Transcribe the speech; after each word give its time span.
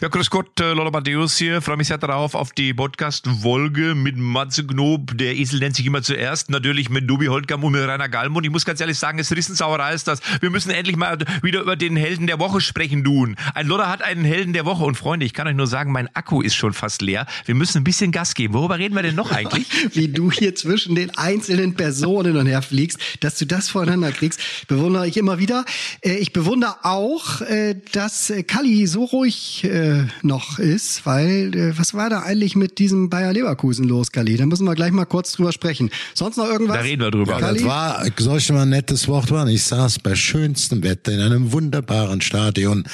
Ja, 0.00 0.08
grüß 0.08 0.28
Gott, 0.28 0.58
äh, 0.60 0.72
Lola 0.72 0.90
Matthäus 0.90 1.38
hier. 1.38 1.62
Freue 1.62 1.76
mich 1.76 1.86
sehr 1.86 1.98
darauf 1.98 2.34
auf 2.34 2.52
die 2.52 2.74
Podcast-Wolge 2.74 3.94
mit 3.94 4.16
Matze 4.16 4.66
Knob. 4.66 5.16
Der 5.16 5.36
Esel 5.36 5.60
nennt 5.60 5.76
sich 5.76 5.86
immer 5.86 6.02
zuerst. 6.02 6.50
Natürlich 6.50 6.90
mit 6.90 7.08
Dubi 7.08 7.26
Holtkamp 7.26 7.62
und 7.62 7.72
mit 7.72 7.86
Rainer 7.86 8.08
Gallmund. 8.08 8.44
Ich 8.44 8.50
muss 8.50 8.64
ganz 8.64 8.80
ehrlich 8.80 8.98
sagen, 8.98 9.20
es 9.20 9.30
Rissensauerei 9.30 9.94
ist 9.94 10.08
das. 10.08 10.20
Wir 10.40 10.50
müssen 10.50 10.70
endlich 10.70 10.96
mal 10.96 11.18
wieder 11.42 11.60
über 11.60 11.76
den 11.76 11.96
Helden 11.96 12.26
der 12.26 12.40
Woche 12.40 12.60
sprechen, 12.60 13.04
tun. 13.04 13.36
Ein 13.54 13.68
Lola 13.68 13.88
hat 13.88 14.02
einen 14.02 14.24
Helden 14.24 14.52
der 14.52 14.64
Woche. 14.64 14.84
Und 14.84 14.96
Freunde, 14.96 15.26
ich 15.26 15.32
kann 15.32 15.46
euch 15.46 15.54
nur 15.54 15.68
sagen, 15.68 15.92
mein 15.92 16.08
Akku 16.14 16.40
ist 16.40 16.56
schon 16.56 16.72
fast 16.72 17.00
leer. 17.00 17.26
Wir 17.44 17.54
müssen 17.54 17.78
ein 17.78 17.84
bisschen 17.84 18.10
Gas 18.10 18.34
geben. 18.34 18.52
Worüber 18.54 18.78
reden 18.78 18.96
wir 18.96 19.02
denn 19.02 19.14
noch 19.14 19.30
eigentlich? 19.30 19.68
Wie 19.94 20.08
du 20.08 20.32
hier 20.32 20.56
zwischen 20.56 20.96
den 20.96 21.16
einzelnen 21.16 21.74
Personen 21.74 22.36
und 22.36 22.46
her 22.46 22.62
fliegst, 22.62 22.98
dass 23.20 23.38
du 23.38 23.46
das 23.46 23.68
voreinander 23.68 24.10
kriegst, 24.10 24.40
bewundere 24.66 25.06
ich 25.06 25.16
immer 25.16 25.38
wieder. 25.38 25.64
Äh, 26.00 26.16
ich 26.16 26.32
bewundere 26.32 26.84
auch, 26.84 27.42
äh, 27.42 27.76
dass 27.92 28.32
Kalli 28.48 28.88
so 28.88 29.04
ruhig 29.04 29.64
äh, 29.84 30.06
noch 30.22 30.58
ist, 30.58 31.06
weil 31.06 31.74
was 31.76 31.94
war 31.94 32.10
da 32.10 32.20
eigentlich 32.20 32.56
mit 32.56 32.78
diesem 32.78 33.10
Bayer 33.10 33.32
Leverkusen 33.32 33.84
los, 33.86 34.12
Kalli? 34.12 34.36
Da 34.36 34.46
müssen 34.46 34.64
wir 34.64 34.74
gleich 34.74 34.92
mal 34.92 35.04
kurz 35.04 35.32
drüber 35.32 35.52
sprechen. 35.52 35.90
Sonst 36.14 36.36
noch 36.36 36.48
irgendwas? 36.48 36.76
Da 36.76 36.82
reden 36.82 37.02
wir 37.02 37.10
drüber. 37.10 37.38
Ja, 37.40 37.52
das 37.52 37.64
war, 37.64 38.04
soll 38.18 38.38
ich 38.38 38.50
mal 38.52 38.62
ein 38.62 38.70
nettes 38.70 39.08
Wort 39.08 39.30
machen? 39.30 39.48
Ich 39.48 39.64
saß 39.64 40.00
bei 40.00 40.14
schönstem 40.14 40.82
Wetter 40.82 41.12
in 41.12 41.20
einem 41.20 41.52
wunderbaren 41.52 42.20
Stadion 42.20 42.84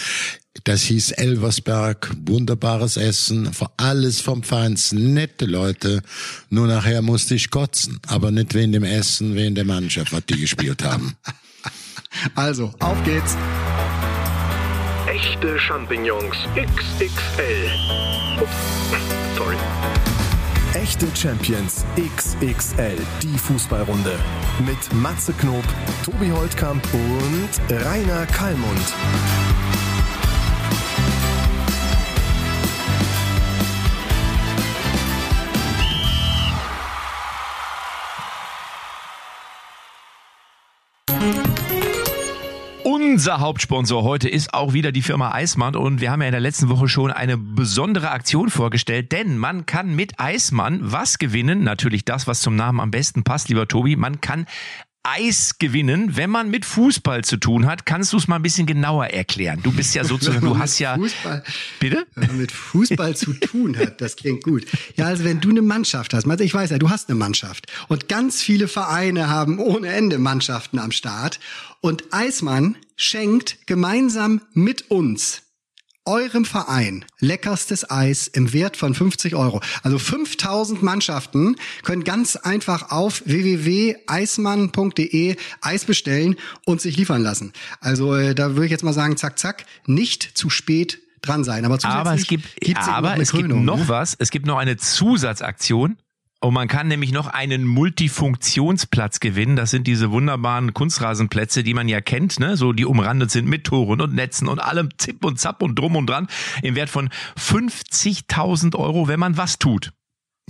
das 0.65 0.83
hieß 0.83 1.13
Elversberg, 1.13 2.11
wunderbares 2.27 2.97
Essen, 2.97 3.51
alles 3.77 4.21
vom 4.21 4.43
Feinsten, 4.43 5.15
nette 5.15 5.47
Leute. 5.47 6.03
Nur 6.51 6.67
nachher 6.67 7.03
musste 7.03 7.35
ich 7.35 7.51
kotzen, 7.51 8.01
aber 8.09 8.31
nicht 8.31 8.55
wegen 8.55 8.73
dem 8.73 8.85
Essen, 8.85 9.35
wegen 9.37 9.55
der 9.55 9.65
Mannschaft, 9.65 10.13
was 10.13 10.27
die 10.27 10.41
gespielt 10.41 10.85
haben. 10.85 11.17
Also, 12.35 12.75
auf 12.81 13.05
geht's. 13.05 13.37
Echte 15.21 15.59
Champignons 15.59 16.35
XXL. 16.57 17.71
Ups, 18.41 18.51
sorry. 19.37 19.57
Echte 20.73 21.07
Champions 21.15 21.85
XXL, 21.95 22.97
die 23.23 23.37
Fußballrunde. 23.37 24.19
Mit 24.65 24.79
Matze 24.95 25.35
Knob, 25.35 25.65
Tobi 26.07 26.31
Holtkamp 26.31 26.83
und 26.95 27.85
Rainer 27.85 28.25
Kallmund. 28.25 28.95
Unser 43.13 43.41
Hauptsponsor 43.41 44.05
heute 44.05 44.29
ist 44.29 44.55
auch 44.55 44.73
wieder 44.73 44.93
die 44.93 45.03
Firma 45.03 45.33
Eismann 45.33 45.75
und 45.75 46.01
wir 46.01 46.13
haben 46.13 46.21
ja 46.21 46.29
in 46.29 46.33
der 46.33 46.41
letzten 46.41 46.69
Woche 46.69 46.87
schon 46.87 47.11
eine 47.11 47.37
besondere 47.37 48.13
Aktion 48.13 48.51
vorgestellt, 48.51 49.11
denn 49.11 49.37
man 49.37 49.67
kann 49.67 49.97
mit 49.97 50.21
Eismann 50.21 50.79
was 50.81 51.19
gewinnen, 51.19 51.65
natürlich 51.65 52.05
das, 52.05 52.29
was 52.29 52.41
zum 52.41 52.55
Namen 52.55 52.79
am 52.79 52.93
besten 52.93 53.25
passt, 53.25 53.49
lieber 53.49 53.67
Tobi, 53.67 53.97
man 53.97 54.21
kann 54.21 54.47
Eis 55.03 55.57
gewinnen, 55.59 56.17
wenn 56.17 56.29
man 56.29 56.51
mit 56.51 56.67
Fußball 56.67 57.25
zu 57.25 57.39
tun 57.39 57.67
hat. 57.67 57.87
Kannst 57.87 58.13
du 58.13 58.19
es 58.19 58.29
mal 58.29 58.37
ein 58.37 58.43
bisschen 58.43 58.67
genauer 58.67 59.07
erklären? 59.07 59.61
Du 59.63 59.73
bist 59.73 59.95
ja 59.95 60.05
sozusagen, 60.05 60.41
du 60.45 60.59
hast 60.59 60.79
ja. 60.79 60.95
Fußball, 60.97 61.43
bitte? 61.79 62.07
Wenn 62.15 62.29
man 62.29 62.39
mit 62.39 62.53
Fußball 62.53 63.17
zu 63.17 63.33
tun 63.33 63.79
hat, 63.79 64.01
das 64.01 64.17
klingt 64.17 64.45
gut. 64.45 64.67
Ja, 64.97 65.07
also 65.07 65.25
wenn 65.25 65.41
du 65.41 65.51
eine 65.51 65.63
Mannschaft 65.63 66.13
hast, 66.13 66.27
ich 66.41 66.55
weiß 66.55 66.71
ja, 66.71 66.79
du 66.79 66.91
hast 66.91 67.09
eine 67.09 67.19
Mannschaft 67.19 67.67
und 67.89 68.09
ganz 68.09 68.43
viele 68.43 68.69
Vereine 68.69 69.29
haben 69.29 69.59
ohne 69.59 69.89
Ende 69.89 70.19
Mannschaften 70.19 70.79
am 70.79 70.93
Start 70.93 71.41
und 71.81 72.05
Eismann 72.13 72.77
schenkt 72.97 73.67
gemeinsam 73.67 74.43
mit 74.53 74.91
uns 74.91 75.43
eurem 76.05 76.45
Verein 76.45 77.05
leckerstes 77.21 77.89
Eis 77.91 78.29
im 78.29 78.53
Wert 78.53 78.77
von 78.77 78.95
50 78.95 79.35
Euro. 79.35 79.61
Also 79.83 79.99
5000 79.99 80.83
Mannschaften 80.83 81.57
können 81.83 82.05
ganz 82.05 82.37
einfach 82.37 82.91
auf 82.91 83.23
www.eismann.de 83.27 85.37
Eis 85.61 85.85
bestellen 85.85 86.37
und 86.67 86.81
sich 86.81 86.97
liefern 86.97 87.23
lassen. 87.23 87.53
Also 87.81 88.15
äh, 88.15 88.35
da 88.35 88.51
würde 88.51 88.67
ich 88.67 88.71
jetzt 88.71 88.85
mal 88.85 88.93
sagen, 88.93 89.17
zack, 89.17 89.39
zack, 89.39 89.65
nicht 89.87 90.37
zu 90.37 90.51
spät 90.51 91.01
dran 91.23 91.45
sein. 91.45 91.65
Aber, 91.65 91.79
aber 91.85 92.15
es 92.15 92.27
gibt, 92.27 92.45
aber 92.77 93.17
es 93.19 93.31
Krönung, 93.31 93.49
gibt 93.49 93.65
noch 93.65 93.79
ne? 93.79 93.89
was. 93.89 94.15
Es 94.19 94.31
gibt 94.31 94.47
noch 94.47 94.59
eine 94.59 94.77
Zusatzaktion. 94.77 95.97
Und 96.43 96.55
man 96.55 96.69
kann 96.69 96.89
nämlich 96.89 97.13
noch 97.13 97.27
einen 97.27 97.67
Multifunktionsplatz 97.67 99.21
gewinnen. 99.21 99.57
Das 99.57 99.71
sind 99.71 99.87
diese 99.87 100.11
wunderbaren 100.11 100.73
Kunstrasenplätze, 100.73 101.63
die 101.63 101.75
man 101.75 101.87
ja 101.87 102.01
kennt, 102.01 102.41
ne? 102.41 102.57
so 102.57 102.73
die 102.73 102.87
umrandet 102.87 103.31
sind 103.31 103.47
mit 103.47 103.65
Toren 103.65 104.01
und 104.01 104.15
Netzen 104.15 104.49
und 104.49 104.59
allem 104.59 104.89
Zip 104.97 105.23
und 105.23 105.39
Zap 105.39 105.63
und 105.63 105.79
drum 105.79 105.97
und 105.97 106.09
dran 106.09 106.29
im 106.63 106.77
Wert 106.77 106.89
von 106.89 107.11
50.000 107.39 108.75
Euro, 108.75 109.07
wenn 109.07 109.21
man 109.21 109.37
was 109.37 109.59
tut. 109.59 109.93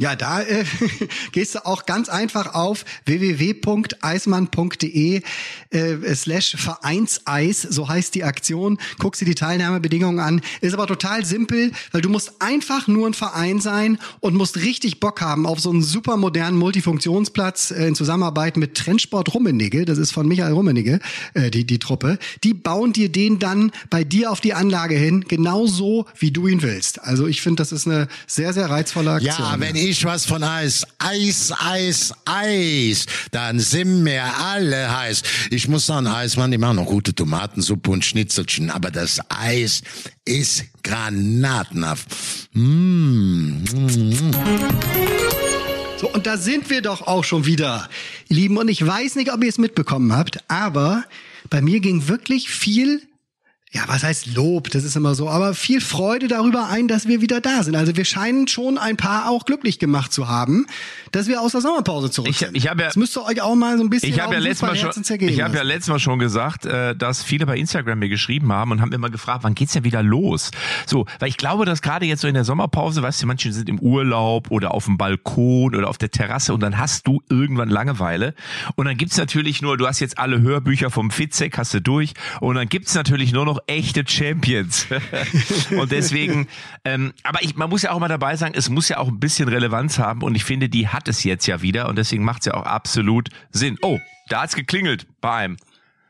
Ja, 0.01 0.17
da 0.17 0.41
äh, 0.41 0.65
gehst 1.33 1.55
du 1.55 1.65
auch 1.67 1.85
ganz 1.85 2.09
einfach 2.09 2.55
auf 2.55 2.87
www.eismann.de 3.05 5.21
äh, 5.71 6.15
slash 6.15 6.57
Vereinseis, 6.57 7.61
so 7.61 7.87
heißt 7.87 8.15
die 8.15 8.25
Aktion. 8.25 8.79
Guckst 8.99 9.21
dir 9.21 9.27
die 9.27 9.35
Teilnahmebedingungen 9.35 10.21
an. 10.21 10.41
Ist 10.63 10.73
aber 10.73 10.87
total 10.87 11.27
simpel, 11.27 11.73
weil 11.93 12.01
du 12.01 12.09
musst 12.09 12.41
einfach 12.41 12.89
nur 12.89 13.09
ein 13.09 13.13
Verein 13.13 13.61
sein 13.61 13.99
und 14.21 14.37
musst 14.37 14.57
richtig 14.57 15.01
Bock 15.01 15.21
haben 15.21 15.47
auf 15.47 15.61
so 15.61 15.69
einen 15.69 15.83
super 15.83 16.17
modernen 16.17 16.57
Multifunktionsplatz 16.57 17.71
äh, 17.71 17.89
in 17.89 17.95
Zusammenarbeit 17.95 18.57
mit 18.57 18.77
Trendsport 18.77 19.35
Rummenigge. 19.35 19.85
Das 19.85 19.99
ist 19.99 20.13
von 20.13 20.27
Michael 20.27 20.55
Rummenigge, 20.55 21.01
äh, 21.35 21.51
die, 21.51 21.67
die 21.67 21.79
Truppe. 21.79 22.19
Die 22.43 22.55
bauen 22.55 22.95
dir 22.95 23.11
den 23.11 23.39
dann 23.39 23.71
bei 23.91 24.05
dir 24.05 24.31
auf 24.31 24.41
die 24.41 24.55
Anlage 24.55 24.95
hin, 24.95 25.27
genauso 25.29 26.07
wie 26.19 26.31
du 26.31 26.47
ihn 26.47 26.63
willst. 26.63 27.03
Also 27.03 27.27
ich 27.27 27.43
finde, 27.43 27.61
das 27.61 27.71
ist 27.71 27.87
eine 27.87 28.09
sehr, 28.27 28.55
sehr 28.55 28.71
reizvolle 28.71 29.13
Aktion. 29.13 29.35
Ja, 29.37 29.61
wenn 29.61 29.77
ich 29.81 30.05
was 30.05 30.27
von 30.27 30.43
Eis. 30.43 30.87
Eis, 30.99 31.53
Eis, 31.59 32.13
Eis. 32.27 33.07
Dann 33.31 33.59
sind 33.59 34.05
wir 34.05 34.23
alle 34.25 34.97
heiß. 34.97 35.23
Ich 35.51 35.69
muss 35.69 35.87
sagen, 35.87 36.07
Eismann, 36.07 36.51
die 36.51 36.59
machen 36.59 36.77
noch 36.77 36.87
gute 36.87 37.15
Tomatensuppe 37.15 37.91
und 37.91 38.05
Schnitzelchen, 38.05 38.71
aber 38.71 38.91
das 38.91 39.21
Eis 39.31 39.83
ist 40.25 40.65
granatenhaft. 40.83 42.09
Mmh. 42.53 43.65
So, 45.99 46.13
und 46.13 46.27
da 46.27 46.37
sind 46.37 46.69
wir 46.71 46.83
doch 46.83 47.07
auch 47.07 47.25
schon 47.25 47.47
wieder, 47.47 47.89
ihr 48.29 48.37
Lieben. 48.37 48.59
Und 48.59 48.69
ich 48.69 48.87
weiß 48.87 49.17
nicht, 49.17 49.33
ob 49.33 49.43
ihr 49.43 49.49
es 49.49 49.59
mitbekommen 49.59 50.15
habt, 50.15 50.39
aber 50.49 51.05
bei 51.49 51.63
mir 51.63 51.81
ging 51.81 52.07
wirklich 52.09 52.51
viel 52.51 53.03
ja, 53.73 53.83
was 53.87 54.03
heißt 54.03 54.35
Lob? 54.35 54.69
Das 54.71 54.83
ist 54.83 54.97
immer 54.97 55.15
so, 55.15 55.29
aber 55.29 55.55
viel 55.55 55.81
Freude 55.81 56.27
darüber 56.27 56.69
ein, 56.69 56.89
dass 56.89 57.07
wir 57.07 57.21
wieder 57.21 57.41
da 57.41 57.63
sind. 57.63 57.77
Also 57.77 57.95
wir 57.95 58.05
scheinen 58.05 58.49
schon 58.49 58.79
ein 58.79 58.97
paar 58.97 59.31
auch 59.31 59.45
glücklich 59.45 59.79
gemacht 59.79 60.13
zu 60.13 60.27
haben, 60.27 60.67
dass 61.13 61.29
wir 61.29 61.41
aus 61.41 61.53
der 61.53 61.61
Sommerpause 61.61 62.11
zurück 62.11 62.35
sind. 62.35 62.57
Ich, 62.57 62.69
hab 62.69 62.81
ja, 62.81 62.87
das 62.87 62.97
müsste 62.97 63.25
euch 63.25 63.41
auch 63.41 63.55
mal 63.55 63.79
so 63.79 63.85
ein 63.85 63.91
bisschen 63.91 64.09
ich 64.09 64.21
habe 64.21 64.35
ja 64.35 64.41
letztes 64.41 64.63
Mal 64.63 64.75
schon, 64.75 64.91
ich 65.21 65.41
habe 65.41 65.57
ja 65.57 65.63
letztes 65.63 65.89
Mal 65.89 66.01
schon 66.01 66.19
gesagt, 66.19 66.67
äh, 66.67 66.97
dass 66.97 67.23
viele 67.23 67.47
bei 67.47 67.57
Instagram 67.57 68.01
mir 68.01 68.09
geschrieben 68.09 68.53
haben 68.53 68.73
und 68.73 68.81
haben 68.81 68.91
immer 68.91 69.09
gefragt, 69.09 69.45
wann 69.45 69.55
geht's 69.55 69.75
denn 69.75 69.85
wieder 69.85 70.03
los? 70.03 70.51
So, 70.85 71.07
weil 71.21 71.29
ich 71.29 71.37
glaube, 71.37 71.65
dass 71.65 71.81
gerade 71.81 72.07
jetzt 72.07 72.23
so 72.23 72.29
in 72.29 72.35
der 72.35 72.45
Sommerpause, 72.45 73.03
weißt 73.03 73.23
du, 73.23 73.29
manche 73.29 73.53
sind 73.53 73.69
im 73.69 73.79
Urlaub 73.79 74.51
oder 74.51 74.75
auf 74.75 74.87
dem 74.87 74.99
Balkon 74.99 75.77
oder 75.77 75.89
auf 75.89 75.99
der 75.99 76.11
Terrasse 76.11 76.53
und 76.55 76.61
dann 76.61 76.77
hast 76.77 77.07
du 77.07 77.23
irgendwann 77.29 77.69
Langeweile 77.69 78.35
und 78.75 78.87
dann 78.87 78.97
gibt's 78.97 79.17
natürlich 79.17 79.63
nur, 79.63 79.77
du 79.77 79.87
hast 79.87 80.01
jetzt 80.01 80.19
alle 80.19 80.41
Hörbücher 80.41 80.91
vom 80.91 81.13
Fitzek, 81.13 81.57
hast 81.57 81.73
du 81.73 81.81
durch 81.81 82.15
und 82.41 82.57
dann 82.57 82.69
gibt's 82.69 82.97
natürlich 82.97 83.33
nur 83.33 83.45
noch 83.45 83.60
echte 83.67 84.05
Champions. 84.07 84.87
und 85.71 85.93
deswegen, 85.93 86.49
ähm, 86.85 87.13
aber 87.23 87.43
ich, 87.43 87.57
man 87.57 87.71
muss 87.71 87.83
ja 87.83 87.93
auch 87.93 87.99
mal 87.99 88.09
dabei 88.09 88.37
sagen, 88.37 88.55
es 88.57 88.69
muss 88.69 88.89
ja 88.89 88.99
auch 88.99 89.09
ein 89.09 89.21
bisschen 89.21 89.49
Relevanz 89.49 89.99
haben 89.99 90.23
und 90.23 90.35
ich 90.35 90.45
finde, 90.45 90.69
die 90.69 90.89
hat 90.89 91.09
es 91.09 91.25
jetzt 91.25 91.47
ja 91.47 91.63
wieder 91.63 91.89
und 91.89 91.97
deswegen 91.97 92.25
macht 92.25 92.43
es 92.43 92.47
ja 92.47 92.55
auch 92.55 92.67
absolut 92.67 93.29
Sinn. 93.51 93.79
Oh, 93.83 93.99
da 94.29 94.43
hat's 94.43 94.55
geklingelt 94.55 95.07
bei 95.21 95.33
einem. 95.33 95.57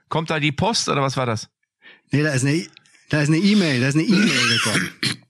Kommt 0.08 0.30
da 0.30 0.40
die 0.40 0.52
Post 0.52 0.88
oder 0.88 1.02
was 1.02 1.16
war 1.16 1.26
das? 1.26 1.48
Nee, 2.10 2.22
da 2.22 2.32
ist 2.32 2.44
eine, 2.44 2.66
da 3.08 3.22
ist 3.22 3.28
eine 3.28 3.38
E-Mail, 3.38 3.80
da 3.80 3.88
ist 3.88 3.94
eine 3.94 4.04
E-Mail 4.04 4.48
gekommen. 4.48 4.90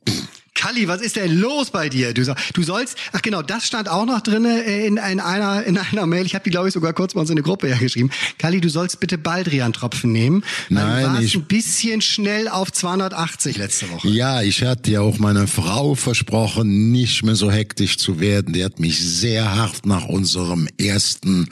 Kalli, 0.61 0.89
was 0.89 1.01
ist 1.01 1.17
denn 1.17 1.39
los 1.39 1.71
bei 1.71 1.89
dir? 1.89 2.13
Du, 2.13 2.23
du 2.53 2.63
sollst, 2.63 2.99
ach 3.13 3.23
genau, 3.23 3.41
das 3.41 3.67
stand 3.67 3.89
auch 3.89 4.05
noch 4.05 4.21
drinne 4.21 4.63
äh, 4.63 4.87
in, 4.87 4.99
in 4.99 5.19
einer 5.19 5.65
in 5.65 5.79
einer 5.79 6.07
Mail. 6.07 6.27
Ich 6.27 6.35
habe 6.35 6.45
die 6.45 6.51
glaube 6.51 6.69
ich 6.69 6.75
sogar 6.75 6.93
kurz 6.93 7.15
mal 7.15 7.23
uns 7.23 7.31
in 7.31 7.39
eine 7.39 7.43
Gruppe 7.43 7.75
geschrieben. 7.81 8.11
Kalli, 8.37 8.61
du 8.61 8.69
sollst 8.69 9.01
bitte 9.01 9.17
Baldrian-Tropfen 9.17 10.13
nehmen. 10.13 10.45
Nein, 10.69 11.03
du 11.03 11.13
warst 11.13 11.23
ich 11.23 11.35
ein 11.35 11.45
bisschen 11.45 12.03
schnell 12.03 12.47
auf 12.49 12.71
280 12.73 13.57
letzte 13.57 13.91
Woche. 13.91 14.07
Ja, 14.09 14.43
ich 14.43 14.63
hatte 14.63 14.91
ja 14.91 15.01
auch 15.01 15.19
meiner 15.19 15.47
Frau 15.47 15.95
versprochen, 15.95 16.93
nicht 16.93 17.23
mehr 17.23 17.37
so 17.37 17.51
hektisch 17.51 17.97
zu 17.97 18.21
werden. 18.21 18.53
Die 18.53 18.63
hat 18.63 18.81
mich 18.81 19.01
sehr 19.01 19.57
hart 19.57 19.87
nach 19.87 20.05
unserem 20.09 20.69
ersten, 20.79 21.49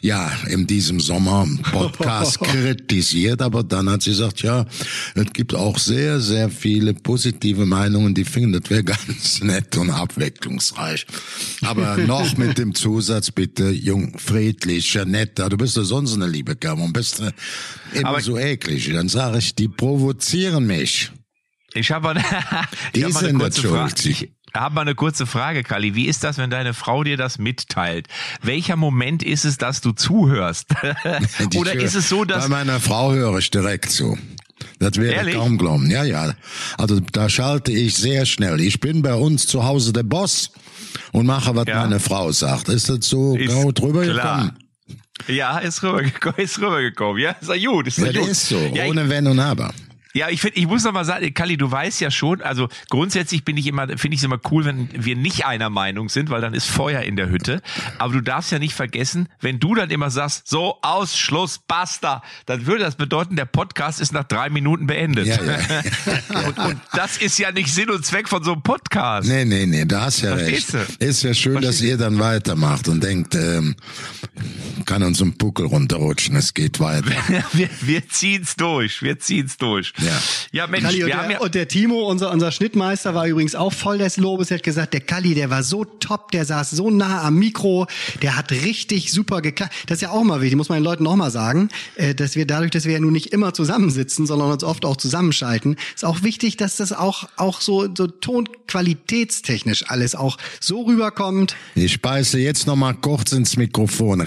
ja, 0.00 0.32
in 0.48 0.66
diesem 0.66 0.98
Sommer 0.98 1.46
Podcast 1.70 2.40
kritisiert, 2.40 3.40
aber 3.40 3.62
dann 3.62 3.88
hat 3.88 4.02
sie 4.02 4.10
gesagt, 4.10 4.42
ja, 4.42 4.66
es 5.14 5.32
gibt 5.32 5.54
auch 5.54 5.78
sehr, 5.78 6.18
sehr 6.18 6.50
viele 6.50 6.92
positive 6.92 7.64
Meinungen, 7.64 8.14
die 8.14 8.24
finden 8.24 8.47
das 8.52 8.70
wäre 8.70 8.84
ganz 8.84 9.40
nett 9.42 9.76
und 9.76 9.90
abwechslungsreich. 9.90 11.06
Aber 11.62 11.96
noch 11.96 12.36
mit 12.36 12.58
dem 12.58 12.74
Zusatz 12.74 13.30
bitte, 13.30 13.70
jung, 13.70 14.18
friedlich, 14.18 14.94
netter. 15.06 15.48
Du 15.48 15.56
bist 15.56 15.76
ja 15.76 15.82
sonst 15.82 16.14
eine 16.14 16.26
liebe 16.26 16.56
Kerl 16.56 16.80
und 16.80 16.92
bist 16.92 17.20
immer 17.92 18.08
Aber 18.08 18.20
so 18.20 18.38
eklig. 18.38 18.90
Dann 18.92 19.08
sage 19.08 19.38
ich, 19.38 19.54
die 19.54 19.68
provozieren 19.68 20.66
mich. 20.66 21.10
Ich 21.74 21.90
habe 21.90 22.10
eine, 22.10 22.22
hab 22.22 22.68
mal 22.94 23.26
eine 23.26 23.38
kurze 23.38 23.68
Frage. 23.68 24.08
Ich 24.08 24.30
habe 24.54 24.74
mal 24.74 24.80
eine 24.82 24.94
kurze 24.94 25.26
Frage, 25.26 25.62
Kali. 25.62 25.94
Wie 25.94 26.06
ist 26.06 26.24
das, 26.24 26.38
wenn 26.38 26.50
deine 26.50 26.74
Frau 26.74 27.04
dir 27.04 27.16
das 27.16 27.38
mitteilt? 27.38 28.08
Welcher 28.42 28.76
Moment 28.76 29.22
ist 29.22 29.44
es, 29.44 29.58
dass 29.58 29.80
du 29.80 29.92
zuhörst? 29.92 30.68
Oder 31.56 31.74
ist 31.74 31.94
es 31.94 32.08
so, 32.08 32.24
dass... 32.24 32.44
Bei 32.44 32.48
meiner 32.48 32.80
Frau 32.80 33.12
höre 33.12 33.38
ich 33.38 33.50
direkt 33.50 33.90
zu. 33.90 34.18
Das 34.78 34.96
ich 34.96 35.34
kaum 35.34 35.58
glauben. 35.58 35.90
Ja, 35.90 36.04
ja. 36.04 36.34
Also 36.76 37.00
da 37.12 37.28
schalte 37.28 37.72
ich 37.72 37.96
sehr 37.96 38.26
schnell. 38.26 38.60
Ich 38.60 38.80
bin 38.80 39.02
bei 39.02 39.14
uns 39.14 39.46
zu 39.46 39.64
Hause 39.64 39.92
der 39.92 40.04
Boss 40.04 40.50
und 41.12 41.26
mache, 41.26 41.54
was 41.56 41.66
ja. 41.66 41.80
meine 41.80 42.00
Frau 42.00 42.30
sagt. 42.32 42.68
Ist 42.68 42.88
das 42.88 43.06
so 43.08 43.36
ist 43.36 43.48
genau 43.48 43.72
drüber 43.72 44.02
klar. 44.04 44.36
gekommen? 44.36 44.58
Ja, 45.26 45.58
ist 45.58 45.82
rübergekommen, 45.82 46.36
ist 46.38 46.58
rübergekommen. 46.58 47.22
Ja, 47.22 47.32
ist 47.32 47.48
ja 47.48 47.70
gut. 47.70 47.88
Ist 47.88 47.98
ja, 47.98 48.12
gut. 48.12 48.28
ist 48.28 48.48
so, 48.48 48.58
ja, 48.74 48.86
ohne 48.86 49.08
Wenn 49.08 49.26
und 49.26 49.40
Aber. 49.40 49.72
Ja, 50.14 50.28
ich 50.30 50.40
finde, 50.40 50.58
ich 50.58 50.66
muss 50.66 50.84
noch 50.84 50.92
mal 50.92 51.04
sagen, 51.04 51.32
Kali, 51.34 51.56
du 51.56 51.70
weißt 51.70 52.00
ja 52.00 52.10
schon, 52.10 52.40
also 52.40 52.68
grundsätzlich 52.88 53.44
bin 53.44 53.56
ich 53.56 53.66
immer, 53.66 53.86
finde 53.98 54.14
ich 54.14 54.20
es 54.20 54.24
immer 54.24 54.40
cool, 54.50 54.64
wenn 54.64 54.88
wir 54.92 55.16
nicht 55.16 55.44
einer 55.44 55.70
Meinung 55.70 56.08
sind, 56.08 56.30
weil 56.30 56.40
dann 56.40 56.54
ist 56.54 56.66
Feuer 56.66 57.02
in 57.02 57.16
der 57.16 57.28
Hütte. 57.28 57.60
Aber 57.98 58.14
du 58.14 58.20
darfst 58.22 58.50
ja 58.50 58.58
nicht 58.58 58.74
vergessen, 58.74 59.28
wenn 59.40 59.58
du 59.58 59.74
dann 59.74 59.90
immer 59.90 60.10
sagst, 60.10 60.48
so 60.48 60.78
Ausschluss, 60.82 61.58
basta, 61.58 62.22
dann 62.46 62.66
würde 62.66 62.84
das 62.84 62.96
bedeuten, 62.96 63.36
der 63.36 63.44
Podcast 63.44 64.00
ist 64.00 64.12
nach 64.12 64.24
drei 64.24 64.48
Minuten 64.48 64.86
beendet. 64.86 65.26
Ja, 65.26 65.38
ja. 65.42 65.58
und, 66.46 66.58
und, 66.58 66.80
das 66.92 67.18
ist 67.18 67.38
ja 67.38 67.52
nicht 67.52 67.72
Sinn 67.72 67.90
und 67.90 68.04
Zweck 68.04 68.28
von 68.28 68.42
so 68.42 68.52
einem 68.52 68.62
Podcast. 68.62 69.28
Nee, 69.28 69.44
nee, 69.44 69.66
nee, 69.66 69.84
da 69.84 70.02
hast 70.02 70.22
ja 70.22 70.36
Verstehst 70.36 70.74
recht. 70.74 71.00
Du? 71.00 71.04
Ist 71.06 71.22
ja 71.22 71.34
schön, 71.34 71.52
Verstehst 71.54 71.80
dass 71.80 71.86
ihr 71.86 71.96
dann 71.98 72.18
weitermacht 72.18 72.88
und 72.88 73.02
denkt, 73.02 73.34
ähm, 73.34 73.76
kann 74.86 75.02
uns 75.02 75.20
ein 75.20 75.36
Puckel 75.36 75.66
runterrutschen, 75.66 76.34
es 76.36 76.54
geht 76.54 76.80
weiter. 76.80 77.10
wir 77.52 77.68
wir 77.82 78.08
ziehen's 78.08 78.56
durch, 78.56 79.02
wir 79.02 79.18
ziehen's 79.18 79.58
durch. 79.58 79.92
Ja, 79.98 80.22
ja 80.52 80.66
Mensch, 80.66 80.84
Kalli, 80.84 80.98
wir 80.98 81.06
und, 81.06 81.14
haben 81.14 81.28
der, 81.28 81.38
ja 81.38 81.40
und 81.40 81.54
der 81.54 81.68
Timo, 81.68 82.08
unser, 82.08 82.30
unser 82.30 82.52
Schnittmeister, 82.52 83.14
war 83.14 83.26
übrigens 83.26 83.54
auch 83.54 83.72
voll 83.72 83.98
des 83.98 84.16
Lobes. 84.16 84.50
Er 84.50 84.58
hat 84.58 84.62
gesagt, 84.62 84.94
der 84.94 85.00
Kalli, 85.00 85.34
der 85.34 85.50
war 85.50 85.62
so 85.62 85.84
top, 85.84 86.30
der 86.30 86.44
saß 86.44 86.70
so 86.70 86.90
nah 86.90 87.22
am 87.22 87.36
Mikro, 87.36 87.86
der 88.22 88.36
hat 88.36 88.50
richtig 88.50 89.12
super 89.12 89.40
geklappt. 89.40 89.72
Das 89.86 89.96
ist 89.96 90.02
ja 90.02 90.10
auch 90.10 90.22
mal 90.22 90.40
wichtig, 90.40 90.56
muss 90.56 90.68
man 90.68 90.78
den 90.78 90.84
Leuten 90.84 91.06
auch 91.06 91.16
mal 91.16 91.30
sagen, 91.30 91.68
äh, 91.96 92.14
dass 92.14 92.36
wir 92.36 92.46
dadurch, 92.46 92.70
dass 92.70 92.84
wir 92.84 92.92
ja 92.92 93.00
nun 93.00 93.12
nicht 93.12 93.32
immer 93.32 93.54
zusammensitzen, 93.54 94.26
sondern 94.26 94.50
uns 94.50 94.64
oft 94.64 94.84
auch 94.84 94.96
zusammenschalten, 94.96 95.76
ist 95.94 96.04
auch 96.04 96.22
wichtig, 96.22 96.56
dass 96.56 96.76
das 96.76 96.92
auch, 96.92 97.28
auch 97.36 97.60
so, 97.60 97.88
so 97.94 98.06
tonqualitätstechnisch 98.06 99.84
alles 99.88 100.14
auch 100.14 100.38
so 100.60 100.82
rüberkommt. 100.82 101.56
Ich 101.74 101.92
speise 101.92 102.38
jetzt 102.38 102.66
noch 102.66 102.76
mal 102.76 102.94
kurz 102.94 103.32
ins 103.32 103.56
Mikrofon. 103.56 104.26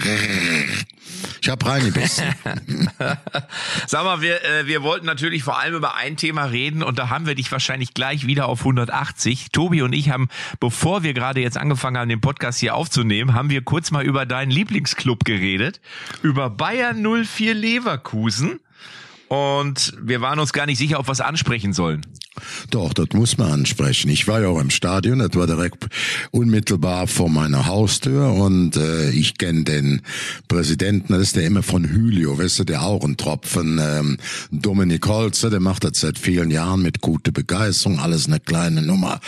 Ich 1.40 1.48
habe 1.48 1.66
reingebissen. 1.66 2.24
Sag 3.86 4.04
mal, 4.04 4.20
wir, 4.20 4.44
äh, 4.44 4.66
wir 4.66 4.82
wollten 4.82 5.06
natürlich 5.06 5.42
vor 5.42 5.58
allem 5.58 5.74
über 5.74 5.94
ein 5.94 6.16
Thema 6.16 6.44
reden 6.44 6.82
und 6.82 6.98
da 6.98 7.08
haben 7.08 7.26
wir 7.26 7.34
dich 7.34 7.50
wahrscheinlich 7.52 7.94
gleich 7.94 8.26
wieder 8.26 8.48
auf 8.48 8.60
180. 8.60 9.50
Tobi 9.52 9.82
und 9.82 9.92
ich 9.92 10.10
haben, 10.10 10.28
bevor 10.60 11.02
wir 11.02 11.14
gerade 11.14 11.40
jetzt 11.40 11.56
angefangen 11.58 11.98
haben, 11.98 12.08
den 12.08 12.20
Podcast 12.20 12.60
hier 12.60 12.74
aufzunehmen, 12.74 13.34
haben 13.34 13.50
wir 13.50 13.62
kurz 13.62 13.90
mal 13.90 14.04
über 14.04 14.26
deinen 14.26 14.50
Lieblingsclub 14.50 15.24
geredet, 15.24 15.80
über 16.22 16.50
Bayern 16.50 17.02
04 17.02 17.54
Leverkusen 17.54 18.60
und 19.28 19.94
wir 19.98 20.20
waren 20.20 20.38
uns 20.38 20.52
gar 20.52 20.66
nicht 20.66 20.78
sicher, 20.78 21.00
ob 21.00 21.08
wir 21.08 21.12
es 21.12 21.20
ansprechen 21.20 21.72
sollen. 21.72 22.02
Doch, 22.70 22.92
das 22.92 23.08
muss 23.12 23.38
man 23.38 23.52
ansprechen. 23.52 24.10
Ich 24.10 24.28
war 24.28 24.40
ja 24.40 24.48
auch 24.48 24.60
im 24.60 24.70
Stadion, 24.70 25.18
das 25.18 25.34
war 25.34 25.46
direkt 25.46 25.86
unmittelbar 26.30 27.06
vor 27.06 27.28
meiner 27.28 27.66
Haustür 27.66 28.32
und 28.32 28.76
äh, 28.76 29.10
ich 29.10 29.38
kenne 29.38 29.64
den 29.64 30.02
Präsidenten, 30.48 31.12
das 31.12 31.22
ist 31.22 31.36
der 31.36 31.44
immer 31.44 31.62
von 31.62 31.88
Hylio, 31.88 32.38
weißt 32.38 32.60
du, 32.60 32.64
der 32.64 32.82
auch 32.82 33.04
ein 33.04 33.16
Tropfen, 33.16 33.80
ähm, 33.82 34.16
Dominik 34.50 35.06
Holzer, 35.06 35.50
der 35.50 35.60
macht 35.60 35.84
das 35.84 36.00
seit 36.00 36.18
vielen 36.18 36.50
Jahren 36.50 36.82
mit 36.82 37.00
guter 37.00 37.32
Begeisterung, 37.32 37.98
alles 37.98 38.26
eine 38.26 38.40
kleine 38.40 38.82
Nummer 38.82 39.20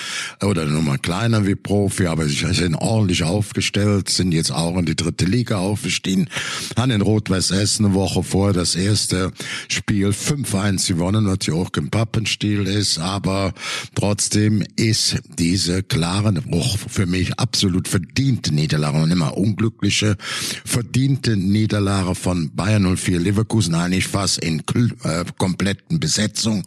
oder 0.42 0.62
eine 0.62 0.72
Nummer 0.72 0.98
kleiner 0.98 1.46
wie 1.46 1.54
Profi, 1.54 2.06
aber 2.06 2.26
sie 2.26 2.52
sind 2.52 2.74
ordentlich 2.74 3.24
aufgestellt, 3.24 4.08
sind 4.08 4.32
jetzt 4.32 4.52
auch 4.52 4.76
in 4.76 4.86
die 4.86 4.96
dritte 4.96 5.24
Liga 5.24 5.58
aufgestiegen, 5.58 6.28
haben 6.76 6.90
in 6.90 7.00
Rot-Weiß 7.00 7.50
Essen 7.50 7.86
eine 7.86 7.94
Woche 7.94 8.22
vor 8.22 8.52
das 8.52 8.74
erste 8.74 9.32
Spiel 9.68 10.08
5-1 10.08 10.88
gewonnen, 10.88 11.26
was 11.26 11.46
ja 11.46 11.54
auch 11.54 11.70
im 11.76 11.90
Pappenstiel 11.90 12.66
ist 12.66 12.98
aber 13.04 13.52
trotzdem 13.94 14.64
ist 14.76 15.18
diese 15.38 15.82
klare, 15.82 16.34
auch 16.50 16.78
für 16.78 17.06
mich 17.06 17.38
absolut 17.38 17.86
verdiente 17.86 18.52
Niederlage 18.54 19.02
und 19.02 19.10
immer 19.10 19.36
unglückliche, 19.36 20.16
verdiente 20.64 21.36
Niederlage 21.36 22.14
von 22.14 22.54
Bayern 22.54 22.96
04 22.96 23.20
Leverkusen 23.20 23.74
eigentlich 23.74 24.08
fast 24.08 24.38
in 24.38 24.60
äh, 25.04 25.24
kompletten 25.36 26.00
Besetzung 26.00 26.64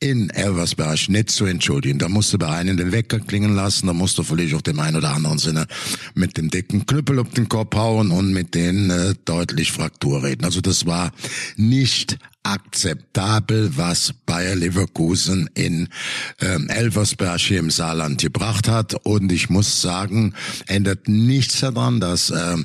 in 0.00 0.30
Elversberg 0.30 1.08
nicht 1.08 1.30
zu 1.30 1.44
entschuldigen. 1.44 1.98
Da 1.98 2.08
musst 2.08 2.32
du 2.32 2.38
bei 2.38 2.48
einem 2.48 2.76
den 2.76 2.92
Wecker 2.92 3.18
klingen 3.18 3.54
lassen, 3.54 3.88
da 3.88 3.92
musst 3.92 4.16
du 4.18 4.22
vielleicht 4.22 4.54
auch 4.54 4.62
dem 4.62 4.78
einen 4.78 4.96
oder 4.96 5.12
anderen 5.14 5.38
Sinne 5.38 5.66
mit 6.14 6.36
dem 6.36 6.50
dicken 6.50 6.86
Knüppel 6.86 7.18
auf 7.18 7.30
den 7.30 7.48
Kopf 7.48 7.74
hauen 7.74 8.10
und 8.10 8.32
mit 8.32 8.54
denen 8.54 8.90
äh, 8.90 9.14
deutlich 9.24 9.72
Fraktur 9.72 10.22
reden. 10.22 10.44
Also 10.44 10.60
das 10.60 10.86
war 10.86 11.12
nicht 11.56 12.18
akzeptabel, 12.48 13.76
was 13.76 14.14
Bayer 14.26 14.56
Leverkusen 14.56 15.48
in 15.54 15.88
ähm, 16.40 16.68
Elversberg 16.68 17.40
hier 17.40 17.58
im 17.58 17.70
Saarland 17.70 18.20
gebracht 18.20 18.68
hat. 18.68 18.94
Und 19.04 19.30
ich 19.32 19.50
muss 19.50 19.82
sagen, 19.82 20.34
ändert 20.66 21.08
nichts 21.08 21.60
daran, 21.60 22.00
dass 22.00 22.30
ähm, 22.30 22.64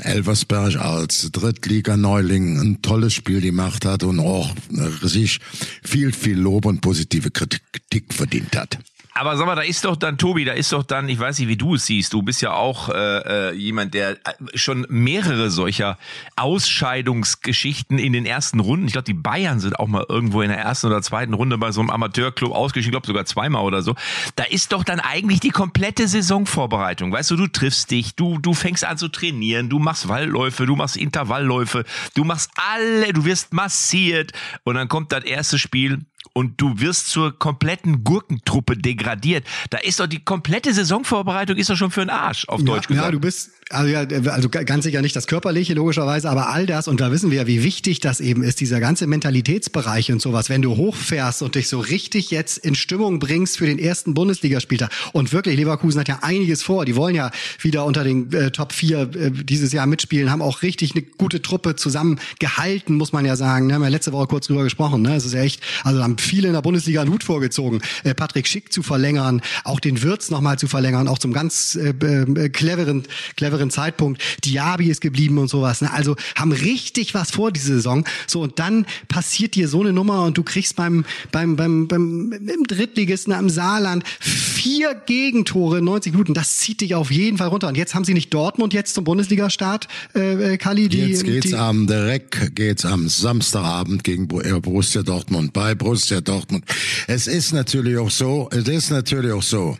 Elversberg 0.00 0.76
als 0.76 1.30
Drittliga-Neuling 1.32 2.60
ein 2.60 2.82
tolles 2.82 3.14
Spiel 3.14 3.40
gemacht 3.40 3.84
hat 3.84 4.04
und 4.04 4.20
auch 4.20 4.54
äh, 4.70 5.06
sich 5.06 5.40
viel, 5.82 6.12
viel 6.12 6.38
Lob 6.38 6.66
und 6.66 6.80
positive 6.80 7.30
Kritik 7.30 8.14
verdient 8.14 8.56
hat. 8.56 8.78
Aber 9.16 9.36
sag 9.36 9.46
mal, 9.46 9.54
da 9.54 9.62
ist 9.62 9.84
doch 9.84 9.94
dann, 9.94 10.18
Tobi, 10.18 10.44
da 10.44 10.52
ist 10.52 10.72
doch 10.72 10.82
dann, 10.82 11.08
ich 11.08 11.20
weiß 11.20 11.38
nicht, 11.38 11.46
wie 11.46 11.56
du 11.56 11.76
es 11.76 11.86
siehst, 11.86 12.12
du 12.12 12.22
bist 12.22 12.42
ja 12.42 12.52
auch 12.52 12.88
äh, 12.88 13.50
äh, 13.50 13.52
jemand, 13.54 13.94
der 13.94 14.12
äh, 14.12 14.16
schon 14.54 14.86
mehrere 14.88 15.50
solcher 15.50 15.98
Ausscheidungsgeschichten 16.34 18.00
in 18.00 18.12
den 18.12 18.26
ersten 18.26 18.58
Runden, 18.58 18.86
ich 18.86 18.92
glaube, 18.92 19.04
die 19.04 19.14
Bayern 19.14 19.60
sind 19.60 19.78
auch 19.78 19.86
mal 19.86 20.04
irgendwo 20.08 20.42
in 20.42 20.48
der 20.48 20.58
ersten 20.58 20.88
oder 20.88 21.00
zweiten 21.00 21.32
Runde 21.32 21.58
bei 21.58 21.70
so 21.70 21.80
einem 21.80 21.90
Amateurclub 21.90 22.52
ausgeschieden, 22.52 22.88
ich 22.88 22.92
glaube 22.92 23.06
sogar 23.06 23.24
zweimal 23.24 23.62
oder 23.62 23.82
so. 23.82 23.94
Da 24.34 24.42
ist 24.44 24.72
doch 24.72 24.82
dann 24.82 24.98
eigentlich 24.98 25.38
die 25.38 25.50
komplette 25.50 26.08
Saisonvorbereitung. 26.08 27.12
Weißt 27.12 27.30
du, 27.30 27.36
du 27.36 27.46
triffst 27.46 27.92
dich, 27.92 28.16
du, 28.16 28.38
du 28.38 28.52
fängst 28.52 28.84
an 28.84 28.98
zu 28.98 29.06
trainieren, 29.06 29.70
du 29.70 29.78
machst 29.78 30.08
Wallläufe, 30.08 30.66
du 30.66 30.74
machst 30.74 30.96
Intervallläufe, 30.96 31.84
du 32.16 32.24
machst 32.24 32.50
alle, 32.56 33.12
du 33.12 33.24
wirst 33.24 33.52
massiert 33.52 34.32
und 34.64 34.74
dann 34.74 34.88
kommt 34.88 35.12
das 35.12 35.22
erste 35.22 35.56
Spiel 35.56 36.00
und 36.32 36.60
du 36.60 36.80
wirst 36.80 37.08
zur 37.08 37.38
kompletten 37.38 38.04
Gurkentruppe 38.04 38.76
degradiert. 38.76 39.46
Da 39.70 39.78
ist 39.78 40.00
doch 40.00 40.06
die 40.06 40.24
komplette 40.24 40.72
Saisonvorbereitung 40.72 41.56
ist 41.56 41.70
doch 41.70 41.76
schon 41.76 41.90
für 41.90 42.00
den 42.00 42.10
Arsch, 42.10 42.48
auf 42.48 42.60
ja, 42.60 42.66
Deutsch 42.66 42.88
gesagt. 42.88 43.06
Ja, 43.06 43.12
du 43.12 43.20
bist 43.20 43.52
also 43.70 43.88
ja, 43.88 44.00
also 44.30 44.48
ganz 44.48 44.84
sicher 44.84 45.00
nicht 45.00 45.16
das 45.16 45.26
Körperliche, 45.26 45.74
logischerweise, 45.74 46.28
aber 46.28 46.50
all 46.50 46.66
das, 46.66 46.86
und 46.88 47.00
da 47.00 47.10
wissen 47.10 47.30
wir 47.30 47.38
ja, 47.38 47.46
wie 47.46 47.62
wichtig 47.62 48.00
das 48.00 48.20
eben 48.20 48.42
ist, 48.42 48.60
dieser 48.60 48.80
ganze 48.80 49.06
Mentalitätsbereich 49.06 50.12
und 50.12 50.20
sowas, 50.20 50.50
wenn 50.50 50.62
du 50.62 50.76
hochfährst 50.76 51.42
und 51.42 51.54
dich 51.54 51.68
so 51.68 51.80
richtig 51.80 52.30
jetzt 52.30 52.58
in 52.58 52.74
Stimmung 52.74 53.18
bringst 53.18 53.58
für 53.58 53.66
den 53.66 53.78
ersten 53.78 54.14
Bundesligaspieltag. 54.14 54.90
Und 55.12 55.32
wirklich, 55.32 55.56
Leverkusen 55.56 56.00
hat 56.00 56.08
ja 56.08 56.18
einiges 56.22 56.62
vor. 56.62 56.84
Die 56.84 56.96
wollen 56.96 57.14
ja 57.14 57.30
wieder 57.60 57.84
unter 57.84 58.04
den 58.04 58.32
äh, 58.32 58.50
Top 58.50 58.72
4 58.72 59.00
äh, 59.00 59.30
dieses 59.30 59.72
Jahr 59.72 59.86
mitspielen, 59.86 60.30
haben 60.30 60.42
auch 60.42 60.62
richtig 60.62 60.92
eine 60.92 61.02
gute 61.02 61.40
Truppe 61.40 61.74
zusammengehalten, 61.74 62.96
muss 62.96 63.12
man 63.12 63.24
ja 63.24 63.36
sagen. 63.36 63.68
Wir 63.68 63.76
haben 63.76 63.82
ja 63.82 63.88
letzte 63.88 64.12
Woche 64.12 64.26
kurz 64.26 64.46
drüber 64.46 64.64
gesprochen. 64.64 65.02
Ne? 65.02 65.16
Es 65.16 65.24
ist 65.24 65.32
ja 65.34 65.42
echt, 65.42 65.62
also 65.84 66.02
haben 66.02 66.18
viele 66.18 66.48
in 66.48 66.54
der 66.54 66.62
Bundesliga 66.62 67.00
einen 67.00 67.12
Hut 67.12 67.24
vorgezogen, 67.24 67.80
äh, 68.04 68.14
Patrick 68.14 68.46
Schick 68.46 68.72
zu 68.72 68.82
verlängern, 68.82 69.40
auch 69.64 69.80
den 69.80 70.02
Wirtz 70.02 70.30
nochmal 70.30 70.58
zu 70.58 70.68
verlängern, 70.68 71.08
auch 71.08 71.18
zum 71.18 71.32
ganz 71.32 71.76
äh, 71.76 71.90
äh, 71.90 72.48
cleveren, 72.50 73.04
cleveren 73.36 73.53
späteren 73.54 73.70
Zeitpunkt. 73.70 74.22
Diaby 74.44 74.88
ist 74.88 75.00
geblieben 75.00 75.38
und 75.38 75.48
sowas. 75.48 75.80
Ne? 75.80 75.92
Also 75.92 76.16
haben 76.36 76.52
richtig 76.52 77.14
was 77.14 77.30
vor 77.30 77.52
diese 77.52 77.74
Saison. 77.74 78.04
So 78.26 78.40
und 78.40 78.58
dann 78.58 78.86
passiert 79.08 79.54
dir 79.54 79.68
so 79.68 79.80
eine 79.80 79.92
Nummer 79.92 80.24
und 80.24 80.36
du 80.36 80.42
kriegst 80.42 80.76
beim 80.76 81.04
beim 81.32 81.56
beim 81.56 81.88
beim 81.88 82.32
im 82.32 82.64
Drittligisten 82.64 83.32
am 83.32 83.48
Saarland 83.48 84.04
vier 84.20 84.94
Gegentore 84.94 85.78
in 85.78 85.84
90 85.84 86.12
Minuten. 86.12 86.34
Das 86.34 86.58
zieht 86.58 86.80
dich 86.80 86.94
auf 86.94 87.10
jeden 87.10 87.38
Fall 87.38 87.48
runter. 87.48 87.68
Und 87.68 87.76
jetzt 87.76 87.94
haben 87.94 88.04
sie 88.04 88.14
nicht 88.14 88.32
Dortmund 88.32 88.72
jetzt 88.72 88.94
zum 88.94 89.04
Bundesliga-Start, 89.04 89.88
äh, 90.14 90.54
äh 90.54 90.56
Kali. 90.56 90.88
Die, 90.88 90.98
jetzt 90.98 91.24
geht's 91.24 91.48
die, 91.48 91.54
am 91.54 91.86
direkt 91.86 92.54
geht's 92.56 92.84
am 92.84 93.08
Samstagabend 93.08 94.04
gegen 94.04 94.24
äh, 94.40 94.60
Borussia 94.60 95.02
Dortmund 95.02 95.52
bei 95.52 95.74
Borussia 95.74 96.20
Dortmund. 96.20 96.64
Es 97.06 97.26
ist 97.26 97.52
natürlich 97.52 97.98
auch 97.98 98.10
so. 98.10 98.48
Es 98.50 98.66
ist 98.68 98.90
natürlich 98.90 99.32
auch 99.32 99.42
so 99.42 99.76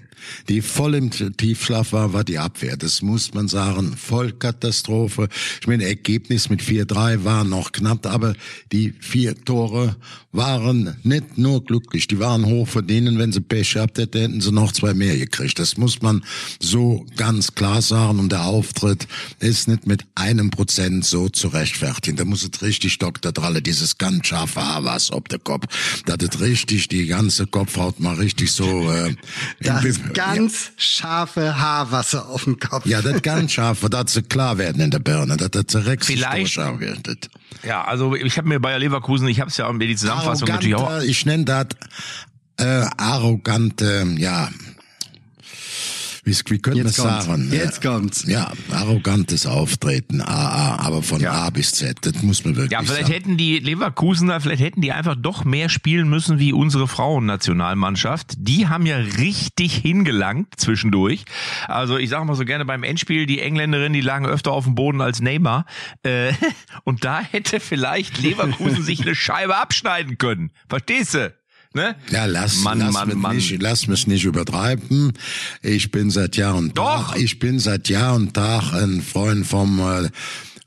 die 0.48 0.62
voll 0.62 0.94
im 0.94 1.10
Tiefschlaf 1.10 1.92
war, 1.92 2.12
war 2.12 2.24
die 2.24 2.38
Abwehr. 2.38 2.76
Das 2.76 3.02
muss 3.02 3.34
man 3.34 3.48
sagen. 3.48 3.96
Vollkatastrophe. 3.96 5.28
Ich 5.60 5.66
meine, 5.66 5.84
Ergebnis 5.86 6.50
mit 6.50 6.62
4-3 6.62 7.24
war 7.24 7.44
noch 7.44 7.72
knapp, 7.72 8.06
aber 8.06 8.34
die 8.72 8.92
vier 9.00 9.34
Tore 9.44 9.96
waren 10.32 10.96
nicht 11.04 11.38
nur 11.38 11.64
glücklich, 11.64 12.08
die 12.08 12.18
waren 12.18 12.44
hoch 12.44 12.68
verdienen. 12.68 13.18
Wenn 13.18 13.32
sie 13.32 13.40
Pech 13.40 13.74
gehabt 13.74 13.98
hätten, 13.98 14.20
hätten 14.20 14.40
sie 14.40 14.52
noch 14.52 14.72
zwei 14.72 14.94
mehr 14.94 15.16
gekriegt. 15.16 15.58
Das 15.58 15.76
muss 15.76 16.02
man 16.02 16.24
so 16.60 17.06
ganz 17.16 17.54
klar 17.54 17.82
sagen. 17.82 18.18
Und 18.18 18.32
der 18.32 18.44
Auftritt 18.44 19.06
ist 19.38 19.68
nicht 19.68 19.86
mit 19.86 20.04
einem 20.14 20.50
Prozent 20.50 21.04
so 21.04 21.28
zu 21.28 21.48
rechtfertigen. 21.48 22.16
Da 22.16 22.24
muss 22.24 22.42
es 22.42 22.62
richtig 22.62 22.98
Dr. 22.98 23.32
Dralle, 23.32 23.62
dieses 23.62 23.98
ganz 23.98 24.26
scharfe 24.26 24.60
Haarwas 24.60 25.12
ob 25.12 25.28
der 25.28 25.38
Kopf. 25.38 25.66
Da 26.06 26.14
hat 26.14 26.40
richtig 26.40 26.88
die 26.88 27.06
ganze 27.06 27.46
Kopfhaut 27.46 28.00
mal 28.00 28.14
richtig 28.16 28.52
so... 28.52 28.90
Äh, 28.90 29.14
das 29.60 29.84
ganz 30.14 30.72
scharfe 30.76 31.58
Haarwasser 31.58 32.28
auf 32.28 32.44
dem 32.44 32.58
Kopf. 32.58 32.86
Ja, 32.86 33.02
das 33.02 33.22
ganz 33.22 33.52
scharfe, 33.54 33.90
das 33.90 34.12
sie 34.12 34.22
klar 34.22 34.58
werden 34.58 34.80
in 34.80 34.90
der 34.90 34.98
Birne. 34.98 35.36
Das 35.36 35.50
hat 35.54 35.72
direkt 35.72 36.04
Vielleicht. 36.04 36.56
Wird. 36.56 37.30
Ja, 37.62 37.84
also 37.84 38.14
ich 38.14 38.38
habe 38.38 38.48
mir 38.48 38.60
Bayer 38.60 38.78
Leverkusen, 38.78 39.28
ich 39.28 39.40
habe 39.40 39.50
es 39.50 39.56
ja 39.56 39.66
auch 39.66 39.72
in 39.72 39.78
die 39.78 39.96
Zusammenfassung 39.96 40.48
Arrogante, 40.48 40.70
natürlich 40.70 41.02
auch. 41.04 41.08
Ich 41.08 41.26
nenne 41.26 41.44
das 41.44 41.66
äh, 42.58 42.86
arrogante, 42.96 44.06
ja, 44.16 44.48
wie, 46.24 46.32
wie 46.32 46.58
könnte 46.58 46.82
man 46.82 46.92
sagen? 46.92 47.50
Jetzt 47.52 47.82
kommt's. 47.82 48.24
Ja, 48.26 48.52
arrogantes 48.70 49.46
Auftreten, 49.46 50.20
AA, 50.20 50.76
aber 50.80 51.02
von 51.02 51.20
ja. 51.20 51.32
A 51.32 51.50
bis 51.50 51.72
Z, 51.72 51.98
das 52.02 52.22
muss 52.22 52.44
man 52.44 52.56
wirklich 52.56 52.72
Ja, 52.72 52.80
vielleicht 52.80 53.02
sagen. 53.02 53.12
hätten 53.12 53.36
die 53.36 53.58
Leverkusener, 53.58 54.40
vielleicht 54.40 54.62
hätten 54.62 54.80
die 54.80 54.92
einfach 54.92 55.16
doch 55.16 55.44
mehr 55.44 55.68
spielen 55.68 56.08
müssen 56.08 56.38
wie 56.38 56.52
unsere 56.52 56.88
Frauennationalmannschaft. 56.88 58.34
Die 58.38 58.68
haben 58.68 58.86
ja 58.86 58.96
richtig 58.96 59.74
hingelangt 59.76 60.48
zwischendurch. 60.56 61.24
Also 61.68 61.98
ich 61.98 62.08
sage 62.08 62.24
mal 62.24 62.34
so 62.34 62.44
gerne 62.44 62.64
beim 62.64 62.82
Endspiel, 62.82 63.26
die 63.26 63.40
Engländerin, 63.40 63.92
die 63.92 64.00
lagen 64.00 64.26
öfter 64.26 64.52
auf 64.52 64.64
dem 64.64 64.74
Boden 64.74 65.00
als 65.00 65.20
Neymar. 65.20 65.66
Äh, 66.02 66.32
und 66.84 67.04
da 67.04 67.20
hätte 67.20 67.60
vielleicht 67.60 68.20
Leverkusen 68.22 68.82
sich 68.82 69.02
eine 69.02 69.14
Scheibe 69.14 69.56
abschneiden 69.56 70.18
können. 70.18 70.52
Verstehst 70.68 71.14
du? 71.14 71.34
Ne? 71.74 71.96
Ja, 72.10 72.26
lass, 72.26 72.58
Mann, 72.58 72.78
lass, 72.78 72.92
Mann, 72.92 73.08
mich 73.08 73.16
Mann. 73.16 73.36
Nicht, 73.36 73.60
lass 73.60 73.88
mich 73.88 74.06
nicht 74.06 74.24
übertreiben. 74.24 75.12
Ich 75.60 75.90
bin 75.90 76.08
seit 76.08 76.36
Jahr 76.36 76.54
und 76.54 76.78
Doch. 76.78 77.08
Tag, 77.08 77.18
ich 77.18 77.40
bin 77.40 77.58
seit 77.58 77.88
Jahr 77.88 78.14
und 78.14 78.32
Tag 78.32 78.72
ein 78.74 79.02
Freund 79.02 79.44
vom 79.44 79.80
äh, 79.80 80.08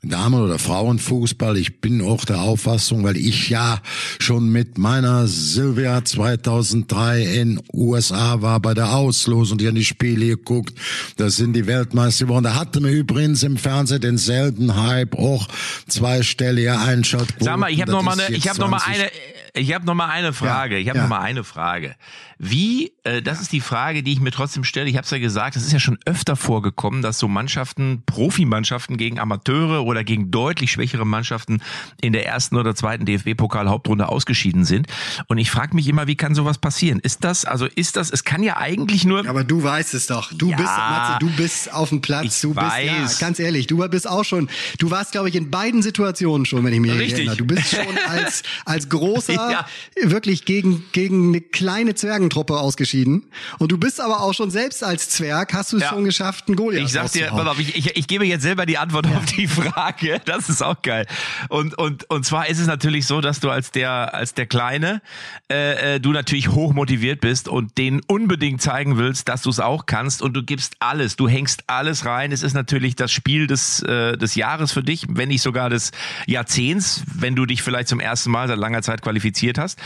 Damen- 0.02 0.42
oder 0.42 0.58
Frauenfußball. 0.58 1.56
Ich 1.56 1.80
bin 1.80 2.02
auch 2.02 2.26
der 2.26 2.42
Auffassung, 2.42 3.04
weil 3.04 3.16
ich 3.16 3.48
ja 3.48 3.80
schon 4.20 4.50
mit 4.50 4.76
meiner 4.76 5.26
Silvia 5.26 6.04
2003 6.04 7.22
in 7.22 7.60
USA 7.72 8.42
war 8.42 8.60
bei 8.60 8.74
der 8.74 8.94
Auslosung, 8.94 9.56
die 9.56 9.66
an 9.66 9.74
die 9.74 9.86
Spiele 9.86 10.26
geguckt. 10.26 10.74
Da 11.16 11.30
sind 11.30 11.54
die 11.54 11.66
Weltmeister 11.66 12.26
geworden. 12.26 12.44
Da 12.44 12.54
hatte 12.54 12.80
mir 12.80 12.92
übrigens 12.92 13.42
im 13.42 13.56
Fernsehen 13.56 14.02
denselben 14.02 14.76
Hype 14.76 15.16
auch 15.16 15.48
zweistellige 15.88 16.78
Einschaltquoten. 16.78 17.44
Sag 17.44 17.56
mal, 17.56 17.70
ich 17.70 17.80
habe 17.80 17.92
noch 17.92 18.02
mal 18.02 18.20
eine, 18.20 18.36
ich 18.36 18.46
habe 18.46 18.60
noch 18.60 18.68
mal 18.68 18.78
20 18.78 19.00
eine, 19.00 19.10
ich 19.54 19.74
habe 19.74 19.84
noch 19.86 19.94
mal 19.94 20.08
eine 20.08 20.32
Frage. 20.32 20.78
Ich 20.78 20.88
habe 20.88 20.98
ja. 20.98 21.04
noch 21.04 21.10
mal 21.10 21.20
eine 21.20 21.44
Frage. 21.44 21.94
Wie, 22.38 22.92
äh, 23.04 23.20
das 23.20 23.40
ist 23.40 23.52
die 23.52 23.60
Frage, 23.60 24.02
die 24.02 24.12
ich 24.12 24.20
mir 24.20 24.30
trotzdem 24.30 24.62
stelle. 24.64 24.88
Ich 24.88 24.96
habe 24.96 25.04
es 25.04 25.10
ja 25.10 25.18
gesagt, 25.18 25.56
es 25.56 25.64
ist 25.64 25.72
ja 25.72 25.80
schon 25.80 25.98
öfter 26.06 26.36
vorgekommen, 26.36 27.02
dass 27.02 27.18
so 27.18 27.26
Mannschaften, 27.26 28.02
Profimannschaften 28.06 28.96
gegen 28.96 29.18
Amateure 29.18 29.84
oder 29.84 30.04
gegen 30.04 30.30
deutlich 30.30 30.70
schwächere 30.72 31.04
Mannschaften 31.04 31.60
in 32.00 32.12
der 32.12 32.26
ersten 32.26 32.56
oder 32.56 32.74
zweiten 32.74 33.04
DFB-Pokal-Hauptrunde 33.06 34.08
ausgeschieden 34.08 34.64
sind. 34.64 34.86
Und 35.26 35.38
ich 35.38 35.50
frage 35.50 35.74
mich 35.74 35.88
immer, 35.88 36.06
wie 36.06 36.14
kann 36.16 36.34
sowas 36.34 36.58
passieren? 36.58 37.00
Ist 37.00 37.24
das, 37.24 37.44
also 37.44 37.66
ist 37.66 37.96
das, 37.96 38.10
es 38.10 38.22
kann 38.24 38.42
ja 38.42 38.56
eigentlich 38.56 39.04
nur 39.04 39.26
Aber 39.28 39.42
du 39.44 39.62
weißt 39.62 39.94
es 39.94 40.06
doch. 40.06 40.32
Du 40.32 40.50
Ja. 40.50 40.56
bist, 40.56 40.68
Matze, 40.68 41.16
du 41.20 41.30
bist 41.36 41.72
auf 41.72 41.88
dem 41.88 42.00
Platz. 42.00 42.36
Ich 42.36 42.40
du 42.40 42.54
bist, 42.54 42.66
weiß. 42.66 42.86
ja, 43.20 43.26
ganz 43.26 43.38
ehrlich, 43.40 43.66
du 43.66 43.78
bist 43.88 44.08
auch 44.08 44.24
schon, 44.24 44.48
du 44.78 44.90
warst, 44.90 45.12
glaube 45.12 45.28
ich, 45.28 45.34
in 45.34 45.50
beiden 45.50 45.82
Situationen 45.82 46.46
schon, 46.46 46.64
wenn 46.64 46.72
ich 46.72 46.80
mich 46.80 46.92
Richtig. 46.92 47.12
erinnere. 47.26 47.36
Du 47.36 47.44
bist 47.46 47.70
schon 47.70 47.98
als, 48.08 48.42
als 48.64 48.88
großer, 48.88 49.47
Ja. 49.50 49.66
wirklich 50.02 50.44
gegen, 50.44 50.84
gegen 50.92 51.28
eine 51.28 51.40
kleine 51.40 51.94
Zwergentruppe 51.94 52.58
ausgeschieden. 52.58 53.24
Und 53.58 53.72
du 53.72 53.78
bist 53.78 54.00
aber 54.00 54.20
auch 54.22 54.34
schon 54.34 54.50
selbst 54.50 54.82
als 54.84 55.10
Zwerg, 55.10 55.52
hast 55.54 55.72
du 55.72 55.76
es 55.76 55.82
Ja. 55.84 55.90
schon 55.90 56.04
geschafft, 56.04 56.48
einen 56.48 56.56
Goliath 56.56 56.84
Ich 56.84 56.92
sag 56.92 57.10
dir, 57.12 57.32
auf, 57.32 57.58
ich, 57.58 57.76
ich, 57.76 57.96
ich 57.96 58.06
gebe 58.06 58.24
jetzt 58.26 58.42
selber 58.42 58.66
die 58.66 58.78
Antwort 58.78 59.06
auf 59.06 59.24
die 59.26 59.46
Frage. 59.46 60.20
Das 60.24 60.48
ist 60.48 60.62
auch 60.62 60.82
geil. 60.82 61.06
Und, 61.48 61.76
und, 61.78 62.08
und 62.10 62.24
zwar 62.24 62.48
ist 62.48 62.58
es 62.58 62.66
natürlich 62.66 63.06
so, 63.06 63.20
dass 63.20 63.40
du 63.40 63.50
als 63.50 63.70
der, 63.70 64.14
als 64.14 64.34
der 64.34 64.46
Kleine, 64.46 65.02
äh, 65.50 65.96
äh, 65.96 66.00
du 66.00 66.12
natürlich 66.12 66.48
hoch 66.48 66.72
motiviert 66.72 67.20
bist 67.20 67.48
und 67.48 67.78
denen 67.78 68.00
unbedingt 68.06 68.60
zeigen 68.62 68.96
willst, 68.98 69.28
dass 69.28 69.42
du 69.42 69.50
es 69.50 69.60
auch 69.60 69.86
kannst 69.86 70.22
und 70.22 70.34
du 70.34 70.42
gibst 70.42 70.74
alles. 70.80 71.16
Du 71.16 71.28
hängst 71.28 71.64
alles 71.66 72.04
rein. 72.04 72.32
Es 72.32 72.42
ist 72.42 72.54
natürlich 72.54 72.96
das 72.96 73.10
Spiel 73.12 73.46
des, 73.46 73.82
äh, 73.82 74.16
des 74.16 74.34
Jahres 74.34 74.72
für 74.72 74.82
dich, 74.82 75.06
wenn 75.08 75.28
nicht 75.28 75.42
sogar 75.42 75.70
des 75.70 75.90
Jahrzehnts, 76.26 77.02
wenn 77.14 77.34
du 77.34 77.46
dich 77.46 77.62
vielleicht 77.62 77.88
zum 77.88 78.00
ersten 78.00 78.30
Mal 78.30 78.48
seit 78.48 78.58
langer 78.58 78.82
Zeit 78.82 79.02
qualifiziert 79.28 79.58
hast. 79.58 79.78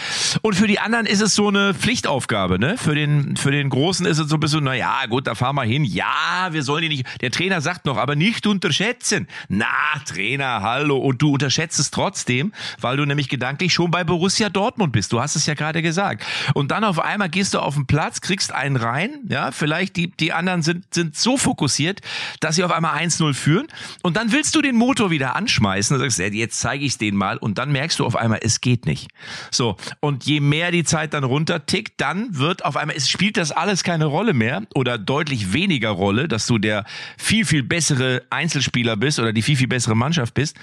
Und 0.43 0.55
für 0.55 0.67
die 0.67 0.79
anderen 0.79 1.07
ist 1.07 1.21
es 1.21 1.35
so 1.35 1.49
eine 1.49 1.75
Pflichtaufgabe, 1.75 2.59
ne? 2.59 2.77
Für 2.79 2.95
den, 2.95 3.37
für 3.37 3.51
den 3.51 3.69
Großen 3.69 4.07
ist 4.07 4.19
es 4.19 4.29
so 4.29 4.37
ein 4.37 4.41
bisschen, 4.41 4.65
na 4.65 4.75
ja, 4.75 5.07
gut, 5.09 5.27
da 5.27 5.35
fahren 5.35 5.57
wir 5.57 5.65
hin. 5.65 5.85
Ja, 5.85 6.49
wir 6.51 6.63
sollen 6.63 6.83
die 6.83 6.89
nicht, 6.89 7.07
der 7.21 7.31
Trainer 7.31 7.61
sagt 7.61 7.85
noch, 7.87 7.97
aber 7.97 8.17
nicht 8.17 8.47
unterschätzen. 8.47 9.29
Na, 9.49 9.67
Trainer, 10.07 10.63
hallo. 10.63 10.97
Und 10.97 11.21
du 11.23 11.33
unterschätzt 11.33 11.79
es 11.79 11.91
trotzdem, 11.91 12.53
weil 12.81 12.97
du 12.97 13.05
nämlich 13.05 13.29
gedanklich 13.29 13.73
schon 13.73 13.91
bei 13.91 14.05
Borussia 14.05 14.49
Dortmund 14.49 14.93
bist. 14.93 15.13
Du 15.13 15.21
hast 15.21 15.37
es 15.37 15.47
ja 15.47 15.55
gerade 15.55 15.83
gesagt. 15.83 16.25
Und 16.55 16.71
dann 16.71 16.85
auf 16.85 16.99
einmal 16.99 17.29
gehst 17.29 17.55
du 17.55 17.59
auf 17.59 17.75
den 17.75 17.87
Platz, 17.87 18.21
kriegst 18.21 18.53
einen 18.53 18.77
rein, 18.77 19.11
ja, 19.29 19.51
vielleicht 19.51 19.97
die, 19.97 20.11
die 20.11 20.33
anderen 20.33 20.63
sind, 20.63 20.93
sind 20.95 21.17
so 21.17 21.37
fokussiert, 21.37 22.01
dass 22.41 22.57
sie 22.57 22.65
auf 22.65 22.73
einmal 22.73 22.97
1-0 22.97 23.35
führen. 23.35 23.67
Und 24.03 24.17
dann 24.17 24.33
willst 24.33 24.55
du 24.55 24.63
den 24.63 24.77
Motor 24.77 25.11
wieder 25.11 25.37
anschmeißen 25.37 25.97
und 25.97 26.01
sagst, 26.01 26.19
jetzt 26.19 26.61
zeige 26.61 26.85
ich 26.85 26.93
es 26.93 26.99
denen 26.99 27.17
mal. 27.17 27.39
Und 27.39 27.59
dann 27.59 27.73
merkst 27.73 27.99
du 27.99 28.07
auf 28.07 28.17
einmal, 28.17 28.41
es 28.43 28.61
geht 28.61 28.87
nicht. 28.87 29.09
So. 29.51 29.77
Und 30.01 30.25
je 30.25 30.41
mehr 30.41 30.71
die 30.71 30.85
Zeit 30.85 31.15
dann 31.15 31.25
runtertickt, 31.25 32.01
dann 32.01 32.39
wird 32.39 32.65
auf 32.65 32.77
einmal, 32.77 32.97
es 32.97 33.09
spielt 33.09 33.37
das 33.37 33.53
alles 33.53 33.85
keine 33.85 34.07
Rolle 34.07 34.33
mehr 34.35 34.63
oder 34.75 34.99
deutlich 34.99 35.53
weniger 35.53 35.91
Rolle, 35.91 36.29
dass 36.29 36.47
du 36.47 36.59
der 36.59 36.85
viel, 37.17 37.45
viel 37.45 37.63
bessere 37.63 38.23
Einzelspieler 38.31 38.97
bist 38.97 39.19
oder 39.19 39.33
die 39.33 39.43
viel, 39.43 39.57
viel 39.57 39.69
bessere 39.69 39.97
Mannschaft 39.97 40.35
bist. 40.35 40.57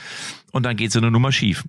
Und 0.51 0.63
dann 0.63 0.75
geht 0.75 0.91
so 0.91 0.99
eine 0.99 1.11
Nummer 1.11 1.31
schief. 1.31 1.63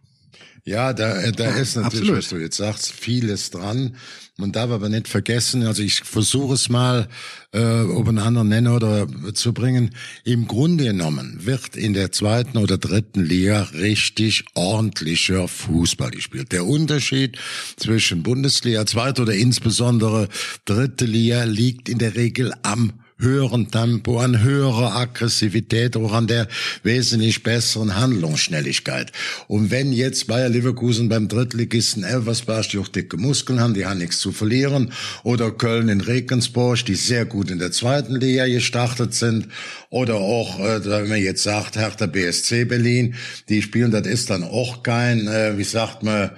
Ja, 0.64 0.92
da, 0.92 1.30
da 1.30 1.50
ist 1.56 1.76
natürlich, 1.76 2.10
absolut. 2.10 2.16
was 2.18 2.28
du 2.28 2.36
jetzt 2.36 2.56
sagst, 2.56 2.92
vieles 2.92 3.50
dran. 3.50 3.96
Man 4.36 4.52
darf 4.52 4.70
aber 4.70 4.88
nicht 4.88 5.08
vergessen, 5.08 5.64
also 5.66 5.82
ich 5.82 6.00
versuche 6.00 6.54
es 6.54 6.68
mal 6.68 7.08
äh, 7.52 7.82
ob 7.82 8.08
einen 8.08 8.18
anderen 8.18 8.48
Nenner 8.48 8.76
oder 8.76 9.06
zu 9.34 9.52
bringen. 9.52 9.90
Im 10.24 10.46
Grunde 10.46 10.84
genommen 10.84 11.44
wird 11.44 11.76
in 11.76 11.94
der 11.94 12.12
zweiten 12.12 12.58
oder 12.58 12.78
dritten 12.78 13.24
Liga 13.24 13.62
richtig 13.74 14.44
ordentlicher 14.54 15.48
Fußball 15.48 16.10
gespielt. 16.10 16.52
Der 16.52 16.66
Unterschied 16.66 17.38
zwischen 17.76 18.22
Bundesliga, 18.22 18.86
zweite 18.86 19.22
oder 19.22 19.34
insbesondere 19.34 20.28
dritte 20.64 21.06
Liga 21.06 21.44
liegt 21.44 21.88
in 21.88 21.98
der 21.98 22.14
Regel 22.14 22.54
am 22.62 22.92
höheren 23.20 23.70
Tempo, 23.70 24.18
an 24.18 24.42
höherer 24.42 24.96
Aggressivität, 24.96 25.96
auch 25.96 26.12
an 26.12 26.26
der 26.26 26.48
wesentlich 26.82 27.42
besseren 27.42 27.96
Handlungsschnelligkeit. 27.96 29.12
Und 29.48 29.70
wenn 29.70 29.92
jetzt 29.92 30.26
Bayer 30.26 30.48
Leverkusen 30.48 31.08
beim 31.08 31.28
Drittligisten 31.28 32.04
Elversberg, 32.04 32.68
die 32.70 32.78
auch 32.78 32.88
dicke 32.88 33.16
Muskeln 33.16 33.60
haben, 33.60 33.74
die 33.74 33.86
haben 33.86 33.98
nichts 33.98 34.18
zu 34.18 34.32
verlieren, 34.32 34.92
oder 35.22 35.50
Köln 35.50 35.88
in 35.88 36.00
Regensburg, 36.00 36.84
die 36.84 36.94
sehr 36.94 37.24
gut 37.24 37.50
in 37.50 37.58
der 37.58 37.72
zweiten 37.72 38.16
Liga 38.16 38.46
gestartet 38.46 39.14
sind, 39.14 39.48
oder 39.90 40.14
auch, 40.14 40.60
äh, 40.60 40.84
wenn 40.84 41.08
man 41.08 41.20
jetzt 41.20 41.42
sagt, 41.42 41.76
Hertha 41.76 42.06
BSC 42.06 42.64
Berlin, 42.64 43.16
die 43.48 43.60
spielen, 43.60 43.90
das 43.90 44.06
ist 44.06 44.30
dann 44.30 44.44
auch 44.44 44.84
kein, 44.84 45.26
äh, 45.26 45.58
wie 45.58 45.64
sagt 45.64 46.04
man, 46.04 46.30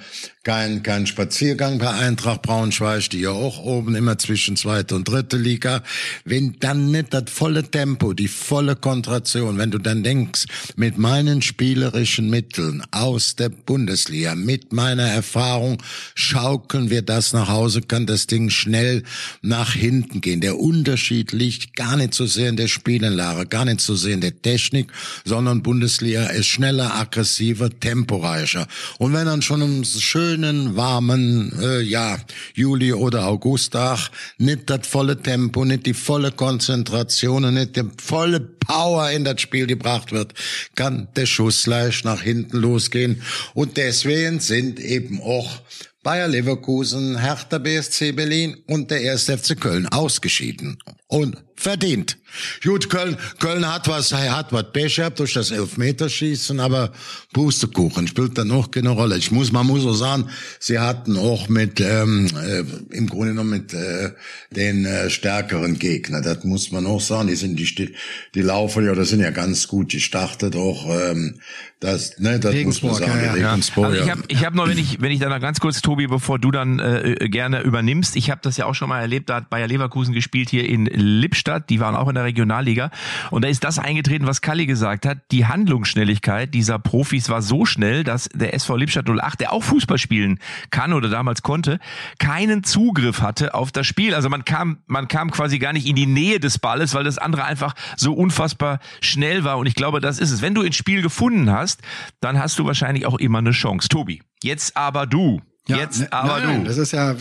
kein, 0.44 0.82
kein 0.82 1.06
Spaziergang 1.06 1.78
bei 1.78 1.88
Eintracht 1.88 2.42
Braunschweig, 2.42 3.10
die 3.10 3.20
ja 3.20 3.30
auch 3.30 3.58
oben 3.58 3.94
immer 3.94 4.18
zwischen 4.18 4.56
zweite 4.56 4.96
und 4.96 5.06
dritte 5.06 5.36
Liga. 5.36 5.84
Wenn 6.24 6.56
dann 6.58 6.90
nicht 6.90 7.14
das 7.14 7.24
volle 7.28 7.70
Tempo, 7.70 8.12
die 8.12 8.26
volle 8.26 8.74
Kontration, 8.74 9.56
wenn 9.58 9.70
du 9.70 9.78
dann 9.78 10.02
denkst, 10.02 10.46
mit 10.74 10.98
meinen 10.98 11.42
spielerischen 11.42 12.28
Mitteln 12.28 12.82
aus 12.90 13.36
der 13.36 13.50
Bundesliga, 13.50 14.34
mit 14.34 14.72
meiner 14.72 15.04
Erfahrung, 15.04 15.80
schaukeln 16.16 16.90
wir 16.90 17.02
das 17.02 17.32
nach 17.32 17.48
Hause, 17.48 17.82
kann 17.82 18.06
das 18.06 18.26
Ding 18.26 18.50
schnell 18.50 19.04
nach 19.42 19.72
hinten 19.74 20.20
gehen. 20.20 20.40
Der 20.40 20.58
Unterschied 20.58 21.30
liegt 21.30 21.76
gar 21.76 21.96
nicht 21.96 22.14
so 22.14 22.26
sehr 22.26 22.48
in 22.48 22.56
der 22.56 22.68
Spielanlage, 22.68 23.41
gar 23.44 23.64
nicht 23.64 23.80
so 23.80 23.94
sehr 23.94 24.14
in 24.14 24.20
der 24.20 24.40
Technik, 24.40 24.92
sondern 25.24 25.62
Bundesliga 25.62 26.26
ist 26.26 26.46
schneller, 26.46 26.94
aggressiver, 26.94 27.70
temporeicher. 27.70 28.66
Und 28.98 29.12
wenn 29.12 29.26
dann 29.26 29.42
schon 29.42 29.62
um 29.62 29.84
schönen, 29.84 30.76
warmen, 30.76 31.52
äh, 31.60 31.80
ja, 31.80 32.18
Juli 32.54 32.92
oder 32.92 33.26
Augusttag 33.26 34.10
nicht 34.38 34.70
das 34.70 34.86
volle 34.86 35.20
Tempo, 35.20 35.64
nicht 35.64 35.86
die 35.86 35.94
volle 35.94 36.32
Konzentration 36.32 37.44
und 37.44 37.54
nicht 37.54 37.76
die 37.76 37.84
volle 38.02 38.40
Power 38.40 39.10
in 39.10 39.24
das 39.24 39.40
Spiel 39.40 39.66
gebracht 39.66 40.12
wird, 40.12 40.34
kann 40.74 41.08
der 41.16 41.26
Schuss 41.26 41.66
leicht 41.66 42.04
nach 42.04 42.22
hinten 42.22 42.58
losgehen. 42.58 43.22
Und 43.54 43.76
deswegen 43.76 44.40
sind 44.40 44.80
eben 44.80 45.20
auch 45.20 45.60
Bayer 46.02 46.26
Leverkusen, 46.26 47.16
Hertha 47.16 47.58
BSC 47.58 48.10
Berlin 48.10 48.56
und 48.66 48.90
der 48.90 49.12
1. 49.12 49.26
FC 49.26 49.60
Köln 49.60 49.86
ausgeschieden. 49.86 50.78
Und 51.12 51.36
verdient. 51.56 52.16
Gut, 52.64 52.88
Köln, 52.88 53.16
Köln 53.38 53.70
hat 53.70 53.86
was, 53.86 54.12
hat 54.12 54.52
was 54.52 54.72
Pech 54.72 54.96
gehabt 54.96 55.18
durch 55.18 55.34
das 55.34 55.50
Elfmeterschießen, 55.50 56.58
aber 56.60 56.92
Pustekuchen 57.34 58.08
spielt 58.08 58.38
dann 58.38 58.50
auch 58.50 58.70
keine 58.70 58.88
Rolle. 58.88 59.18
Ich 59.18 59.30
muss, 59.30 59.52
man 59.52 59.66
muss 59.66 59.84
auch 59.84 59.94
sagen, 59.94 60.28
sie 60.58 60.78
hatten 60.78 61.18
auch 61.18 61.48
mit, 61.48 61.80
ähm, 61.80 62.30
äh, 62.42 62.64
im 62.96 63.06
Grunde 63.06 63.32
genommen 63.32 63.50
mit 63.50 63.74
äh, 63.74 64.12
den 64.50 64.86
äh, 64.86 65.10
stärkeren 65.10 65.78
Gegner. 65.78 66.22
Das 66.22 66.44
muss 66.44 66.72
man 66.72 66.86
auch 66.86 67.00
sagen. 67.00 67.28
Die 67.28 67.36
sind 67.36 67.58
die, 67.58 67.94
die 68.34 68.40
laufen 68.40 68.86
ja, 68.86 68.94
das 68.94 69.10
sind 69.10 69.20
ja 69.20 69.30
ganz 69.30 69.68
gut 69.68 69.90
gestartet 69.90 70.56
auch. 70.56 70.88
Ähm, 70.88 71.38
das, 71.80 72.18
ne, 72.18 72.38
das 72.38 72.54
muss 72.64 72.82
man 72.82 72.94
sagen. 72.94 73.24
Ja, 73.24 73.36
ja. 73.36 73.52
Also 73.52 73.92
ich 73.92 74.10
habe, 74.10 74.22
ich 74.28 74.44
hab 74.44 74.54
noch, 74.54 74.68
wenn 74.68 74.78
ich, 74.78 75.00
wenn 75.00 75.10
ich 75.10 75.18
da 75.18 75.28
noch 75.28 75.40
ganz 75.40 75.58
kurz, 75.60 75.82
Tobi, 75.82 76.06
bevor 76.06 76.38
du 76.38 76.50
dann 76.50 76.78
äh, 76.78 77.28
gerne 77.28 77.60
übernimmst, 77.60 78.16
ich 78.16 78.30
habe 78.30 78.40
das 78.42 78.56
ja 78.56 78.66
auch 78.66 78.74
schon 78.74 78.88
mal 78.88 79.00
erlebt. 79.00 79.28
Da 79.28 79.36
hat 79.36 79.50
Bayer 79.50 79.66
Leverkusen 79.66 80.14
gespielt 80.14 80.48
hier 80.48 80.66
in 80.66 80.86
Lippstadt. 81.02 81.70
Die 81.70 81.80
waren 81.80 81.96
auch 81.96 82.08
in 82.08 82.14
der 82.14 82.24
Regionalliga. 82.24 82.90
Und 83.30 83.44
da 83.44 83.48
ist 83.48 83.64
das 83.64 83.78
eingetreten, 83.78 84.26
was 84.26 84.40
Kalli 84.40 84.66
gesagt 84.66 85.06
hat. 85.06 85.18
Die 85.30 85.46
Handlungsschnelligkeit 85.46 86.54
dieser 86.54 86.78
Profis 86.78 87.28
war 87.28 87.42
so 87.42 87.64
schnell, 87.64 88.04
dass 88.04 88.28
der 88.34 88.54
SV 88.54 88.76
Lippstadt 88.76 89.08
08, 89.08 89.40
der 89.40 89.52
auch 89.52 89.62
Fußball 89.62 89.98
spielen 89.98 90.38
kann 90.70 90.92
oder 90.92 91.08
damals 91.08 91.42
konnte, 91.42 91.78
keinen 92.18 92.64
Zugriff 92.64 93.20
hatte 93.20 93.54
auf 93.54 93.72
das 93.72 93.86
Spiel. 93.86 94.14
Also 94.14 94.28
man 94.28 94.44
kam, 94.44 94.78
man 94.86 95.08
kam 95.08 95.30
quasi 95.30 95.58
gar 95.58 95.72
nicht 95.72 95.86
in 95.86 95.96
die 95.96 96.06
Nähe 96.06 96.40
des 96.40 96.58
Balles, 96.58 96.94
weil 96.94 97.04
das 97.04 97.18
andere 97.18 97.44
einfach 97.44 97.74
so 97.96 98.12
unfassbar 98.12 98.78
schnell 99.00 99.44
war. 99.44 99.58
Und 99.58 99.66
ich 99.66 99.74
glaube, 99.74 100.00
das 100.00 100.18
ist 100.18 100.30
es. 100.30 100.42
Wenn 100.42 100.54
du 100.54 100.62
ins 100.62 100.76
Spiel 100.76 101.02
gefunden 101.02 101.50
hast, 101.50 101.82
dann 102.20 102.38
hast 102.38 102.58
du 102.58 102.66
wahrscheinlich 102.66 103.06
auch 103.06 103.18
immer 103.18 103.38
eine 103.38 103.50
Chance. 103.50 103.88
Tobi, 103.88 104.22
jetzt 104.42 104.76
aber 104.76 105.06
du. 105.06 105.40
Ja, 105.68 105.76
Jetzt 105.76 106.00
ne, 106.00 106.12
aber 106.12 106.40
nein, 106.40 106.64
du. 106.64 106.68
Das 106.68 106.76
ist 106.76 106.90
ja, 106.90 107.14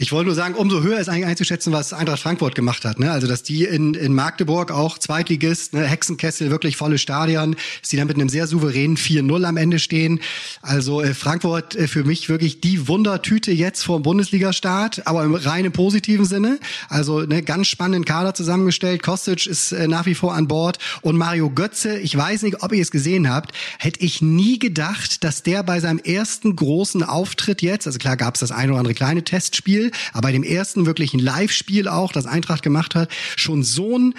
ich 0.00 0.10
wollte 0.10 0.26
nur 0.26 0.34
sagen, 0.34 0.56
umso 0.56 0.82
höher 0.82 0.98
ist 0.98 1.08
eigentlich 1.08 1.26
einzuschätzen, 1.26 1.72
was 1.72 1.92
Eintracht 1.92 2.20
Frankfurt 2.20 2.56
gemacht 2.56 2.84
hat. 2.84 2.98
Ne? 2.98 3.12
Also, 3.12 3.28
dass 3.28 3.44
die 3.44 3.62
in, 3.62 3.94
in 3.94 4.16
Magdeburg 4.16 4.72
auch 4.72 4.98
Zweitligist, 4.98 5.72
ne? 5.72 5.84
Hexenkessel, 5.84 6.50
wirklich 6.50 6.76
volle 6.76 6.98
Stadion, 6.98 7.54
dass 7.80 7.90
die 7.90 7.96
dann 7.96 8.08
mit 8.08 8.16
einem 8.16 8.28
sehr 8.28 8.48
souveränen 8.48 8.96
4-0 8.96 9.44
am 9.44 9.56
Ende 9.56 9.78
stehen. 9.78 10.18
Also 10.60 11.00
äh, 11.00 11.14
Frankfurt 11.14 11.76
äh, 11.76 11.86
für 11.86 12.02
mich 12.02 12.28
wirklich 12.28 12.60
die 12.60 12.88
Wundertüte 12.88 13.52
jetzt 13.52 13.84
vor 13.84 14.00
dem 14.00 14.02
Bundesliga-Start, 14.02 15.06
aber 15.06 15.22
im 15.22 15.36
reinen 15.36 15.70
positiven 15.70 16.24
Sinne. 16.24 16.58
Also 16.88 17.20
ne, 17.20 17.44
ganz 17.44 17.68
spannenden 17.68 18.04
Kader 18.04 18.34
zusammengestellt. 18.34 19.04
Kostic 19.04 19.46
ist 19.46 19.70
äh, 19.70 19.86
nach 19.86 20.06
wie 20.06 20.16
vor 20.16 20.34
an 20.34 20.48
Bord 20.48 20.78
und 21.00 21.16
Mario 21.16 21.50
Götze, 21.50 21.96
ich 21.96 22.16
weiß 22.16 22.42
nicht, 22.42 22.64
ob 22.64 22.72
ihr 22.72 22.82
es 22.82 22.90
gesehen 22.90 23.30
habt, 23.30 23.52
hätte 23.78 24.00
ich 24.00 24.20
nie 24.20 24.58
gedacht, 24.58 25.22
dass 25.22 25.44
der 25.44 25.62
bei 25.62 25.78
seinem 25.78 26.00
ersten 26.00 26.56
großen 26.56 27.04
Auftritt 27.04 27.35
jetzt, 27.60 27.86
also 27.86 27.98
klar 27.98 28.16
gab 28.16 28.34
es 28.34 28.40
das 28.40 28.52
ein 28.52 28.70
oder 28.70 28.78
andere 28.78 28.94
kleine 28.94 29.24
Testspiel, 29.24 29.90
aber 30.12 30.28
bei 30.28 30.32
dem 30.32 30.42
ersten 30.42 30.86
wirklichen 30.86 31.20
Live-Spiel 31.20 31.88
auch, 31.88 32.12
das 32.12 32.26
Eintracht 32.26 32.62
gemacht 32.62 32.94
hat, 32.94 33.10
schon 33.36 33.62
so 33.62 33.98
ein 33.98 34.14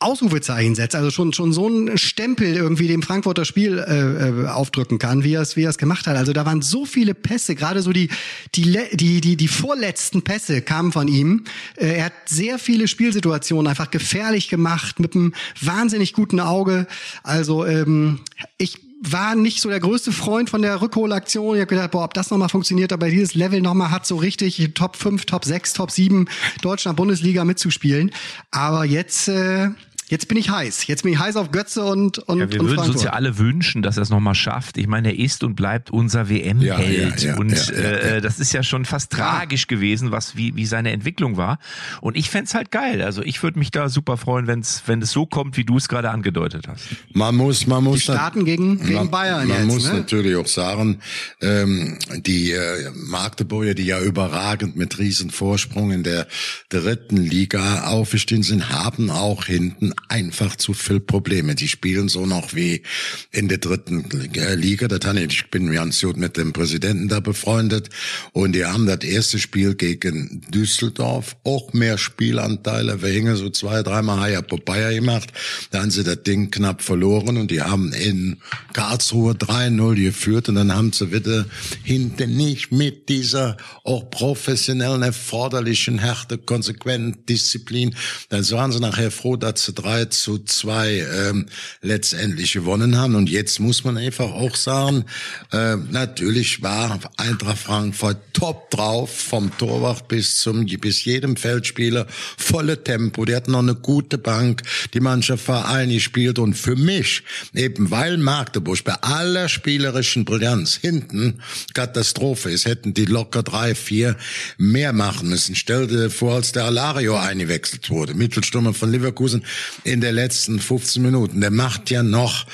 Ausrufezeichen 0.00 0.76
setzt, 0.76 0.94
also 0.94 1.10
schon 1.10 1.32
schon 1.32 1.52
so 1.52 1.68
ein 1.68 1.98
Stempel 1.98 2.54
irgendwie 2.54 2.86
dem 2.86 3.02
Frankfurter 3.02 3.44
Spiel 3.44 3.78
äh, 3.78 4.28
äh, 4.28 4.46
aufdrücken 4.46 4.98
kann, 4.98 5.24
wie 5.24 5.34
er 5.34 5.42
es 5.42 5.56
wie 5.56 5.64
gemacht 5.76 6.06
hat. 6.06 6.16
Also 6.16 6.32
da 6.32 6.46
waren 6.46 6.62
so 6.62 6.86
viele 6.86 7.14
Pässe, 7.14 7.56
gerade 7.56 7.82
so 7.82 7.92
die 7.92 8.08
die 8.54 8.78
die 8.94 9.20
die 9.20 9.36
die 9.36 9.48
vorletzten 9.48 10.22
Pässe 10.22 10.62
kamen 10.62 10.92
von 10.92 11.08
ihm. 11.08 11.44
Äh, 11.74 11.96
er 11.96 12.04
hat 12.06 12.12
sehr 12.26 12.60
viele 12.60 12.86
Spielsituationen 12.86 13.66
einfach 13.66 13.90
gefährlich 13.90 14.48
gemacht 14.48 15.00
mit 15.00 15.16
einem 15.16 15.34
wahnsinnig 15.60 16.12
guten 16.12 16.38
Auge. 16.38 16.86
Also 17.24 17.66
ähm, 17.66 18.20
ich 18.56 18.87
war 19.00 19.34
nicht 19.34 19.60
so 19.60 19.68
der 19.68 19.80
größte 19.80 20.12
Freund 20.12 20.50
von 20.50 20.62
der 20.62 20.80
Rückholaktion. 20.80 21.54
Ich 21.54 21.60
habe 21.60 21.68
gedacht, 21.68 21.92
boah, 21.92 22.04
ob 22.04 22.14
das 22.14 22.30
nochmal 22.30 22.48
funktioniert, 22.48 22.92
aber 22.92 23.08
dieses 23.08 23.34
Level 23.34 23.60
nochmal 23.60 23.90
hat 23.90 24.06
so 24.06 24.16
richtig 24.16 24.72
Top 24.74 24.96
5, 24.96 25.24
Top 25.24 25.44
6, 25.44 25.72
Top 25.72 25.90
7 25.90 26.28
Deutschland 26.62 26.96
Bundesliga 26.96 27.44
mitzuspielen. 27.44 28.10
Aber 28.50 28.84
jetzt 28.84 29.28
äh, 29.28 29.70
Jetzt 30.08 30.28
bin 30.28 30.38
ich 30.38 30.50
heiß. 30.50 30.86
Jetzt 30.86 31.02
bin 31.02 31.12
ich 31.12 31.18
heiß 31.18 31.36
auf 31.36 31.50
Götze 31.50 31.84
und 31.84 32.18
und 32.18 32.38
ja, 32.38 32.50
Wir 32.50 32.60
und 32.60 32.68
würden 32.68 32.90
uns 32.90 33.02
ja 33.02 33.10
alle 33.10 33.38
wünschen, 33.38 33.82
dass 33.82 33.96
er 33.96 34.02
es 34.02 34.10
nochmal 34.10 34.34
schafft. 34.34 34.78
Ich 34.78 34.86
meine, 34.86 35.08
er 35.08 35.18
ist 35.18 35.44
und 35.44 35.54
bleibt 35.54 35.90
unser 35.90 36.28
WM-Held. 36.30 37.22
Ja, 37.22 37.30
ja, 37.30 37.36
und 37.36 37.70
äh, 37.70 38.20
das 38.20 38.40
ist 38.40 38.52
ja 38.52 38.62
schon 38.62 38.84
fast 38.84 39.12
tragisch 39.12 39.66
gewesen, 39.66 40.10
was 40.10 40.36
wie, 40.36 40.56
wie 40.56 40.64
seine 40.66 40.92
Entwicklung 40.92 41.36
war. 41.36 41.58
Und 42.00 42.16
ich 42.16 42.30
fände 42.30 42.50
halt 42.52 42.70
geil. 42.70 43.02
Also 43.02 43.22
ich 43.22 43.42
würde 43.42 43.58
mich 43.58 43.70
da 43.70 43.88
super 43.88 44.16
freuen, 44.16 44.46
wenn's, 44.46 44.82
wenn 44.86 45.02
es 45.02 45.10
so 45.10 45.26
kommt, 45.26 45.56
wie 45.56 45.64
du 45.64 45.76
es 45.76 45.88
gerade 45.88 46.10
angedeutet 46.10 46.68
hast. 46.68 46.84
Man 47.12 47.36
muss, 47.36 47.66
man 47.66 47.84
muss. 47.84 47.96
Die 47.96 48.02
starten 48.02 48.44
gegen, 48.44 48.78
gegen 48.78 48.94
man, 48.94 49.10
Bayern 49.10 49.46
Man 49.46 49.58
jetzt, 49.58 49.66
muss 49.66 49.84
ne? 49.84 49.98
natürlich 49.98 50.36
auch 50.36 50.46
sagen, 50.46 51.00
ähm, 51.42 51.98
die 52.24 52.52
äh, 52.52 52.90
Magdeburger, 52.94 53.74
die 53.74 53.84
ja 53.84 54.00
überragend 54.00 54.76
mit 54.76 54.98
riesen 54.98 55.30
Vorsprung 55.30 55.90
in 55.90 56.02
der 56.02 56.26
dritten 56.70 57.18
Liga 57.18 57.88
aufgestiegen 57.88 58.42
sind, 58.42 58.70
haben 58.70 59.10
auch 59.10 59.44
hinten 59.44 59.92
einfach 60.08 60.56
zu 60.56 60.72
viel 60.72 61.00
Probleme. 61.00 61.54
Die 61.54 61.68
spielen 61.68 62.08
so 62.08 62.26
noch 62.26 62.54
wie 62.54 62.82
in 63.30 63.48
der 63.48 63.58
dritten 63.58 64.08
Liga. 64.56 64.88
Das 64.88 65.00
ich 65.16 65.50
bin 65.50 65.72
ganz 65.72 66.00
gut 66.00 66.16
mit 66.16 66.36
dem 66.36 66.52
Präsidenten 66.52 67.08
da 67.08 67.20
befreundet 67.20 67.90
und 68.32 68.52
die 68.52 68.64
haben 68.64 68.86
das 68.86 69.00
erste 69.02 69.38
Spiel 69.38 69.74
gegen 69.74 70.42
Düsseldorf 70.50 71.36
auch 71.44 71.72
mehr 71.72 71.98
Spielanteile. 71.98 73.02
Wir 73.02 73.10
hingen 73.10 73.36
so 73.36 73.50
zwei, 73.50 73.82
dreimal 73.82 74.20
Haya 74.20 74.42
Popeye 74.42 74.94
gemacht. 74.94 75.32
Da 75.70 75.80
haben 75.80 75.90
sie 75.90 76.04
das 76.04 76.22
Ding 76.22 76.50
knapp 76.50 76.82
verloren 76.82 77.36
und 77.36 77.50
die 77.50 77.62
haben 77.62 77.92
in 77.92 78.38
Karlsruhe 78.72 79.32
3-0 79.32 79.94
geführt 79.96 80.48
und 80.48 80.54
dann 80.54 80.74
haben 80.74 80.92
sie 80.92 81.12
wieder 81.12 81.46
hinten 81.82 82.36
nicht 82.36 82.72
mit 82.72 83.08
dieser 83.08 83.56
auch 83.84 84.10
professionellen, 84.10 85.02
erforderlichen 85.02 85.98
Härte, 85.98 86.38
konsequenten 86.38 87.26
Disziplin. 87.26 87.94
Dann 88.28 88.48
waren 88.50 88.72
sie 88.72 88.80
nachher 88.80 89.10
froh, 89.10 89.36
dass 89.36 89.64
sie 89.64 89.72
3 89.72 89.87
zu 90.10 90.38
2 90.38 91.06
ähm, 91.30 91.46
letztendlich 91.82 92.52
gewonnen 92.52 92.96
haben. 92.96 93.14
Und 93.14 93.30
jetzt 93.30 93.60
muss 93.60 93.84
man 93.84 93.96
einfach 93.96 94.30
auch 94.30 94.56
sagen, 94.56 95.04
äh, 95.52 95.76
natürlich 95.76 96.62
war 96.62 96.98
Eintracht 97.16 97.58
Frankfurt 97.58 98.18
top 98.32 98.70
drauf, 98.70 99.10
vom 99.10 99.56
Torwart 99.56 100.08
bis 100.08 100.40
zum 100.40 100.66
bis 100.66 101.04
jedem 101.04 101.36
Feldspieler, 101.36 102.06
volle 102.36 102.82
Tempo. 102.84 103.24
Die 103.24 103.34
hatten 103.34 103.52
noch 103.52 103.58
eine 103.60 103.74
gute 103.74 104.18
Bank, 104.18 104.62
die 104.94 105.00
Mannschaft 105.00 105.48
war 105.48 105.68
eingespielt 105.68 106.38
und 106.38 106.54
für 106.54 106.76
mich, 106.76 107.22
eben 107.54 107.90
weil 107.90 108.18
Magdeburg 108.18 108.84
bei 108.84 108.94
aller 108.94 109.48
spielerischen 109.48 110.24
Brillanz 110.24 110.74
hinten 110.76 111.40
Katastrophe 111.74 112.50
ist, 112.50 112.66
hätten 112.66 112.94
die 112.94 113.06
locker 113.06 113.42
drei, 113.42 113.74
vier 113.74 114.16
mehr 114.56 114.92
machen 114.92 115.28
müssen. 115.28 115.54
Stell 115.54 115.86
dir 115.86 116.10
vor, 116.10 116.34
als 116.34 116.52
der 116.52 116.64
Alario 116.64 117.16
eingewechselt 117.16 117.90
wurde, 117.90 118.14
Mittelstürmer 118.14 118.74
von 118.74 118.90
Leverkusen 118.90 119.44
in 119.84 120.00
der 120.00 120.12
letzten 120.12 120.60
15 120.60 121.02
Minuten. 121.02 121.40
Der 121.40 121.50
macht 121.50 121.90
ja 121.90 122.02
noch 122.02 122.46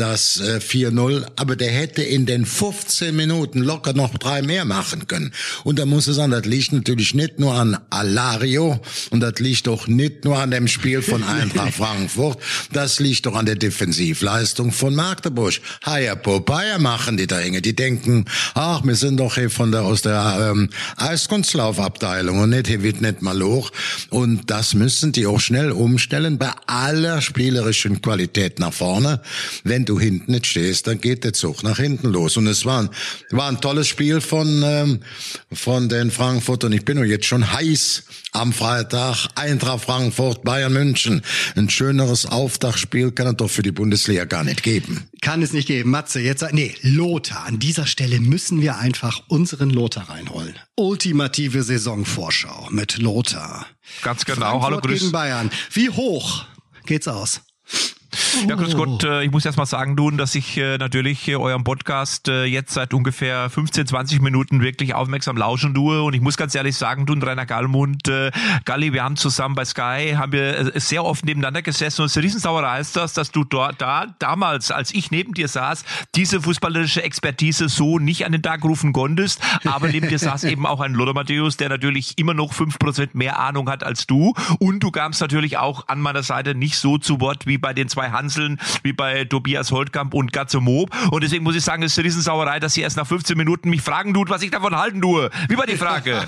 das 0.00 0.40
äh, 0.40 0.60
4-0, 0.60 1.26
aber 1.36 1.56
der 1.56 1.70
hätte 1.70 2.02
in 2.02 2.24
den 2.24 2.46
15 2.46 3.14
Minuten 3.14 3.60
locker 3.60 3.92
noch 3.92 4.16
drei 4.16 4.40
mehr 4.40 4.64
machen 4.64 5.06
können. 5.06 5.32
Und 5.62 5.78
da 5.78 5.84
muss 5.84 6.08
ich 6.08 6.14
sagen, 6.14 6.30
das 6.30 6.46
liegt 6.46 6.72
natürlich 6.72 7.12
nicht 7.14 7.38
nur 7.38 7.54
an 7.54 7.76
Alario 7.90 8.80
und 9.10 9.20
das 9.20 9.38
liegt 9.40 9.66
doch 9.66 9.86
nicht 9.86 10.24
nur 10.24 10.38
an 10.38 10.50
dem 10.50 10.68
Spiel 10.68 11.02
von 11.02 11.22
Eintracht 11.30 11.74
Frankfurt, 11.74 12.38
das 12.72 12.98
liegt 12.98 13.26
doch 13.26 13.34
an 13.34 13.44
der 13.44 13.56
Defensivleistung 13.56 14.72
von 14.72 14.94
Magdeburg. 14.94 15.60
Haya 15.84 16.14
Popeye 16.14 16.78
machen 16.78 17.18
die 17.18 17.26
da 17.26 17.38
Inge, 17.40 17.60
die 17.60 17.76
denken, 17.76 18.24
ach, 18.54 18.82
wir 18.84 18.94
sind 18.94 19.18
doch 19.18 19.34
hier 19.34 19.50
von 19.50 19.70
der 19.70 19.82
aus 19.82 20.00
der 20.00 20.50
ähm, 20.52 20.70
Eiskunstlaufabteilung 20.96 22.38
und 22.38 22.50
nicht 22.50 22.68
hier 22.68 22.82
wird 22.82 23.02
nicht 23.02 23.20
mal 23.20 23.42
hoch 23.42 23.70
und 24.08 24.50
das 24.50 24.72
müssen 24.72 25.12
die 25.12 25.26
auch 25.26 25.40
schnell 25.40 25.72
umstellen 25.72 26.38
bei 26.38 26.52
aller 26.66 27.20
spielerischen 27.20 28.00
Qualität 28.00 28.58
nach 28.58 28.72
vorne. 28.72 29.20
Wenn 29.64 29.84
du 29.90 29.98
hinten 29.98 30.30
nicht 30.32 30.46
stehst, 30.46 30.86
dann 30.86 31.00
geht 31.00 31.24
der 31.24 31.32
Zug 31.32 31.62
nach 31.64 31.78
hinten 31.78 32.08
los. 32.08 32.36
Und 32.36 32.46
es 32.46 32.64
war 32.64 32.82
ein, 32.82 32.90
war 33.30 33.48
ein 33.48 33.60
tolles 33.60 33.88
Spiel 33.88 34.20
von, 34.20 34.62
ähm, 34.64 35.00
von 35.52 35.88
den 35.88 36.10
Frankfurt 36.10 36.62
und 36.64 36.72
ich 36.72 36.84
bin 36.84 37.04
jetzt 37.04 37.26
schon 37.26 37.52
heiß 37.52 38.04
am 38.32 38.52
Freitag. 38.52 39.26
Eintracht 39.34 39.84
Frankfurt, 39.84 40.44
Bayern 40.44 40.72
München. 40.72 41.22
Ein 41.56 41.68
schöneres 41.68 42.24
Aufdachspiel 42.24 43.10
kann 43.10 43.26
es 43.26 43.36
doch 43.36 43.50
für 43.50 43.62
die 43.62 43.72
Bundesliga 43.72 44.24
gar 44.24 44.44
nicht 44.44 44.62
geben. 44.62 45.08
Kann 45.20 45.42
es 45.42 45.52
nicht 45.52 45.66
geben. 45.66 45.90
Matze, 45.90 46.20
jetzt, 46.20 46.44
nee, 46.52 46.74
Lothar. 46.82 47.46
An 47.46 47.58
dieser 47.58 47.86
Stelle 47.86 48.20
müssen 48.20 48.60
wir 48.62 48.78
einfach 48.78 49.22
unseren 49.26 49.70
Lothar 49.70 50.08
reinholen. 50.08 50.54
Ultimative 50.76 51.64
Saisonvorschau 51.64 52.68
mit 52.70 52.98
Lothar. 52.98 53.66
Ganz 54.02 54.24
genau. 54.24 54.38
Frankfurt 54.38 54.62
Hallo, 54.62 54.80
grüß. 54.80 55.00
gegen 55.00 55.12
Bayern. 55.12 55.50
Wie 55.72 55.90
hoch 55.90 56.44
geht's 56.86 57.08
aus? 57.08 57.40
Ja, 58.48 58.56
grüß 58.56 58.76
Gott. 58.76 59.04
Äh, 59.04 59.24
ich 59.24 59.30
muss 59.30 59.44
erst 59.44 59.58
mal 59.58 59.66
sagen, 59.66 59.96
Dun, 59.96 60.16
dass 60.16 60.34
ich 60.34 60.56
äh, 60.56 60.78
natürlich 60.78 61.28
äh, 61.28 61.36
eurem 61.36 61.64
Podcast 61.64 62.28
jetzt 62.28 62.72
seit 62.72 62.94
ungefähr 62.94 63.50
15, 63.50 63.86
20 63.86 64.20
Minuten 64.20 64.62
wirklich 64.62 64.94
aufmerksam 64.94 65.36
lauschen 65.36 65.74
tue. 65.74 66.02
Und 66.02 66.14
ich 66.14 66.20
muss 66.20 66.36
ganz 66.36 66.54
ehrlich 66.54 66.76
sagen, 66.76 67.06
Dun, 67.06 67.22
Rainer 67.22 67.46
Gallmund, 67.46 68.10
Galli, 68.64 68.92
wir 68.92 69.04
haben 69.04 69.16
zusammen 69.16 69.54
bei 69.54 69.64
Sky, 69.64 70.14
haben 70.16 70.32
wir 70.32 70.72
sehr 70.80 71.04
oft 71.04 71.24
nebeneinander 71.24 71.62
gesessen. 71.62 72.02
Und 72.02 72.06
es 72.06 72.16
ist 72.16 72.22
Riesensauerei 72.22 72.80
ist 72.80 72.96
das, 72.96 73.12
dass 73.12 73.30
du 73.30 73.44
dort, 73.44 73.80
da, 73.80 74.06
damals, 74.18 74.70
als 74.70 74.92
ich 74.94 75.10
neben 75.10 75.34
dir 75.34 75.48
saß, 75.48 75.84
diese 76.14 76.40
fußballerische 76.40 77.02
Expertise 77.02 77.68
so 77.68 77.98
nicht 77.98 78.24
an 78.26 78.32
den 78.32 78.42
Tag 78.42 78.64
rufen 78.64 78.92
konntest. 78.92 79.40
Aber 79.64 79.88
neben 79.88 80.08
dir 80.08 80.18
saß 80.18 80.44
eben 80.44 80.66
auch 80.66 80.80
ein 80.80 80.94
Lothar 80.94 81.14
Matthäus, 81.14 81.56
der 81.56 81.68
natürlich 81.68 82.18
immer 82.18 82.34
noch 82.34 82.52
fünf 82.52 82.78
Prozent 82.78 83.14
mehr 83.14 83.38
Ahnung 83.38 83.68
hat 83.68 83.84
als 83.84 84.06
du. 84.06 84.34
Und 84.58 84.80
du 84.80 84.90
kamst 84.90 85.20
natürlich 85.20 85.58
auch 85.58 85.88
an 85.88 86.00
meiner 86.00 86.22
Seite 86.22 86.54
nicht 86.54 86.76
so 86.76 86.98
zu 86.98 87.20
Wort 87.20 87.46
wie 87.46 87.58
bei 87.58 87.74
den 87.74 87.88
zwei 87.88 87.99
zwei 88.00 88.10
Hanseln 88.10 88.58
wie 88.82 88.92
bei 88.94 89.24
Tobias 89.24 89.70
Holtkamp 89.72 90.14
und 90.14 90.32
Gatze 90.32 90.60
Mob. 90.60 90.90
Und 91.10 91.22
deswegen 91.22 91.44
muss 91.44 91.54
ich 91.54 91.62
sagen, 91.62 91.82
es 91.82 91.92
ist 91.92 91.98
eine 91.98 92.06
Riesensauerei, 92.06 92.58
dass 92.60 92.72
sie 92.74 92.80
erst 92.80 92.96
nach 92.96 93.06
15 93.06 93.36
Minuten 93.36 93.68
mich 93.68 93.82
fragen 93.82 94.14
tut, 94.14 94.30
was 94.30 94.40
ich 94.42 94.50
davon 94.50 94.74
halten 94.74 95.02
tue. 95.02 95.28
Wie 95.48 95.58
war 95.58 95.66
die 95.66 95.76
Frage? 95.76 96.26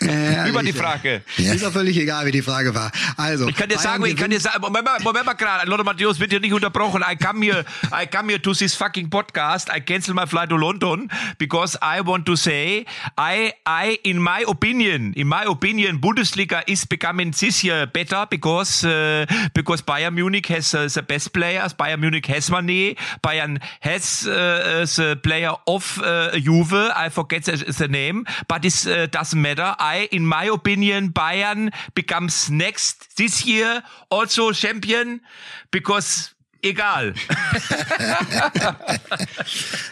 wie 0.00 0.54
war 0.54 0.62
die 0.62 0.72
Frage? 0.72 1.22
Ja. 1.36 1.52
Ist 1.52 1.62
doch 1.64 1.72
völlig 1.72 1.98
egal, 1.98 2.24
wie 2.26 2.30
die 2.32 2.40
Frage 2.42 2.74
war. 2.74 2.90
Also, 3.16 3.48
ich 3.48 3.56
kann 3.56 3.68
dir 3.68 3.78
sagen, 3.78 4.04
ich 4.06 4.16
kann 4.16 4.30
dir 4.30 4.40
sagen, 4.40 4.60
Moment 4.62 4.84
mal, 4.84 4.98
Moment 5.02 5.26
mal 5.26 5.34
gerade, 5.34 5.68
Lothar 5.68 5.84
Matthäus 5.84 6.18
wird 6.18 6.30
hier 6.30 6.40
nicht 6.40 6.54
unterbrochen. 6.54 7.02
I 7.06 7.16
come 7.16 7.44
here, 7.44 7.64
I 7.92 8.06
come 8.06 8.30
here 8.30 8.40
to 8.40 8.54
this 8.54 8.74
fucking 8.74 9.10
podcast. 9.10 9.68
I 9.74 9.80
cancel 9.80 10.14
my 10.14 10.26
flight 10.26 10.48
to 10.48 10.56
London 10.56 11.10
because 11.38 11.76
I 11.82 12.00
want 12.00 12.24
to 12.26 12.36
say, 12.36 12.86
I, 13.18 13.52
I, 13.66 13.98
in 14.04 14.22
my 14.22 14.44
opinion, 14.48 15.12
in 15.14 15.28
my 15.28 15.44
opinion, 15.46 16.00
Bundesliga 16.00 16.62
is 16.66 16.86
becoming 16.86 17.32
this 17.32 17.62
year 17.62 17.86
better 17.86 18.26
because 18.30 18.69
because 18.70 18.84
uh, 18.84 19.48
because 19.54 19.82
Bayern 19.82 20.14
Munich 20.14 20.46
has 20.46 20.74
uh, 20.74 20.88
the 20.92 21.02
best 21.02 21.32
players. 21.32 21.74
Bayern 21.74 22.00
Munich 22.00 22.26
has 22.26 22.50
Mané. 22.50 22.96
Bayern 23.22 23.60
has 23.80 24.26
uh, 24.26 24.86
the 24.96 25.18
player 25.22 25.52
of 25.66 25.98
Juve. 26.34 26.72
I 26.94 27.08
forget 27.10 27.44
the, 27.44 27.56
the 27.56 27.88
name, 27.88 28.26
but 28.48 28.64
it 28.64 29.10
doesn't 29.10 29.40
matter. 29.40 29.74
I, 29.78 30.08
in 30.12 30.26
my 30.26 30.44
opinion, 30.44 31.10
Bayern 31.10 31.72
becomes 31.94 32.50
next 32.50 33.16
this 33.16 33.44
year 33.44 33.82
also 34.10 34.52
champion 34.52 35.20
because 35.70 36.34
egal. 36.62 37.14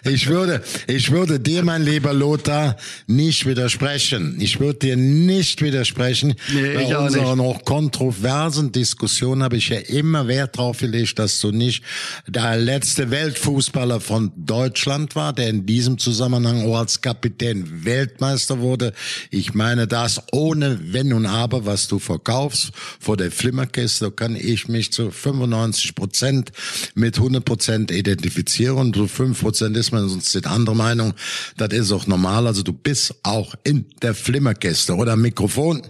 ich 0.04 0.28
würde, 0.28 0.62
ich 0.87 1.11
würde 1.11 1.40
dir, 1.40 1.62
mein 1.62 1.83
lieber 1.83 2.12
Lothar, 2.12 2.76
nicht 3.07 3.46
widersprechen. 3.46 4.37
Ich 4.40 4.61
würde 4.61 4.78
dir 4.81 4.96
nicht 4.96 5.62
widersprechen. 5.62 6.35
Nee, 6.52 6.74
Bei 6.74 6.96
unseren 6.96 7.40
auch 7.40 7.64
kontroversen 7.64 8.72
Diskussionen 8.72 9.42
habe 9.42 9.57
ich 9.57 9.68
ja 9.68 9.78
immer 9.78 10.28
Wert 10.28 10.59
darauf 10.59 10.78
gelegt, 10.78 11.18
dass 11.18 11.40
du 11.40 11.50
nicht 11.50 11.83
der 12.26 12.57
letzte 12.57 13.11
Weltfußballer 13.11 14.00
von 14.00 14.33
Deutschland 14.37 15.16
war, 15.16 15.33
der 15.33 15.48
in 15.48 15.66
diesem 15.66 15.98
Zusammenhang 15.98 16.66
auch 16.66 16.78
als 16.78 17.00
Kapitän 17.00 17.85
Weltmeister 17.85 18.61
wurde. 18.61 18.92
Ich 19.31 19.54
meine 19.54 19.87
das 19.87 20.22
ohne 20.33 20.78
Wenn 20.92 21.12
und 21.12 21.26
Aber, 21.26 21.66
was 21.66 21.88
du 21.88 21.98
verkaufst 21.98 22.70
vor 23.00 23.16
der 23.16 23.31
Flimmerkiste, 23.31 24.11
kann 24.11 24.37
ich 24.37 24.68
mich 24.68 24.92
zu 24.92 25.11
95 25.11 25.94
Prozent 25.94 26.52
mit 26.94 27.16
100 27.16 27.44
Prozent 27.44 27.90
identifizieren 27.90 28.77
und 28.77 28.97
so 28.97 29.07
5 29.07 29.40
Prozent 29.40 29.77
ist 29.77 29.92
man 29.92 30.09
sonst 30.09 30.35
die 30.35 30.44
andere 30.44 30.77
Meinung. 30.77 31.14
Das 31.57 31.73
ist 31.73 31.92
auch 31.92 32.07
normal. 32.07 32.47
Also 32.47 32.62
du 32.62 32.73
bist 32.73 33.14
auch 33.23 33.55
in 33.64 33.87
der 34.03 34.14
Flimmerkiste 34.14 34.94
oder 34.94 35.16
Mikrofon. 35.16 35.83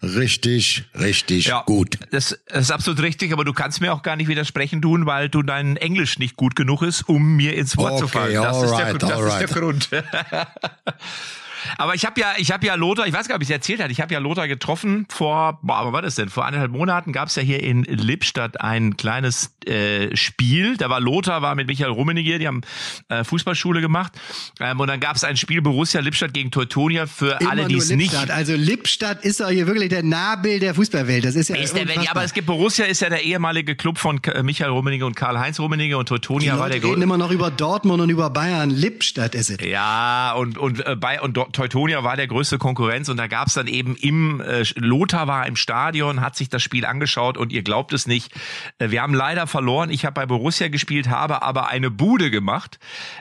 Richtig, 0.00 0.84
richtig 0.94 1.46
ja, 1.46 1.62
gut. 1.66 1.98
Das, 2.12 2.38
das 2.46 2.60
ist 2.60 2.70
absolut 2.70 3.02
richtig, 3.02 3.32
aber 3.32 3.44
du 3.44 3.52
kannst 3.52 3.80
mir 3.80 3.92
auch 3.92 4.02
gar 4.02 4.14
nicht 4.14 4.28
widersprechen 4.28 4.80
tun, 4.80 5.06
weil 5.06 5.28
du 5.28 5.42
dein 5.42 5.76
Englisch 5.76 6.20
nicht 6.20 6.36
gut 6.36 6.54
genug 6.54 6.82
ist, 6.82 7.08
um 7.08 7.34
mir 7.34 7.56
ins 7.56 7.76
Wort 7.76 7.94
okay, 7.94 8.00
zu 8.00 8.08
fallen. 8.08 8.34
Das, 8.34 8.62
ist, 8.62 8.70
right, 8.70 9.02
der, 9.02 9.08
das 9.08 9.20
ist 9.20 9.38
der 9.40 9.48
Grund. 9.48 9.88
Aber 11.76 11.94
ich 11.94 12.04
habe 12.04 12.20
ja, 12.20 12.32
ich 12.36 12.50
habe 12.50 12.66
ja 12.66 12.74
Lothar, 12.74 13.06
ich 13.06 13.12
weiß 13.12 13.28
gar 13.28 13.36
nicht, 13.36 13.36
ob 13.36 13.42
ich 13.42 13.48
es 13.48 13.52
erzählt 13.52 13.80
habe, 13.80 13.92
ich 13.92 14.00
habe 14.00 14.12
ja 14.12 14.20
Lothar 14.20 14.48
getroffen 14.48 15.06
vor, 15.08 15.58
boah, 15.62 15.86
was 15.86 15.92
war 15.92 16.02
das 16.02 16.14
denn? 16.16 16.28
Vor 16.28 16.44
eineinhalb 16.44 16.72
Monaten 16.72 17.12
gab 17.12 17.28
es 17.28 17.36
ja 17.36 17.42
hier 17.42 17.62
in 17.62 17.84
Lippstadt 17.84 18.60
ein 18.60 18.96
kleines 18.96 19.54
äh, 19.66 20.14
Spiel. 20.16 20.76
Da 20.76 20.90
war 20.90 21.00
Lothar, 21.00 21.42
war 21.42 21.54
mit 21.54 21.66
Michael 21.66 21.90
Rummenigge, 21.90 22.38
die 22.38 22.46
haben 22.46 22.60
äh, 23.08 23.24
Fußballschule 23.24 23.80
gemacht. 23.80 24.12
Ähm, 24.60 24.80
und 24.80 24.88
dann 24.88 25.00
gab 25.00 25.16
es 25.16 25.24
ein 25.24 25.36
Spiel 25.36 25.62
Borussia 25.62 26.00
Lippstadt 26.00 26.34
gegen 26.34 26.50
Teutonia 26.50 27.06
für 27.06 27.38
Immer 27.40 27.50
alle, 27.50 27.64
die 27.66 27.76
es 27.76 27.90
nicht. 27.90 28.14
Also 28.30 28.54
Lippstadt 28.54 29.24
ist 29.24 29.40
doch 29.40 29.50
hier 29.50 29.66
wirklich 29.66 29.88
der 29.88 30.02
Nabel 30.02 30.58
der 30.60 30.74
Fußballwelt. 30.74 31.24
Das 31.24 31.36
ist 31.36 31.48
ja. 31.48 31.56
Ist 31.56 31.76
der, 31.76 31.86
ja 31.86 32.10
aber 32.10 32.24
es 32.24 32.32
gibt 32.32 32.46
Borussia 32.46 32.84
ist 32.84 33.00
ja 33.00 33.08
der 33.08 33.22
ehemalige 33.22 33.76
Club 33.76 33.98
von 33.98 34.20
Michael 34.42 34.70
Rummenigge 34.70 35.06
und 35.06 35.16
Karl-Heinz 35.16 35.60
Rummenigge 35.60 35.96
und 35.96 36.08
Teutonia 36.08 36.54
die 36.54 36.58
war 36.58 36.68
der 36.68 36.80
Leute 36.80 36.98
reden 36.98 37.02
immer 37.02 37.18
noch 37.18 37.30
über 37.30 37.50
Dortmund 37.50 38.00
und 38.00 38.10
über 38.10 38.30
Bayern. 38.30 38.70
Lippstadt 38.70 39.34
ist 39.34 39.50
es. 39.50 39.58
Ja, 39.64 40.32
und, 40.32 40.58
und, 40.58 40.84
äh, 40.86 40.96
bei, 40.96 41.20
und 41.20 41.36
Teutonia 41.52 42.04
war 42.04 42.16
der 42.16 42.26
größte 42.26 42.58
Konkurrenz 42.58 43.08
und 43.08 43.16
da 43.16 43.26
gab 43.26 43.48
es 43.48 43.54
dann 43.54 43.66
eben 43.66 43.96
im, 43.96 44.40
äh, 44.40 44.64
Lothar 44.76 45.26
war 45.26 45.46
im 45.46 45.56
Stadion, 45.56 46.20
hat 46.20 46.36
sich 46.36 46.48
das 46.48 46.62
Spiel 46.62 46.84
angeschaut 46.84 47.36
und 47.36 47.52
ihr 47.52 47.62
glaubt 47.62 47.92
es 47.92 48.06
nicht, 48.06 48.32
äh, 48.78 48.90
wir 48.90 49.02
haben 49.02 49.14
leider 49.14 49.46
verloren. 49.46 49.90
Ich 49.90 50.04
habe 50.04 50.14
bei 50.14 50.26
Borussia 50.26 50.68
gespielt, 50.68 51.08
habe 51.08 51.42
aber 51.42 51.68
eine 51.68 51.90
Bude 51.90 52.30
gemacht, 52.30 52.78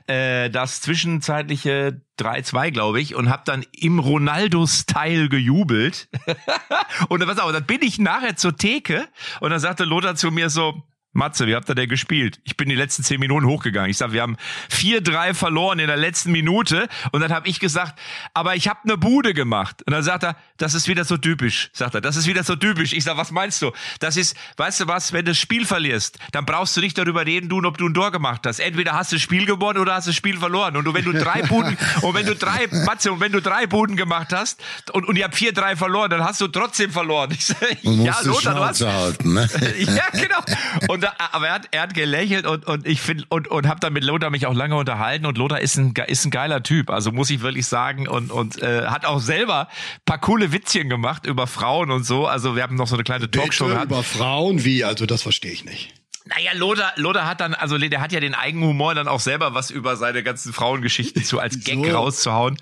äh, 0.08 0.50
das 0.50 0.82
zwischenzeitliche 0.82 2.02
3-2, 2.20 2.72
glaube 2.72 3.00
ich, 3.00 3.16
und 3.16 3.30
habe 3.30 3.44
dann 3.46 3.66
im 3.72 4.00
Ronaldo-Style 4.00 5.30
gejubelt. 5.30 6.10
und 7.10 7.26
was 7.28 7.40
auch, 7.40 7.52
dann 7.52 7.66
bin 7.66 7.82
ich 7.82 8.00
nachher 8.00 8.36
zur 8.36 8.58
Theke 8.58 9.08
und 9.40 9.52
dann 9.52 9.60
sagte 9.60 9.84
Lothar 9.84 10.16
zu 10.16 10.32
mir 10.32 10.50
so, 10.50 10.84
Matze, 11.18 11.48
wie 11.48 11.56
habt 11.56 11.68
ihr 11.68 11.76
denn 11.76 11.90
gespielt? 11.90 12.40
Ich 12.44 12.56
bin 12.56 12.70
die 12.70 12.76
letzten 12.76 13.04
zehn 13.04 13.20
Minuten 13.20 13.48
hochgegangen. 13.48 13.90
Ich 13.90 13.98
sag, 13.98 14.12
wir 14.12 14.22
haben 14.22 14.38
4-3 14.72 15.34
verloren 15.34 15.80
in 15.80 15.88
der 15.88 15.98
letzten 15.98 16.32
Minute. 16.32 16.88
Und 17.12 17.22
dann 17.22 17.34
habe 17.34 17.50
ich 17.50 17.60
gesagt, 17.60 18.00
aber 18.36 18.56
ich 18.56 18.68
habe 18.68 18.80
eine 18.84 18.98
Bude 18.98 19.34
gemacht. 19.34 19.82
Und 19.86 19.94
dann 19.94 20.04
sagt 20.04 20.24
er, 20.24 20.38
das 20.58 20.76
ist 20.76 20.88
wieder 20.88 21.06
so 21.06 21.18
typisch. 21.18 21.70
Sagt 21.74 21.96
er, 21.96 22.02
das 22.02 22.16
ist 22.18 22.28
wieder 22.28 22.44
so 22.44 22.56
typisch. 22.56 22.94
Ich 22.94 23.04
sag, 23.04 23.18
was 23.18 23.32
meinst 23.32 23.62
du? 23.64 23.72
Das 24.00 24.16
ist, 24.16 24.38
weißt 24.58 24.82
du 24.82 24.88
was, 24.88 25.12
wenn 25.12 25.26
du 25.26 25.32
das 25.32 25.40
Spiel 25.40 25.66
verlierst, 25.66 26.20
dann 26.32 26.46
brauchst 26.46 26.78
du 26.78 26.82
nicht 26.82 26.98
darüber 26.98 27.26
reden, 27.26 27.50
du, 27.50 27.58
ob 27.66 27.80
du 27.80 27.88
ein 27.88 27.96
Tor 27.96 28.12
gemacht 28.12 28.46
hast. 28.46 28.60
Entweder 28.60 28.94
hast 28.94 29.12
du 29.12 29.16
das 29.16 29.24
Spiel 29.24 29.48
gewonnen 29.48 29.80
oder 29.80 29.96
hast 29.96 30.06
du 30.06 30.12
das 30.12 30.16
Spiel 30.16 30.38
verloren. 30.38 30.78
Und 30.78 30.86
du, 30.86 30.94
wenn 30.94 31.04
du 31.04 31.14
drei 31.14 31.42
Buden, 31.42 31.76
und 32.04 32.14
wenn 32.14 32.28
du 32.28 32.36
drei, 32.36 32.68
Matze, 32.86 33.12
und 33.12 33.22
wenn 33.22 33.32
du 33.32 33.42
drei 33.42 33.66
Buden 33.66 33.96
gemacht 33.96 34.32
hast 34.34 34.62
und, 34.94 35.08
und 35.08 35.16
ihr 35.16 35.24
habt 35.24 35.36
4-3 35.36 35.76
verloren, 35.76 36.12
dann 36.12 36.24
hast 36.24 36.42
du 36.42 36.48
trotzdem 36.48 36.92
verloren. 36.92 37.32
Ich 37.32 37.46
sag, 37.46 37.58
ja, 37.82 38.16
Lothar, 38.22 38.54
du 38.54 38.66
hast. 38.66 38.82
Halten, 38.86 39.34
ne? 39.34 39.50
ja, 39.80 40.10
genau. 40.12 40.94
Und 40.94 41.07
aber 41.32 41.48
er 41.48 41.54
hat, 41.54 41.68
er 41.72 41.82
hat 41.82 41.94
gelächelt 41.94 42.46
und, 42.46 42.66
und 42.66 42.88
ich 42.88 43.02
finde, 43.02 43.26
und, 43.30 43.48
und 43.48 43.68
habe 43.68 43.80
dann 43.80 43.94
mit 43.94 44.04
Lothar 44.04 44.30
mich 44.30 44.46
auch 44.46 44.54
lange 44.54 44.76
unterhalten 44.76 45.26
und 45.26 45.38
Lothar 45.38 45.60
ist 45.60 45.78
ein, 45.78 45.94
ist 46.08 46.26
ein 46.26 46.32
geiler 46.32 46.64
Typ, 46.64 46.90
also 46.90 47.12
muss 47.12 47.30
ich 47.30 47.42
wirklich 47.42 47.68
sagen 47.68 48.08
und, 48.08 48.32
und 48.32 48.62
äh, 48.62 48.86
hat 48.86 49.06
auch 49.06 49.20
selber 49.20 49.68
paar 50.06 50.20
coole 50.20 50.52
Witzchen 50.52 50.90
gemacht 50.90 51.26
über 51.26 51.48
Frauen 51.48 51.92
und 51.92 52.06
so, 52.06 52.28
also 52.28 52.56
wir 52.56 52.64
haben 52.64 52.76
noch 52.76 52.88
so 52.88 52.96
eine 52.96 53.04
kleine 53.04 53.30
Talkshow 53.30 53.66
Bitte 53.66 53.76
gehabt. 53.76 53.92
Über 53.92 54.04
Frauen? 54.04 54.64
Wie? 54.64 54.84
Also 54.84 55.06
das 55.06 55.22
verstehe 55.22 55.52
ich 55.52 55.66
nicht. 55.66 55.94
Naja, 56.30 56.52
Lothar, 56.56 56.92
Lothar 56.96 57.26
hat 57.26 57.42
dann, 57.42 57.54
also 57.54 57.78
der 57.78 58.02
hat 58.02 58.12
ja 58.12 58.20
den 58.20 58.36
Eigenhumor 58.36 58.96
dann 58.96 59.08
auch 59.08 59.20
selber 59.20 59.54
was 59.54 59.70
über 59.72 59.96
seine 59.96 60.24
ganzen 60.24 60.52
Frauengeschichten 60.52 61.24
zu 61.24 61.40
als 61.40 61.64
Gag 61.64 61.86
so. 61.86 61.92
rauszuhauen. 61.92 62.58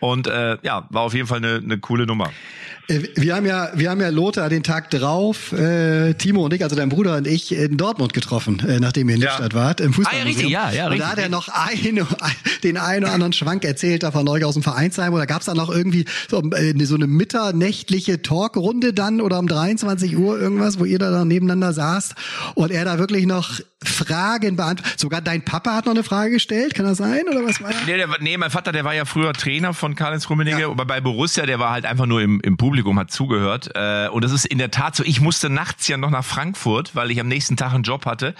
Und 0.00 0.26
äh, 0.26 0.58
ja, 0.62 0.86
war 0.90 1.02
auf 1.02 1.14
jeden 1.14 1.26
Fall 1.26 1.38
eine, 1.38 1.56
eine 1.56 1.78
coole 1.78 2.06
Nummer. 2.06 2.30
Äh, 2.88 3.02
wir 3.14 3.34
haben 3.34 3.46
ja, 3.46 3.70
wir 3.74 3.90
haben 3.90 4.00
ja 4.00 4.08
Lothar 4.08 4.48
den 4.48 4.62
Tag 4.62 4.90
drauf, 4.90 5.52
äh, 5.52 6.14
Timo 6.14 6.44
und 6.44 6.52
ich, 6.52 6.62
also 6.62 6.76
dein 6.76 6.88
Bruder 6.88 7.16
und 7.16 7.26
ich, 7.26 7.52
in 7.52 7.76
Dortmund 7.76 8.12
getroffen, 8.12 8.62
äh, 8.66 8.80
nachdem 8.80 9.08
ihr 9.08 9.16
in 9.16 9.20
Lippstadt 9.22 9.52
ja. 9.52 9.58
wart, 9.58 9.80
im 9.80 9.92
Fußballmuseum. 9.92 10.46
Ah, 10.46 10.50
ja, 10.50 10.66
richtig, 10.66 10.76
ja, 10.76 10.84
ja, 10.84 10.86
richtig. 10.88 11.02
Und 11.02 11.06
da 11.06 11.12
hat 11.12 11.18
er 11.18 11.28
noch 11.28 11.48
ein, 11.48 12.06
den 12.62 12.76
einen 12.76 13.04
oder 13.04 13.12
anderen 13.12 13.32
Schwank 13.32 13.64
erzählt 13.64 14.02
da 14.02 14.12
von 14.12 14.28
euch 14.28 14.44
aus 14.44 14.54
dem 14.54 14.62
Vereinsheim. 14.62 15.12
Oder 15.14 15.26
gab 15.26 15.40
es 15.40 15.46
dann 15.46 15.56
noch 15.56 15.70
irgendwie 15.70 16.04
so, 16.30 16.42
äh, 16.52 16.84
so 16.84 16.94
eine 16.94 17.06
mitternächtliche 17.06 18.22
Talkrunde 18.22 18.92
dann 18.92 19.20
oder 19.20 19.38
um 19.38 19.46
23 19.46 20.16
Uhr 20.16 20.38
irgendwas, 20.40 20.78
wo 20.78 20.84
ihr 20.84 20.98
da 20.98 21.24
nebeneinander 21.24 21.72
saßt 21.72 22.14
und 22.54 22.70
er 22.70 22.84
da 22.84 22.98
wirklich 22.98 23.26
noch 23.26 23.60
Fragen 23.88 24.56
beantwortet. 24.56 24.98
Sogar 24.98 25.20
dein 25.20 25.42
Papa 25.42 25.74
hat 25.74 25.86
noch 25.86 25.92
eine 25.92 26.02
Frage 26.02 26.32
gestellt, 26.32 26.74
kann 26.74 26.86
das 26.86 26.98
sein? 26.98 27.24
Oder 27.30 27.44
was 27.44 27.62
war 27.62 27.70
Nee, 27.86 27.96
der, 27.96 28.08
nee 28.20 28.36
mein 28.36 28.50
Vater, 28.50 28.72
der 28.72 28.84
war 28.84 28.94
ja 28.94 29.04
früher 29.04 29.32
Trainer 29.32 29.74
von 29.74 29.94
Karl-Heinz 29.94 30.28
Rummenigge, 30.28 30.60
ja. 30.62 30.68
aber 30.68 30.84
bei 30.84 31.00
Borussia, 31.00 31.46
der 31.46 31.58
war 31.58 31.70
halt 31.70 31.86
einfach 31.86 32.06
nur 32.06 32.22
im, 32.22 32.40
im 32.40 32.56
Publikum, 32.56 32.98
hat 32.98 33.10
zugehört. 33.10 33.70
Äh, 33.74 34.08
und 34.08 34.24
das 34.24 34.32
ist 34.32 34.46
in 34.46 34.58
der 34.58 34.70
Tat 34.70 34.96
so, 34.96 35.04
ich 35.04 35.20
musste 35.20 35.50
nachts 35.50 35.88
ja 35.88 35.96
noch 35.96 36.10
nach 36.10 36.24
Frankfurt, 36.24 36.94
weil 36.94 37.10
ich 37.10 37.20
am 37.20 37.28
nächsten 37.28 37.56
Tag 37.56 37.72
einen 37.72 37.84
Job 37.84 38.06
hatte. 38.06 38.34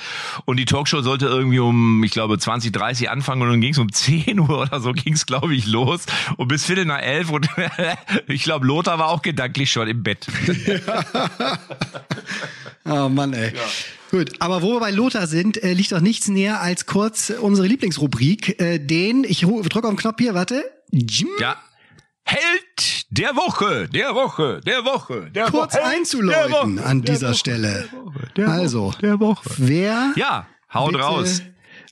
Und 0.45 0.59
die 0.59 0.65
Talkshow 0.65 1.01
sollte 1.03 1.27
irgendwie 1.27 1.59
um, 1.59 2.03
ich 2.05 2.13
glaube, 2.13 2.39
20, 2.39 2.73
30 2.73 3.11
anfangen 3.11 3.43
und 3.43 3.51
dann 3.51 3.61
ging 3.61 3.73
es 3.73 3.79
um 3.79 3.93
10 3.93 4.41
Uhr 4.41 4.61
oder 4.61 4.81
so 4.81 4.93
ging 4.93 5.15
es, 5.15 5.27
glaube 5.27 5.55
ich, 5.55 5.67
los. 5.67 6.07
Und 6.37 6.49
bis 6.49 6.65
Viertel 6.65 6.85
nach 6.85 7.01
elf 7.01 7.31
und 7.31 7.49
ich 8.29 8.43
glaube, 8.43 8.67
Lothar 8.67 8.99
war 8.99 9.09
auch 9.09 9.23
gedanklich 9.23 9.71
schon 9.71 9.89
im 9.89 10.03
Bett. 10.03 10.27
oh 12.85 13.09
Mann, 13.09 13.33
ey. 13.33 13.55
Ja. 13.55 13.63
Gut, 14.19 14.33
aber 14.41 14.63
wo 14.63 14.75
wir 14.75 14.81
bei 14.81 14.91
Lothar 14.91 15.27
sind, 15.27 15.63
äh, 15.63 15.73
liegt 15.75 15.93
doch 15.93 16.01
nichts 16.01 16.29
näher 16.29 16.61
als 16.61 16.87
kurz 16.87 17.31
unsere 17.31 17.67
Lieblingsrubrik, 17.67 18.61
äh, 18.61 18.79
den, 18.79 19.25
ich 19.25 19.41
drücke 19.41 19.89
auf 19.89 19.95
den 19.95 19.97
Knopf 19.97 20.17
hier, 20.19 20.35
warte. 20.35 20.65
Ja. 21.41 21.57
Held 22.25 23.07
der 23.11 23.37
Woche, 23.37 23.89
der 23.89 24.15
Woche, 24.15 24.61
der 24.67 24.85
Woche, 24.85 25.31
der 25.35 25.47
Kurz 25.51 25.75
Woche, 25.75 25.85
einzuläuten 25.85 26.77
der 26.77 26.87
an 26.87 27.03
der 27.03 27.15
dieser 27.15 27.29
Woche, 27.29 27.39
Stelle. 27.39 27.89
Der 27.93 28.05
Woche, 28.05 28.29
der 28.37 28.49
Also, 28.49 28.83
Woche, 28.87 28.99
der 29.01 29.21
Woche. 29.21 29.51
Wer? 29.59 30.13
Ja, 30.17 30.47
haut 30.75 30.93
bitte- 30.93 31.05
raus. 31.05 31.43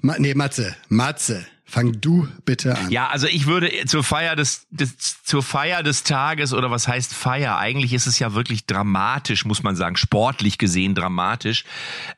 Ma 0.02 0.16
nee, 0.18 0.34
Matze, 0.34 0.74
Matze, 0.88 1.46
fang 1.64 2.00
du 2.00 2.28
bitte 2.44 2.76
an. 2.76 2.90
Ja, 2.90 3.08
also 3.08 3.26
ich 3.26 3.46
würde 3.46 3.70
zur 3.86 4.04
Feier 4.04 4.36
des, 4.36 4.66
des 4.70 5.22
zur 5.24 5.42
Feier 5.42 5.82
des 5.82 6.02
Tages 6.04 6.52
oder 6.52 6.70
was 6.70 6.86
heißt 6.86 7.14
Feier? 7.14 7.58
Eigentlich 7.58 7.92
ist 7.92 8.06
es 8.06 8.18
ja 8.18 8.34
wirklich 8.34 8.66
dramatisch, 8.66 9.44
muss 9.44 9.62
man 9.62 9.74
sagen, 9.74 9.96
sportlich 9.96 10.58
gesehen 10.58 10.94
dramatisch, 10.94 11.64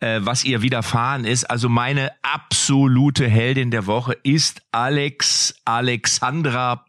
äh, 0.00 0.20
was 0.22 0.44
ihr 0.44 0.62
widerfahren 0.62 1.24
ist. 1.24 1.44
Also 1.44 1.68
meine 1.68 2.10
absolute 2.22 3.28
Heldin 3.28 3.70
der 3.70 3.86
Woche 3.86 4.16
ist 4.22 4.62
Alex 4.72 5.54
Alexandra 5.64 6.84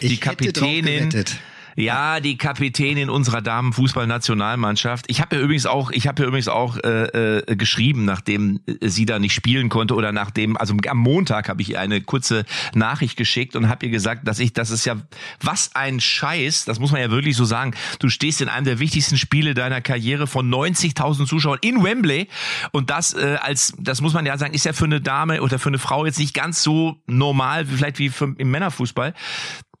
die 0.00 0.06
Ich 0.06 0.24
hätte 0.24 0.52
drauf 0.52 0.62
Kapitänin. 0.62 1.10
gewettet. 1.10 1.40
Ja, 1.76 2.20
die 2.20 2.38
Kapitänin 2.38 3.10
unserer 3.10 3.42
Damenfußballnationalmannschaft. 3.42 5.06
Ich 5.08 5.20
habe 5.20 5.36
ja 5.36 5.42
übrigens 5.42 5.66
auch, 5.66 5.90
ich 5.90 6.06
habe 6.06 6.22
ja 6.22 6.28
übrigens 6.28 6.48
auch 6.48 6.76
äh, 6.76 7.38
äh, 7.38 7.56
geschrieben, 7.56 8.04
nachdem 8.04 8.60
äh, 8.66 8.88
sie 8.88 9.06
da 9.06 9.18
nicht 9.18 9.34
spielen 9.34 9.68
konnte 9.68 9.94
oder 9.94 10.12
nachdem, 10.12 10.56
also 10.56 10.74
am 10.88 10.98
Montag 10.98 11.48
habe 11.48 11.62
ich 11.62 11.70
ihr 11.70 11.80
eine 11.80 12.00
kurze 12.00 12.44
Nachricht 12.74 13.16
geschickt 13.16 13.56
und 13.56 13.68
habe 13.68 13.86
ihr 13.86 13.92
gesagt, 13.92 14.26
dass 14.28 14.38
ich, 14.38 14.52
das 14.52 14.70
ist 14.70 14.84
ja 14.84 14.96
was 15.42 15.74
ein 15.74 15.98
Scheiß, 16.00 16.64
das 16.64 16.78
muss 16.78 16.92
man 16.92 17.00
ja 17.00 17.10
wirklich 17.10 17.36
so 17.36 17.44
sagen. 17.44 17.74
Du 17.98 18.08
stehst 18.08 18.40
in 18.40 18.48
einem 18.48 18.64
der 18.64 18.78
wichtigsten 18.78 19.16
Spiele 19.16 19.54
deiner 19.54 19.80
Karriere 19.80 20.26
von 20.26 20.48
90.000 20.48 21.26
Zuschauern 21.26 21.58
in 21.60 21.82
Wembley 21.82 22.28
und 22.70 22.90
das 22.90 23.14
äh, 23.14 23.38
als, 23.40 23.74
das 23.78 24.00
muss 24.00 24.14
man 24.14 24.26
ja 24.26 24.38
sagen, 24.38 24.54
ist 24.54 24.64
ja 24.64 24.72
für 24.72 24.84
eine 24.84 25.00
Dame 25.00 25.42
oder 25.42 25.58
für 25.58 25.70
eine 25.70 25.78
Frau 25.78 26.06
jetzt 26.06 26.18
nicht 26.18 26.34
ganz 26.34 26.62
so 26.62 26.96
normal, 27.06 27.68
wie 27.70 27.76
vielleicht 27.76 27.98
wie 27.98 28.10
für, 28.10 28.32
im 28.38 28.50
Männerfußball. 28.50 29.14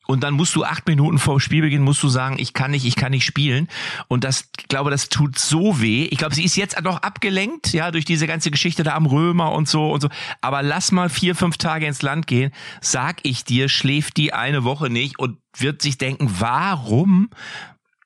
Und 0.06 0.22
dann 0.22 0.34
musst 0.34 0.54
du 0.54 0.64
acht 0.64 0.86
Minuten 0.86 1.18
vor 1.18 1.40
Spielbeginn 1.40 1.82
musst 1.82 2.02
du 2.02 2.08
sagen, 2.08 2.36
ich 2.38 2.52
kann 2.52 2.70
nicht, 2.72 2.84
ich 2.84 2.96
kann 2.96 3.12
nicht 3.12 3.24
spielen. 3.24 3.68
Und 4.08 4.24
das, 4.24 4.50
ich 4.58 4.68
glaube, 4.68 4.90
das 4.90 5.08
tut 5.08 5.38
so 5.38 5.80
weh. 5.80 6.04
Ich 6.10 6.18
glaube, 6.18 6.34
sie 6.34 6.44
ist 6.44 6.56
jetzt 6.56 6.80
noch 6.82 7.02
abgelenkt, 7.02 7.72
ja, 7.72 7.90
durch 7.90 8.04
diese 8.04 8.26
ganze 8.26 8.50
Geschichte 8.50 8.82
da 8.82 8.94
am 8.94 9.06
Römer 9.06 9.52
und 9.52 9.68
so 9.68 9.92
und 9.92 10.00
so. 10.00 10.08
Aber 10.40 10.62
lass 10.62 10.92
mal 10.92 11.08
vier, 11.08 11.34
fünf 11.34 11.56
Tage 11.56 11.86
ins 11.86 12.02
Land 12.02 12.26
gehen. 12.26 12.52
Sag 12.80 13.20
ich 13.22 13.44
dir, 13.44 13.68
schläft 13.68 14.16
die 14.16 14.32
eine 14.32 14.64
Woche 14.64 14.90
nicht 14.90 15.18
und 15.18 15.38
wird 15.56 15.82
sich 15.82 15.98
denken, 15.98 16.28
warum? 16.38 17.30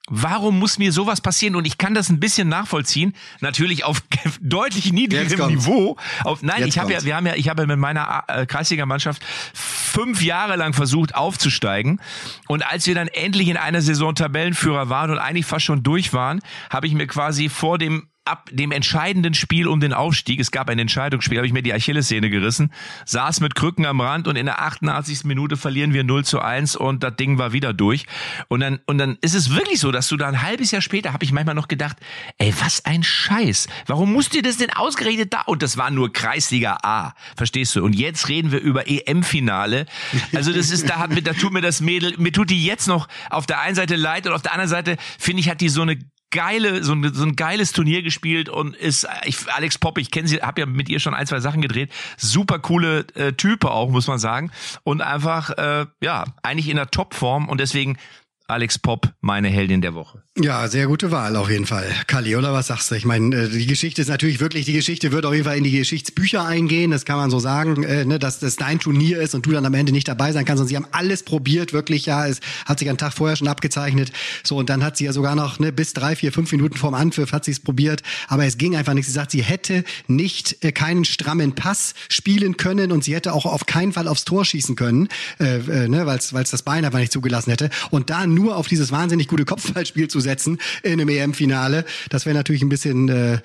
Warum 0.08 0.58
muss 0.58 0.78
mir 0.78 0.92
sowas 0.92 1.20
passieren? 1.20 1.56
Und 1.56 1.66
ich 1.66 1.78
kann 1.78 1.94
das 1.94 2.08
ein 2.08 2.20
bisschen 2.20 2.48
nachvollziehen. 2.48 3.14
Natürlich 3.40 3.84
auf 3.84 4.02
deutlich 4.40 4.92
niedrigem. 4.92 5.48
Niveau. 5.48 5.96
Auf, 6.24 6.42
nein, 6.42 6.60
Jetzt 6.60 6.68
ich 6.68 6.78
habe 6.78 6.92
ja, 6.92 7.04
wir 7.04 7.16
haben 7.16 7.26
ja, 7.26 7.34
ich 7.34 7.48
habe 7.48 7.62
ja 7.62 7.66
mit 7.66 7.78
meiner 7.78 8.24
äh, 8.28 8.46
Kreisliga-Mannschaft 8.46 9.22
fünf 9.54 10.22
Jahre 10.22 10.56
lang 10.56 10.72
versucht 10.72 11.14
aufzusteigen. 11.14 12.00
Und 12.46 12.66
als 12.66 12.86
wir 12.86 12.94
dann 12.94 13.08
endlich 13.08 13.48
in 13.48 13.56
einer 13.56 13.82
Saison 13.82 14.14
Tabellenführer 14.14 14.88
waren 14.88 15.10
und 15.10 15.18
eigentlich 15.18 15.46
fast 15.46 15.64
schon 15.64 15.82
durch 15.82 16.12
waren, 16.12 16.40
habe 16.70 16.86
ich 16.86 16.94
mir 16.94 17.06
quasi 17.06 17.48
vor 17.48 17.78
dem 17.78 18.08
ab 18.28 18.48
dem 18.52 18.72
entscheidenden 18.72 19.34
Spiel 19.34 19.66
um 19.66 19.80
den 19.80 19.92
Aufstieg, 19.92 20.40
es 20.40 20.50
gab 20.50 20.68
ein 20.68 20.78
Entscheidungsspiel, 20.78 21.38
habe 21.38 21.46
ich 21.46 21.52
mir 21.52 21.62
die 21.62 21.72
Achillessehne 21.72 22.30
gerissen, 22.30 22.72
saß 23.06 23.40
mit 23.40 23.54
Krücken 23.54 23.86
am 23.86 24.00
Rand 24.00 24.28
und 24.28 24.36
in 24.36 24.46
der 24.46 24.60
88. 24.60 25.24
Minute 25.24 25.56
verlieren 25.56 25.92
wir 25.92 26.04
0 26.04 26.24
zu 26.24 26.40
1 26.40 26.76
und 26.76 27.02
das 27.02 27.16
Ding 27.16 27.38
war 27.38 27.52
wieder 27.52 27.72
durch. 27.72 28.06
Und 28.48 28.60
dann, 28.60 28.80
und 28.86 28.98
dann 28.98 29.18
ist 29.20 29.34
es 29.34 29.54
wirklich 29.54 29.80
so, 29.80 29.90
dass 29.92 30.08
du 30.08 30.16
da 30.16 30.28
ein 30.28 30.42
halbes 30.42 30.70
Jahr 30.70 30.82
später, 30.82 31.12
habe 31.12 31.24
ich 31.24 31.32
manchmal 31.32 31.54
noch 31.54 31.68
gedacht, 31.68 31.96
ey, 32.38 32.54
was 32.60 32.84
ein 32.84 33.02
Scheiß. 33.02 33.68
Warum 33.86 34.12
musst 34.12 34.34
du 34.34 34.42
das 34.42 34.58
denn 34.58 34.70
ausgerechnet 34.70 35.32
da? 35.32 35.42
Und 35.42 35.62
das 35.62 35.76
war 35.76 35.90
nur 35.90 36.12
Kreisliga 36.12 36.78
A, 36.82 37.14
verstehst 37.36 37.74
du? 37.76 37.84
Und 37.84 37.94
jetzt 37.94 38.28
reden 38.28 38.52
wir 38.52 38.60
über 38.60 38.88
EM-Finale. 38.88 39.86
Also 40.34 40.52
das 40.52 40.70
ist, 40.70 40.88
da, 40.88 40.98
hat, 40.98 41.10
da 41.26 41.32
tut 41.32 41.52
mir 41.52 41.60
das 41.60 41.80
Mädel, 41.80 42.14
mir 42.18 42.32
tut 42.32 42.50
die 42.50 42.64
jetzt 42.64 42.86
noch 42.86 43.08
auf 43.30 43.46
der 43.46 43.60
einen 43.60 43.74
Seite 43.74 43.96
leid 43.96 44.26
und 44.26 44.32
auf 44.32 44.42
der 44.42 44.52
anderen 44.52 44.68
Seite 44.68 44.96
finde 45.18 45.40
ich, 45.40 45.48
hat 45.48 45.60
die 45.60 45.68
so 45.68 45.82
eine 45.82 45.98
geile, 46.30 46.84
so 46.84 46.92
ein, 46.92 47.12
so 47.14 47.24
ein 47.24 47.36
geiles 47.36 47.72
Turnier 47.72 48.02
gespielt 48.02 48.48
und 48.48 48.76
ist, 48.76 49.06
ich, 49.24 49.38
Alex 49.52 49.78
Popp, 49.78 49.98
ich 49.98 50.10
kenne 50.10 50.28
sie, 50.28 50.42
habe 50.42 50.60
ja 50.60 50.66
mit 50.66 50.88
ihr 50.88 51.00
schon 51.00 51.14
ein, 51.14 51.26
zwei 51.26 51.40
Sachen 51.40 51.62
gedreht, 51.62 51.90
super 52.16 52.58
coole 52.58 53.06
äh, 53.14 53.32
Type 53.32 53.70
auch, 53.70 53.90
muss 53.90 54.06
man 54.06 54.18
sagen 54.18 54.50
und 54.84 55.00
einfach, 55.00 55.50
äh, 55.50 55.86
ja, 56.00 56.24
eigentlich 56.42 56.68
in 56.68 56.76
der 56.76 56.90
Topform 56.90 57.48
und 57.48 57.60
deswegen 57.60 57.98
Alex 58.46 58.78
Popp, 58.78 59.12
meine 59.20 59.48
Heldin 59.48 59.82
der 59.82 59.94
Woche. 59.94 60.22
Ja, 60.40 60.68
sehr 60.68 60.86
gute 60.86 61.10
Wahl 61.10 61.34
auf 61.34 61.50
jeden 61.50 61.66
Fall. 61.66 61.84
Kali, 62.06 62.36
oder 62.36 62.52
was 62.52 62.68
sagst 62.68 62.92
du? 62.92 62.94
Ich 62.94 63.04
meine, 63.04 63.34
äh, 63.34 63.48
die 63.48 63.66
Geschichte 63.66 64.02
ist 64.02 64.06
natürlich 64.06 64.38
wirklich, 64.38 64.66
die 64.66 64.72
Geschichte 64.72 65.10
wird 65.10 65.26
auf 65.26 65.32
jeden 65.32 65.44
Fall 65.44 65.56
in 65.56 65.64
die 65.64 65.72
Geschichtsbücher 65.72 66.44
eingehen, 66.44 66.92
das 66.92 67.04
kann 67.04 67.16
man 67.16 67.28
so 67.28 67.40
sagen, 67.40 67.82
äh, 67.82 68.04
ne, 68.04 68.20
dass 68.20 68.38
das 68.38 68.54
dein 68.54 68.78
Turnier 68.78 69.20
ist 69.20 69.34
und 69.34 69.44
du 69.46 69.50
dann 69.50 69.66
am 69.66 69.74
Ende 69.74 69.90
nicht 69.90 70.06
dabei 70.06 70.30
sein 70.30 70.44
kannst. 70.44 70.60
Und 70.60 70.68
sie 70.68 70.76
haben 70.76 70.86
alles 70.92 71.24
probiert, 71.24 71.72
wirklich, 71.72 72.06
ja, 72.06 72.24
es 72.24 72.38
hat 72.66 72.78
sich 72.78 72.88
einen 72.88 72.98
Tag 72.98 73.14
vorher 73.14 73.34
schon 73.34 73.48
abgezeichnet. 73.48 74.12
So, 74.44 74.58
und 74.58 74.70
dann 74.70 74.84
hat 74.84 74.96
sie 74.96 75.06
ja 75.06 75.12
sogar 75.12 75.34
noch 75.34 75.58
ne, 75.58 75.72
bis 75.72 75.92
drei, 75.92 76.14
vier, 76.14 76.32
fünf 76.32 76.52
Minuten 76.52 76.76
vorm 76.76 76.94
Anpfiff 76.94 77.32
hat 77.32 77.44
sie 77.44 77.50
es 77.50 77.58
probiert, 77.58 78.04
aber 78.28 78.44
es 78.44 78.58
ging 78.58 78.76
einfach 78.76 78.94
nicht. 78.94 79.06
Sie 79.06 79.12
sagt, 79.12 79.32
sie 79.32 79.42
hätte 79.42 79.82
nicht 80.06 80.64
äh, 80.64 80.70
keinen 80.70 81.04
strammen 81.04 81.56
Pass 81.56 81.94
spielen 82.08 82.56
können 82.56 82.92
und 82.92 83.02
sie 83.02 83.16
hätte 83.16 83.32
auch 83.32 83.44
auf 83.44 83.66
keinen 83.66 83.92
Fall 83.92 84.06
aufs 84.06 84.24
Tor 84.24 84.44
schießen 84.44 84.76
können, 84.76 85.08
äh, 85.40 85.56
äh, 85.56 85.88
ne, 85.88 86.06
weil 86.06 86.18
es 86.18 86.30
das 86.30 86.62
Bein 86.62 86.84
einfach 86.84 87.00
nicht 87.00 87.10
zugelassen 87.10 87.50
hätte. 87.50 87.70
Und 87.90 88.08
da 88.08 88.24
nur 88.24 88.56
auf 88.56 88.68
dieses 88.68 88.92
wahnsinnig 88.92 89.26
gute 89.26 89.44
Kopfballspiel 89.44 90.06
zu 90.06 90.27
setzen 90.28 90.58
in 90.82 90.92
einem 90.92 91.08
EM-Finale, 91.08 91.84
das 92.10 92.26
wäre 92.26 92.36
natürlich 92.36 92.62
ein 92.62 92.68
bisschen, 92.68 93.08
äh, 93.08 93.38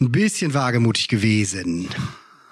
ein 0.00 0.12
bisschen 0.12 0.52
wagemutig 0.52 1.08
gewesen. 1.08 1.88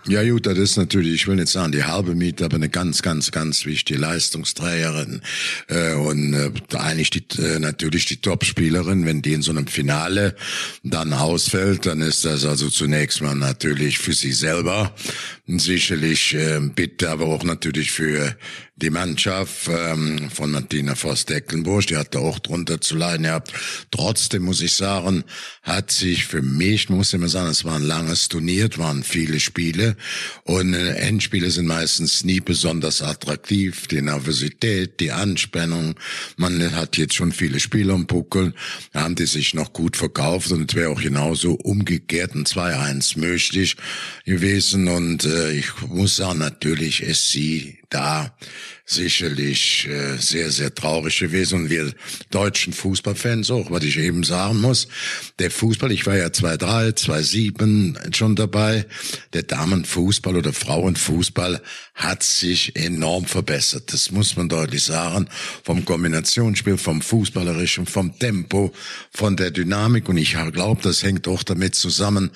Ja 0.06 0.26
gut, 0.26 0.46
das 0.46 0.56
ist 0.56 0.76
natürlich, 0.78 1.12
ich 1.14 1.26
will 1.26 1.36
nicht 1.36 1.48
sagen 1.48 1.72
die 1.72 1.84
halbe 1.84 2.14
Miete, 2.14 2.46
aber 2.46 2.54
eine 2.54 2.70
ganz, 2.70 3.02
ganz, 3.02 3.30
ganz 3.30 3.66
wichtige 3.66 3.98
Leistungsträgerin 3.98 5.20
äh, 5.68 5.92
und 5.94 6.32
äh, 6.32 6.50
eigentlich 6.78 7.10
die, 7.10 7.24
äh, 7.42 7.58
natürlich 7.58 8.06
die 8.06 8.16
Topspielerin. 8.16 9.04
Wenn 9.04 9.20
die 9.20 9.34
in 9.34 9.42
so 9.42 9.50
einem 9.50 9.66
Finale 9.66 10.34
dann 10.82 11.12
ausfällt, 11.12 11.84
dann 11.84 12.00
ist 12.00 12.24
das 12.24 12.46
also 12.46 12.70
zunächst 12.70 13.20
mal 13.20 13.34
natürlich 13.34 13.98
für 13.98 14.14
sie 14.14 14.32
selber 14.32 14.94
sicherlich 15.46 16.32
äh, 16.32 16.60
bitte, 16.60 17.10
aber 17.10 17.26
auch 17.26 17.44
natürlich 17.44 17.90
für 17.92 18.34
die 18.80 18.90
Mannschaft 18.90 19.68
ähm, 19.68 20.30
von 20.30 20.52
Martina 20.52 20.94
Voss-Decklenburg, 20.94 21.86
die 21.88 21.96
hat 21.96 22.14
da 22.14 22.20
auch 22.20 22.38
drunter 22.38 22.80
zu 22.80 22.96
leiden 22.96 23.24
gehabt. 23.24 23.52
Trotzdem 23.90 24.42
muss 24.42 24.60
ich 24.60 24.74
sagen, 24.74 25.24
hat 25.62 25.90
sich 25.90 26.26
für 26.26 26.42
mich, 26.42 26.88
muss 26.88 27.08
ich 27.08 27.14
immer 27.14 27.28
sagen, 27.28 27.50
es 27.50 27.64
war 27.64 27.74
ein 27.74 27.82
langes 27.82 28.28
Turnier, 28.28 28.68
es 28.70 28.78
waren 28.78 29.02
viele 29.02 29.40
Spiele 29.40 29.96
und 30.44 30.74
äh, 30.74 30.94
Endspiele 30.94 31.50
sind 31.50 31.66
meistens 31.66 32.24
nie 32.24 32.40
besonders 32.40 33.02
attraktiv. 33.02 33.88
Die 33.88 34.00
Nervosität, 34.00 35.00
die 35.00 35.10
Anspannung, 35.10 35.96
man 36.36 36.74
hat 36.74 36.96
jetzt 36.96 37.14
schon 37.14 37.32
viele 37.32 37.58
Spiele 37.58 37.92
am 37.92 38.06
Puckel, 38.06 38.54
da 38.92 39.02
haben 39.02 39.16
die 39.16 39.26
sich 39.26 39.54
noch 39.54 39.72
gut 39.72 39.96
verkauft 39.96 40.52
und 40.52 40.70
es 40.70 40.76
wäre 40.76 40.90
auch 40.90 41.02
genauso 41.02 41.54
umgekehrt 41.54 42.34
ein 42.34 42.44
2-1 42.44 43.18
möglich 43.18 43.76
gewesen 44.24 44.88
und 44.88 45.24
äh, 45.24 45.52
ich 45.52 45.66
muss 45.88 46.16
sagen, 46.16 46.38
natürlich 46.38 47.02
ist 47.02 47.30
sie 47.30 47.77
da 47.90 48.36
sicherlich 48.84 49.86
äh, 49.86 50.16
sehr, 50.16 50.50
sehr 50.50 50.74
traurig 50.74 51.18
gewesen. 51.18 51.62
Und 51.62 51.70
wir 51.70 51.92
deutschen 52.30 52.72
Fußballfans 52.72 53.50
auch, 53.50 53.70
was 53.70 53.84
ich 53.84 53.98
eben 53.98 54.24
sagen 54.24 54.60
muss. 54.60 54.88
Der 55.38 55.50
Fußball, 55.50 55.92
ich 55.92 56.06
war 56.06 56.16
ja 56.16 56.26
2-3, 56.26 56.96
2-7 56.96 58.16
schon 58.16 58.34
dabei. 58.34 58.86
Der 59.32 59.42
Damenfußball 59.42 60.36
oder 60.36 60.52
Frauenfußball 60.52 61.62
hat 61.98 62.22
sich 62.22 62.76
enorm 62.76 63.24
verbessert. 63.26 63.92
Das 63.92 64.12
muss 64.12 64.36
man 64.36 64.48
deutlich 64.48 64.84
sagen. 64.84 65.28
Vom 65.64 65.84
Kombinationsspiel, 65.84 66.78
vom 66.78 67.02
Fußballerischen, 67.02 67.86
vom 67.86 68.16
Tempo, 68.18 68.72
von 69.10 69.36
der 69.36 69.50
Dynamik. 69.50 70.08
Und 70.08 70.16
ich 70.16 70.36
glaube, 70.52 70.80
das 70.82 71.02
hängt 71.02 71.26
auch 71.26 71.42
damit 71.42 71.74
zusammen, 71.74 72.30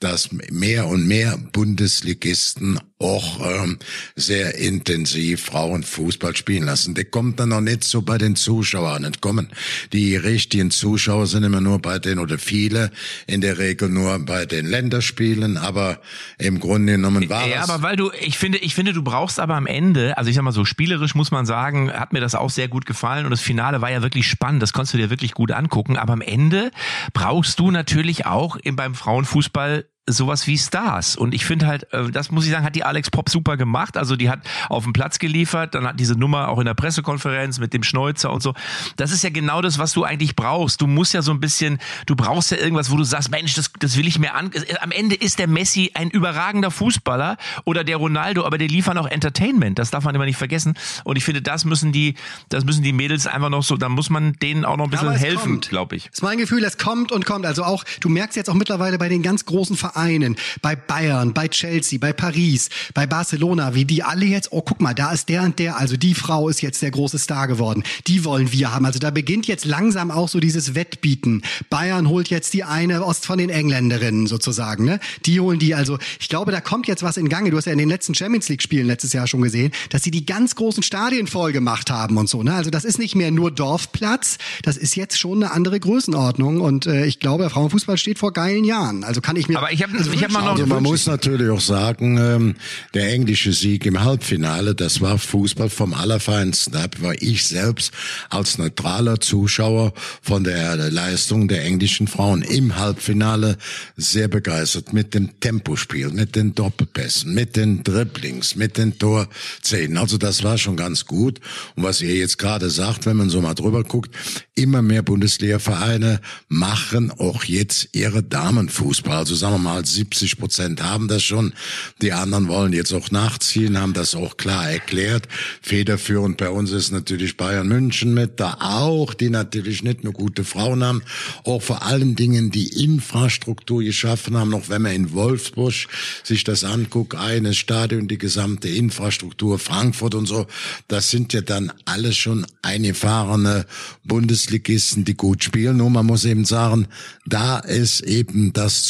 dass 0.00 0.30
mehr 0.32 0.86
und 0.88 1.06
mehr 1.08 1.38
Bundesligisten 1.52 2.78
auch 2.98 3.40
ähm, 3.46 3.78
sehr 4.16 4.56
intensiv 4.56 5.42
Frauenfußball 5.44 6.36
spielen 6.36 6.64
lassen. 6.64 6.94
Der 6.94 7.04
kommt 7.06 7.40
dann 7.40 7.50
noch 7.50 7.60
nicht 7.62 7.84
so 7.84 8.02
bei 8.02 8.18
den 8.18 8.36
Zuschauern. 8.36 9.02
Nicht 9.02 9.22
kommen. 9.22 9.48
Die 9.92 10.16
richtigen 10.16 10.70
Zuschauer 10.70 11.26
sind 11.26 11.42
immer 11.44 11.60
nur 11.62 11.78
bei 11.78 11.98
den 11.98 12.18
oder 12.18 12.38
viele 12.38 12.90
in 13.26 13.40
der 13.40 13.58
Regel 13.58 13.88
nur 13.88 14.18
bei 14.18 14.44
den 14.44 14.66
Länderspielen. 14.66 15.56
Aber 15.56 16.00
im 16.38 16.60
Grunde 16.60 16.92
genommen 16.92 17.28
war 17.30 17.46
Ja, 17.48 17.60
das. 17.60 17.70
aber 17.70 17.82
weil 17.82 17.96
du, 17.96 18.10
ich 18.20 18.36
finde, 18.38 18.58
ich 18.58 18.74
finde, 18.74 18.92
du 18.92 19.02
brauchst 19.06 19.38
aber 19.38 19.54
am 19.54 19.66
Ende, 19.66 20.18
also 20.18 20.28
ich 20.28 20.34
sag 20.34 20.42
mal 20.42 20.50
so 20.50 20.64
spielerisch 20.64 21.14
muss 21.14 21.30
man 21.30 21.46
sagen, 21.46 21.92
hat 21.92 22.12
mir 22.12 22.20
das 22.20 22.34
auch 22.34 22.50
sehr 22.50 22.66
gut 22.66 22.86
gefallen 22.86 23.24
und 23.24 23.30
das 23.30 23.40
Finale 23.40 23.80
war 23.80 23.90
ja 23.90 24.02
wirklich 24.02 24.26
spannend, 24.26 24.60
das 24.62 24.72
konntest 24.72 24.94
du 24.94 24.98
dir 24.98 25.10
wirklich 25.10 25.32
gut 25.32 25.52
angucken, 25.52 25.96
aber 25.96 26.12
am 26.12 26.20
Ende 26.20 26.72
brauchst 27.12 27.60
du 27.60 27.70
natürlich 27.70 28.26
auch 28.26 28.56
im, 28.56 28.74
beim 28.74 28.96
Frauenfußball 28.96 29.86
sowas 30.06 30.46
wie 30.46 30.56
Stars. 30.56 31.16
Und 31.16 31.34
ich 31.34 31.44
finde 31.44 31.66
halt, 31.66 31.92
äh, 31.92 32.10
das 32.10 32.30
muss 32.30 32.44
ich 32.46 32.52
sagen, 32.52 32.64
hat 32.64 32.76
die 32.76 32.84
Alex 32.84 33.10
Pop 33.10 33.28
super 33.28 33.56
gemacht. 33.56 33.96
Also 33.96 34.16
die 34.16 34.30
hat 34.30 34.40
auf 34.68 34.84
den 34.84 34.92
Platz 34.92 35.18
geliefert, 35.18 35.74
dann 35.74 35.86
hat 35.86 35.98
diese 35.98 36.14
Nummer 36.14 36.48
auch 36.48 36.58
in 36.58 36.66
der 36.66 36.74
Pressekonferenz 36.74 37.58
mit 37.58 37.72
dem 37.74 37.82
Schnäuzer 37.82 38.32
und 38.32 38.42
so. 38.42 38.54
Das 38.96 39.10
ist 39.10 39.24
ja 39.24 39.30
genau 39.30 39.60
das, 39.62 39.78
was 39.78 39.92
du 39.92 40.04
eigentlich 40.04 40.36
brauchst. 40.36 40.80
Du 40.80 40.86
musst 40.86 41.12
ja 41.12 41.22
so 41.22 41.32
ein 41.32 41.40
bisschen, 41.40 41.78
du 42.06 42.14
brauchst 42.14 42.52
ja 42.52 42.56
irgendwas, 42.56 42.90
wo 42.90 42.96
du 42.96 43.04
sagst, 43.04 43.30
Mensch, 43.30 43.54
das, 43.54 43.72
das 43.78 43.96
will 43.96 44.06
ich 44.06 44.18
mir 44.18 44.34
an. 44.34 44.50
Am 44.80 44.92
Ende 44.92 45.16
ist 45.16 45.38
der 45.38 45.48
Messi 45.48 45.90
ein 45.94 46.10
überragender 46.10 46.70
Fußballer 46.70 47.36
oder 47.64 47.82
der 47.82 47.96
Ronaldo, 47.96 48.44
aber 48.44 48.58
der 48.58 48.68
liefern 48.68 48.98
auch 48.98 49.08
Entertainment. 49.08 49.78
Das 49.78 49.90
darf 49.90 50.04
man 50.04 50.14
immer 50.14 50.26
nicht 50.26 50.38
vergessen. 50.38 50.74
Und 51.04 51.16
ich 51.16 51.24
finde, 51.24 51.42
das 51.42 51.64
müssen 51.64 51.90
die, 51.90 52.14
das 52.48 52.64
müssen 52.64 52.84
die 52.84 52.92
Mädels 52.92 53.26
einfach 53.26 53.50
noch 53.50 53.62
so, 53.62 53.76
da 53.76 53.88
muss 53.88 54.10
man 54.10 54.34
denen 54.34 54.64
auch 54.64 54.76
noch 54.76 54.84
ein 54.84 54.90
bisschen 54.90 55.10
helfen, 55.10 55.60
glaube 55.60 55.96
ich. 55.96 56.06
Ist 56.12 56.22
mein 56.22 56.38
Gefühl, 56.38 56.62
es 56.64 56.78
kommt 56.78 57.10
und 57.10 57.24
kommt. 57.24 57.44
Also 57.44 57.64
auch, 57.64 57.84
du 58.00 58.08
merkst 58.08 58.36
jetzt 58.36 58.48
auch 58.48 58.54
mittlerweile 58.54 58.98
bei 58.98 59.08
den 59.08 59.22
ganz 59.22 59.44
großen 59.44 59.76
Vereinen, 59.76 59.95
Vereinen, 59.96 60.36
bei 60.60 60.76
Bayern, 60.76 61.32
bei 61.32 61.48
Chelsea, 61.48 61.98
bei 61.98 62.12
Paris, 62.12 62.68
bei 62.92 63.06
Barcelona, 63.06 63.74
wie 63.74 63.86
die 63.86 64.02
alle 64.02 64.26
jetzt, 64.26 64.52
oh 64.52 64.60
guck 64.60 64.82
mal, 64.82 64.92
da 64.92 65.12
ist 65.12 65.30
der 65.30 65.42
und 65.42 65.58
der, 65.58 65.78
also 65.78 65.96
die 65.96 66.12
Frau 66.12 66.50
ist 66.50 66.60
jetzt 66.60 66.82
der 66.82 66.90
große 66.90 67.18
Star 67.18 67.48
geworden. 67.48 67.82
Die 68.06 68.24
wollen 68.24 68.52
wir 68.52 68.74
haben. 68.74 68.84
Also 68.84 68.98
da 68.98 69.10
beginnt 69.10 69.46
jetzt 69.46 69.64
langsam 69.64 70.10
auch 70.10 70.28
so 70.28 70.38
dieses 70.38 70.74
Wettbieten. 70.74 71.42
Bayern 71.70 72.10
holt 72.10 72.28
jetzt 72.28 72.52
die 72.52 72.62
eine 72.62 73.04
Ost 73.04 73.24
von 73.24 73.38
den 73.38 73.48
Engländerinnen 73.48 74.26
sozusagen, 74.26 74.84
ne? 74.84 75.00
Die 75.24 75.40
holen 75.40 75.58
die 75.58 75.74
also. 75.74 75.98
Ich 76.20 76.28
glaube, 76.28 76.52
da 76.52 76.60
kommt 76.60 76.88
jetzt 76.88 77.02
was 77.02 77.16
in 77.16 77.30
Gange. 77.30 77.50
Du 77.50 77.56
hast 77.56 77.64
ja 77.64 77.72
in 77.72 77.78
den 77.78 77.88
letzten 77.88 78.14
Champions 78.14 78.50
League 78.50 78.62
Spielen 78.62 78.86
letztes 78.86 79.14
Jahr 79.14 79.26
schon 79.26 79.40
gesehen, 79.40 79.72
dass 79.88 80.02
sie 80.02 80.10
die 80.10 80.26
ganz 80.26 80.56
großen 80.56 80.82
Stadien 80.82 81.26
voll 81.26 81.52
gemacht 81.52 81.90
haben 81.90 82.18
und 82.18 82.28
so, 82.28 82.42
ne? 82.42 82.52
Also 82.52 82.68
das 82.68 82.84
ist 82.84 82.98
nicht 82.98 83.14
mehr 83.14 83.30
nur 83.30 83.50
Dorfplatz, 83.50 84.36
das 84.62 84.76
ist 84.76 84.94
jetzt 84.94 85.18
schon 85.18 85.42
eine 85.42 85.52
andere 85.52 85.80
Größenordnung 85.80 86.60
und 86.60 86.86
äh, 86.86 87.06
ich 87.06 87.18
glaube, 87.18 87.44
der 87.44 87.50
Frauenfußball 87.50 87.96
steht 87.96 88.18
vor 88.18 88.34
geilen 88.34 88.64
Jahren. 88.64 89.02
Also 89.02 89.20
kann 89.20 89.36
ich 89.36 89.48
mir 89.48 89.56
Aber 89.56 89.72
ich 89.72 89.85
habe 89.86 89.98
also 89.98 90.12
ich 90.12 90.24
hab 90.24 90.30
mal 90.32 90.40
noch 90.40 90.52
also 90.52 90.66
man 90.66 90.82
muss 90.82 91.06
natürlich 91.06 91.50
auch 91.50 91.60
sagen, 91.60 92.18
ähm, 92.18 92.54
der 92.94 93.12
englische 93.12 93.52
Sieg 93.52 93.86
im 93.86 94.02
Halbfinale, 94.02 94.74
das 94.74 95.00
war 95.00 95.18
Fußball 95.18 95.70
vom 95.70 95.94
Allerfeinsten. 95.94 96.72
Da 96.72 96.86
war 97.00 97.14
ich 97.20 97.46
selbst 97.46 97.92
als 98.30 98.58
neutraler 98.58 99.20
Zuschauer 99.20 99.92
von 100.22 100.44
der 100.44 100.76
Leistung 100.90 101.48
der 101.48 101.64
englischen 101.64 102.08
Frauen 102.08 102.42
im 102.42 102.76
Halbfinale 102.76 103.56
sehr 103.96 104.28
begeistert 104.28 104.92
mit 104.92 105.14
dem 105.14 105.38
Tempospiel, 105.40 106.10
mit 106.10 106.36
den 106.36 106.54
Doppelpässen, 106.54 107.34
mit 107.34 107.56
den 107.56 107.82
Dribblings, 107.82 108.56
mit 108.56 108.78
den 108.78 108.98
Torzähnen. 108.98 109.96
Also 109.98 110.18
das 110.18 110.42
war 110.42 110.58
schon 110.58 110.76
ganz 110.76 111.06
gut. 111.06 111.40
Und 111.74 111.82
was 111.82 112.00
ihr 112.00 112.14
jetzt 112.14 112.38
gerade 112.38 112.70
sagt, 112.70 113.06
wenn 113.06 113.16
man 113.16 113.30
so 113.30 113.40
mal 113.40 113.54
drüber 113.54 113.84
guckt, 113.84 114.14
immer 114.54 114.82
mehr 114.82 115.02
Bundesliga-Vereine 115.02 116.20
machen 116.48 117.10
auch 117.10 117.44
jetzt 117.44 117.90
ihre 117.92 118.22
Damenfußball. 118.22 119.18
Also 119.18 119.34
sagen 119.34 119.54
wir 119.54 119.58
mal 119.58 119.75
70 119.84 120.38
Prozent 120.38 120.82
haben 120.82 121.08
das 121.08 121.22
schon. 121.22 121.52
Die 122.00 122.12
anderen 122.12 122.48
wollen 122.48 122.72
jetzt 122.72 122.92
auch 122.92 123.10
nachziehen, 123.10 123.78
haben 123.78 123.92
das 123.92 124.14
auch 124.14 124.36
klar 124.36 124.70
erklärt. 124.70 125.28
Federführend 125.60 126.36
bei 126.36 126.50
uns 126.50 126.70
ist 126.70 126.92
natürlich 126.92 127.36
Bayern 127.36 127.68
München 127.68 128.14
mit, 128.14 128.40
da 128.40 128.58
auch, 128.60 129.14
die 129.14 129.30
natürlich 129.30 129.82
nicht 129.82 130.04
nur 130.04 130.12
gute 130.12 130.44
Frauen 130.44 130.84
haben, 130.84 131.02
auch 131.44 131.62
vor 131.62 131.82
allen 131.82 132.16
Dingen 132.16 132.50
die 132.50 132.84
Infrastruktur 132.84 133.82
geschaffen 133.82 134.36
haben, 134.36 134.50
noch 134.50 134.68
wenn 134.68 134.82
man 134.82 134.92
in 134.92 135.12
Wolfsburg 135.12 135.74
sich 136.22 136.44
das 136.44 136.64
anguckt, 136.64 137.14
eines 137.14 137.56
Stadion, 137.56 138.08
die 138.08 138.18
gesamte 138.18 138.68
Infrastruktur, 138.68 139.58
Frankfurt 139.58 140.14
und 140.14 140.26
so, 140.26 140.46
das 140.88 141.10
sind 141.10 141.32
ja 141.32 141.40
dann 141.40 141.72
alles 141.84 142.16
schon 142.16 142.46
eingefahrene 142.62 143.66
Bundesligisten, 144.04 145.04
die 145.04 145.16
gut 145.16 145.42
spielen. 145.44 145.78
Nur 145.78 145.90
man 145.90 146.06
muss 146.06 146.24
eben 146.24 146.44
sagen, 146.44 146.88
da 147.26 147.58
ist 147.58 148.00
eben 148.00 148.52
das 148.52 148.84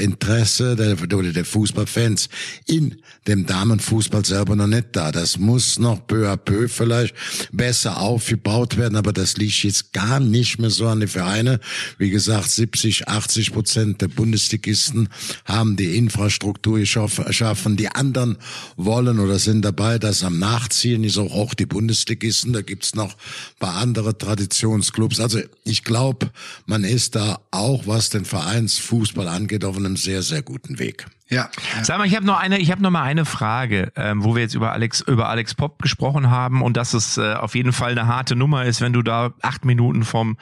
Zuschauerinteresse 0.00 0.76
der, 0.76 1.18
oder 1.18 1.32
der 1.32 1.44
Fußballfans 1.44 2.28
in 2.66 2.96
dem 3.26 3.46
Damenfußball 3.46 4.24
selber 4.24 4.56
noch 4.56 4.66
nicht 4.66 4.88
da. 4.92 5.12
Das 5.12 5.38
muss 5.38 5.78
noch 5.78 6.06
peu 6.06 6.30
à 6.30 6.36
peu 6.36 6.68
vielleicht 6.68 7.14
besser 7.52 8.00
aufgebaut 8.00 8.76
werden, 8.76 8.96
aber 8.96 9.12
das 9.12 9.36
liegt 9.36 9.62
jetzt 9.62 9.92
gar 9.92 10.20
nicht 10.20 10.58
mehr 10.58 10.70
so 10.70 10.88
an 10.88 11.00
die 11.00 11.06
Vereine. 11.06 11.60
Wie 11.98 12.10
gesagt, 12.10 12.50
70, 12.50 13.08
80 13.08 13.52
Prozent 13.52 14.00
der 14.00 14.08
Bundesligisten 14.08 15.08
haben 15.44 15.76
die 15.76 15.96
Infrastruktur 15.96 16.78
geschaffen. 16.78 17.76
Die 17.76 17.88
anderen 17.88 18.38
wollen 18.76 19.18
oder 19.18 19.38
sind 19.38 19.62
dabei, 19.62 19.98
das 19.98 20.24
am 20.24 20.38
Nachziehen 20.38 21.04
ist 21.04 21.18
auch, 21.18 21.32
auch 21.32 21.54
die 21.54 21.66
Bundesligisten. 21.66 22.52
Da 22.52 22.62
gibt's 22.62 22.94
noch 22.94 23.16
paar 23.58 23.76
andere 23.76 24.16
Traditionsclubs. 24.16 25.20
Also 25.20 25.40
ich 25.64 25.84
glaube, 25.84 26.30
man 26.66 26.84
ist 26.84 27.14
da 27.16 27.40
auch, 27.50 27.86
was 27.86 28.10
den 28.10 28.24
Vereinsfußball 28.24 29.28
angeht, 29.28 29.64
auf 29.64 29.76
einem 29.76 29.89
sehr, 29.96 30.22
sehr 30.22 30.42
guten 30.42 30.78
Weg. 30.78 31.06
Ja. 31.30 31.48
Sag 31.82 31.98
mal, 31.98 32.06
ich 32.06 32.16
habe 32.16 32.26
noch 32.26 32.38
eine, 32.38 32.58
ich 32.58 32.72
habe 32.72 32.82
noch 32.82 32.90
mal 32.90 33.02
eine 33.02 33.24
Frage, 33.24 33.92
ähm, 33.94 34.24
wo 34.24 34.34
wir 34.34 34.42
jetzt 34.42 34.54
über 34.54 34.72
Alex 34.72 35.00
über 35.00 35.28
Alex 35.28 35.54
Pop 35.54 35.80
gesprochen 35.80 36.28
haben 36.28 36.60
und 36.60 36.76
dass 36.76 36.92
es 36.92 37.18
äh, 37.18 37.34
auf 37.34 37.54
jeden 37.54 37.72
Fall 37.72 37.92
eine 37.92 38.08
harte 38.08 38.34
Nummer 38.34 38.64
ist, 38.64 38.80
wenn 38.80 38.92
du 38.92 39.02
da 39.02 39.32
acht 39.40 39.64
Minuten 39.64 40.02
vom 40.02 40.36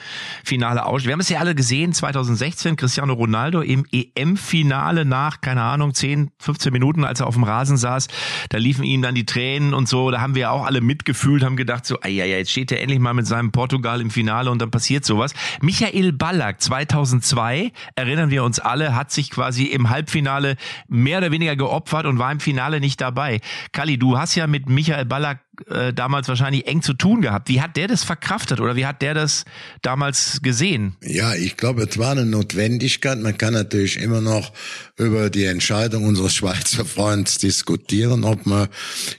Finale 0.44 0.86
aus. 0.86 1.04
Wir 1.04 1.12
haben 1.12 1.20
es 1.20 1.28
ja 1.28 1.40
alle 1.40 1.54
gesehen, 1.54 1.92
2016 1.92 2.76
Cristiano 2.76 3.12
Ronaldo 3.12 3.60
im 3.60 3.84
EM-Finale 3.92 5.04
nach 5.04 5.42
keine 5.42 5.62
Ahnung 5.62 5.92
10, 5.92 6.30
15 6.38 6.72
Minuten, 6.72 7.04
als 7.04 7.20
er 7.20 7.26
auf 7.26 7.34
dem 7.34 7.44
Rasen 7.44 7.76
saß, 7.76 8.08
da 8.48 8.56
liefen 8.56 8.84
ihm 8.84 9.02
dann 9.02 9.14
die 9.14 9.26
Tränen 9.26 9.74
und 9.74 9.88
so. 9.88 10.10
Da 10.10 10.22
haben 10.22 10.34
wir 10.34 10.42
ja 10.42 10.50
auch 10.50 10.64
alle 10.64 10.80
mitgefühlt, 10.80 11.44
haben 11.44 11.56
gedacht 11.56 11.84
so, 11.84 11.98
ja 12.02 12.24
ja, 12.24 12.38
jetzt 12.38 12.50
steht 12.50 12.72
er 12.72 12.80
endlich 12.80 12.98
mal 12.98 13.12
mit 13.12 13.26
seinem 13.26 13.52
Portugal 13.52 14.00
im 14.00 14.10
Finale 14.10 14.50
und 14.50 14.62
dann 14.62 14.70
passiert 14.70 15.04
sowas. 15.04 15.34
Michael 15.60 16.12
Ballack 16.12 16.62
2002 16.62 17.72
erinnern 17.94 18.30
wir 18.30 18.42
uns 18.42 18.58
alle, 18.58 18.94
hat 18.94 19.12
sich 19.12 19.30
quasi 19.30 19.64
im 19.64 19.90
Halbfinale 19.90 20.56
mehr 20.86 21.18
oder 21.18 21.32
weniger 21.32 21.56
geopfert 21.56 22.06
und 22.06 22.18
war 22.18 22.30
im 22.30 22.40
Finale 22.40 22.80
nicht 22.80 23.00
dabei. 23.00 23.40
Kali, 23.72 23.98
du 23.98 24.18
hast 24.18 24.34
ja 24.34 24.46
mit 24.46 24.68
Michael 24.68 25.04
Ballack 25.04 25.40
äh, 25.66 25.92
damals 25.92 26.28
wahrscheinlich 26.28 26.66
eng 26.66 26.82
zu 26.82 26.94
tun 26.94 27.20
gehabt. 27.20 27.48
Wie 27.48 27.60
hat 27.60 27.76
der 27.76 27.88
das 27.88 28.04
verkraftet 28.04 28.60
oder 28.60 28.76
wie 28.76 28.86
hat 28.86 29.02
der 29.02 29.14
das 29.14 29.44
damals 29.82 30.40
gesehen? 30.42 30.96
Ja, 31.02 31.34
ich 31.34 31.56
glaube, 31.56 31.82
es 31.82 31.98
war 31.98 32.12
eine 32.12 32.24
Notwendigkeit. 32.24 33.18
Man 33.18 33.36
kann 33.36 33.54
natürlich 33.54 33.98
immer 33.98 34.20
noch 34.20 34.52
über 34.96 35.30
die 35.30 35.44
Entscheidung 35.44 36.04
unseres 36.04 36.34
Schweizer 36.34 36.84
Freunds 36.84 37.38
diskutieren, 37.38 38.24
ob 38.24 38.46
man 38.46 38.68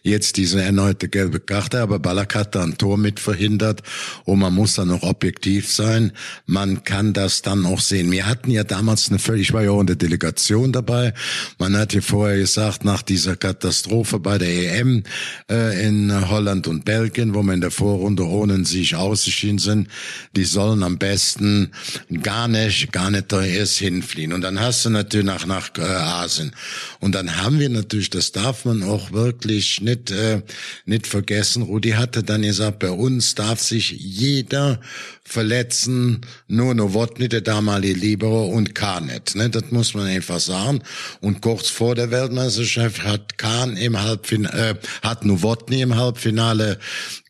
jetzt 0.04 0.38
diese 0.38 0.62
erneute 0.62 1.10
gelbe 1.10 1.40
Karte, 1.40 1.82
aber 1.82 2.00
Ballack 2.00 2.36
hat 2.36 2.56
da 2.56 2.64
ein 2.64 2.78
Tor 2.78 2.98
mit 2.98 3.20
verhindert 3.20 3.82
und 4.26 4.40
man 4.40 4.54
muss 4.54 4.76
dann 4.76 4.90
noch 4.90 5.04
objektiv 5.04 5.72
sein. 5.72 6.12
Man 6.46 6.84
kann 6.84 7.14
das 7.14 7.42
dann 7.42 7.66
auch 7.66 7.80
sehen. 7.80 8.12
Wir 8.12 8.26
hatten 8.26 8.52
ja 8.52 8.64
damals 8.64 9.10
eine 9.10 9.20
völlig, 9.20 9.50
ich 9.50 9.54
war 9.54 9.64
ja 9.64 9.72
auch 9.72 9.82
in 9.82 9.88
der 9.88 9.96
Delegation 9.96 10.72
dabei. 10.72 11.14
Man 11.58 11.76
hat 11.78 11.94
ja 11.94 12.02
vorher 12.02 12.38
gesagt, 12.38 12.84
nach 12.86 13.02
dieser 13.02 13.36
Katastrophe 13.36 14.20
bei 14.20 14.38
der 14.38 14.80
EM 14.80 15.04
äh, 15.50 15.88
in 15.88 16.29
Holland 16.30 16.68
und 16.68 16.86
Belgien, 16.86 17.34
wo 17.34 17.44
wir 17.44 17.54
in 17.54 17.62
der 17.62 17.72
Vorrunde 17.72 18.26
ohne 18.26 18.66
sich 18.66 18.96
ausgeschieden 18.96 19.60
sind, 19.60 19.88
die 20.36 20.46
sollen 20.46 20.84
am 20.84 20.98
besten 20.98 21.72
gar 22.22 22.48
nicht, 22.48 22.92
gar 22.92 23.12
nicht 23.12 23.32
da 23.32 23.44
erst 23.44 23.78
hinfliehen. 23.78 24.34
Und 24.34 24.42
dann 24.42 24.60
hast 24.60 24.86
du 24.86 24.90
natürlich 24.90 25.26
nach, 25.26 25.46
nach 25.46 25.70
äh, 25.78 25.82
Asien. 25.82 26.52
Und 27.00 27.16
dann 27.16 27.38
haben 27.38 27.60
wir 27.60 27.70
natürlich, 27.70 28.10
das 28.10 28.32
darf 28.32 28.66
man 28.66 28.84
auch 28.84 29.12
wirklich 29.12 29.82
nicht, 29.82 30.12
äh, 30.12 30.42
nicht 30.86 31.08
vergessen, 31.08 31.64
Rudi 31.64 31.92
hatte 31.92 32.24
dann 32.24 32.42
gesagt, 32.42 32.80
bei 32.80 32.92
uns 32.92 33.36
darf 33.36 33.60
sich 33.60 33.92
jeder 33.92 34.80
verletzen, 35.30 36.22
nur 36.48 36.74
Nowotny, 36.74 37.30
der 37.30 37.42
damalige 37.42 38.00
Libero 38.00 38.46
und 38.46 38.74
Kahnet. 38.74 39.36
Ne? 39.36 39.50
Das 39.50 39.72
muss 39.72 39.94
man 39.94 40.08
einfach 40.08 40.40
sagen. 40.40 40.82
Und 41.22 41.42
kurz 41.42 41.70
vor 41.70 41.96
der 41.96 42.12
Weltmeisterschaft 42.12 43.04
hat 43.04 43.38
Kahn 43.38 43.78
im 43.78 44.02
Halbfinale, 44.02 44.72
äh, 44.72 44.76
hat 45.04 45.26
Nowotny 45.26 45.82
im 45.82 45.96
Halbfinale 45.96 46.80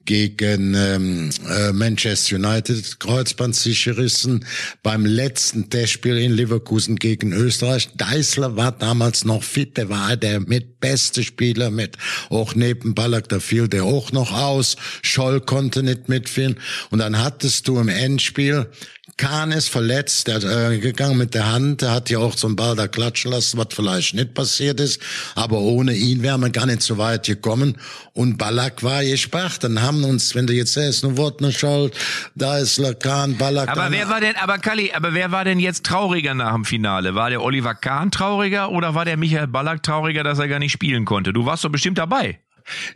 gegen 0.05 0.73
ähm, 0.73 1.29
äh, 1.47 1.71
Manchester 1.71 2.37
United 2.37 2.99
Kreuzband 2.99 3.55
sich 3.55 3.83
gerissen. 3.83 4.45
Beim 4.81 5.05
letzten 5.05 5.69
Testspiel 5.69 6.17
in 6.17 6.31
Leverkusen 6.31 6.95
gegen 6.95 7.31
Österreich. 7.31 7.89
Deißler 7.95 8.55
war 8.55 8.71
damals 8.71 9.25
noch 9.25 9.43
fit, 9.43 9.77
der 9.77 9.89
war 9.89 10.17
der 10.17 10.39
mit 10.39 10.79
beste 10.79 11.23
Spieler 11.23 11.69
mit. 11.69 11.97
Auch 12.29 12.55
neben 12.55 12.95
Ballack, 12.95 13.29
da 13.29 13.39
fiel 13.39 13.67
der 13.67 13.83
auch 13.83 14.11
noch 14.11 14.31
aus. 14.31 14.77
Scholl 15.01 15.41
konnte 15.41 15.83
nicht 15.83 16.09
mitfielen. 16.09 16.55
Und 16.89 16.99
dann 16.99 17.19
hattest 17.19 17.67
du 17.67 17.79
im 17.79 17.89
Endspiel 17.89 18.67
Kahn 19.19 19.51
ist 19.51 19.69
verletzt, 19.69 20.27
der 20.29 20.37
ist 20.37 20.45
äh, 20.45 20.77
gegangen 20.77 21.17
mit 21.17 21.33
der 21.33 21.51
Hand, 21.51 21.81
der 21.81 21.91
hat 21.91 22.09
ja 22.09 22.19
auch 22.19 22.35
zum 22.35 22.55
Ball 22.55 22.77
da 22.77 22.87
klatschen 22.87 23.31
lassen, 23.31 23.57
was 23.57 23.67
vielleicht 23.71 24.13
nicht 24.15 24.33
passiert 24.33 24.79
ist, 24.79 25.01
aber 25.35 25.59
ohne 25.59 25.93
ihn 25.93 26.23
wäre 26.23 26.37
man 26.37 26.53
gar 26.53 26.65
nicht 26.65 26.81
so 26.81 26.97
weit 26.97 27.25
gekommen 27.25 27.75
und 28.13 28.37
Ballack 28.37 28.81
war 28.81 29.03
gesperrt, 29.03 29.65
dann 29.65 29.81
haben 29.81 30.05
uns, 30.05 30.35
wenn 30.35 30.47
du 30.47 30.53
jetzt 30.53 30.71
sagst, 30.71 31.03
nur 31.03 31.17
Wort, 31.17 31.41
ne 31.41 31.51
Schuld, 31.51 31.93
da 32.35 32.59
ist 32.59 32.77
Lakan, 32.77 33.37
Ballack. 33.37 33.67
Aber 33.67 33.91
wer 33.91 34.07
war 34.07 34.21
denn, 34.21 34.37
aber 34.37 34.57
Kalli, 34.57 34.93
aber 34.93 35.13
wer 35.13 35.33
war 35.33 35.43
denn 35.43 35.59
jetzt 35.59 35.85
trauriger 35.85 36.33
nach 36.33 36.53
dem 36.53 36.63
Finale? 36.63 37.13
War 37.13 37.29
der 37.29 37.43
Oliver 37.43 37.75
Kahn 37.75 38.11
trauriger 38.11 38.71
oder 38.71 38.95
war 38.95 39.03
der 39.03 39.17
Michael 39.17 39.47
Ballack 39.47 39.83
trauriger, 39.83 40.23
dass 40.23 40.39
er 40.39 40.47
gar 40.47 40.59
nicht 40.59 40.71
spielen 40.71 41.03
konnte? 41.03 41.33
Du 41.33 41.45
warst 41.45 41.65
doch 41.65 41.69
bestimmt 41.69 41.97
dabei. 41.97 42.39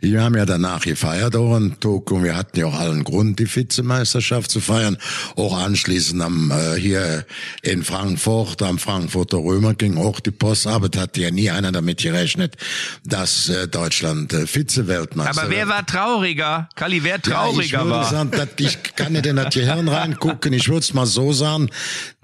Wir 0.00 0.22
haben 0.22 0.34
ja 0.34 0.46
danach 0.46 0.82
gefeiert 0.82 1.36
auch 1.36 1.56
in 1.56 1.78
Tokio. 1.80 2.22
Wir 2.22 2.36
hatten 2.36 2.58
ja 2.58 2.66
auch 2.66 2.74
allen 2.74 3.04
Grund, 3.04 3.38
die 3.38 3.52
Vizemeisterschaft 3.52 4.50
zu 4.50 4.60
feiern. 4.60 4.96
Auch 5.36 5.56
anschließend 5.56 6.22
am, 6.22 6.50
äh, 6.50 6.78
hier 6.78 7.26
in 7.62 7.84
Frankfurt, 7.84 8.62
am 8.62 8.78
Frankfurter 8.78 9.38
Römer 9.38 9.74
ging 9.74 9.98
auch 9.98 10.20
die 10.20 10.30
Post 10.30 10.66
ab. 10.66 10.88
Es 10.92 11.00
hatte 11.00 11.20
ja 11.20 11.30
nie 11.30 11.50
einer 11.50 11.72
damit 11.72 12.02
gerechnet, 12.02 12.56
dass 13.04 13.48
äh, 13.48 13.68
Deutschland 13.68 14.32
äh, 14.32 14.46
Vize-Weltmeister 14.46 15.42
Aber 15.42 15.50
wer 15.50 15.68
war 15.68 15.84
trauriger? 15.86 16.68
Kali, 16.74 17.02
wer 17.02 17.20
trauriger 17.20 17.78
ja, 17.78 17.84
ich 17.84 17.90
war? 17.90 18.10
Sagen, 18.10 18.30
dass, 18.30 18.48
ich 18.58 18.82
kann 18.96 19.12
nicht 19.12 19.26
in 19.26 19.36
das 19.36 19.54
Gehirn 19.54 19.88
reingucken. 19.88 20.52
Ich 20.52 20.68
würde 20.68 20.80
es 20.80 20.94
mal 20.94 21.06
so 21.06 21.32
sagen. 21.32 21.70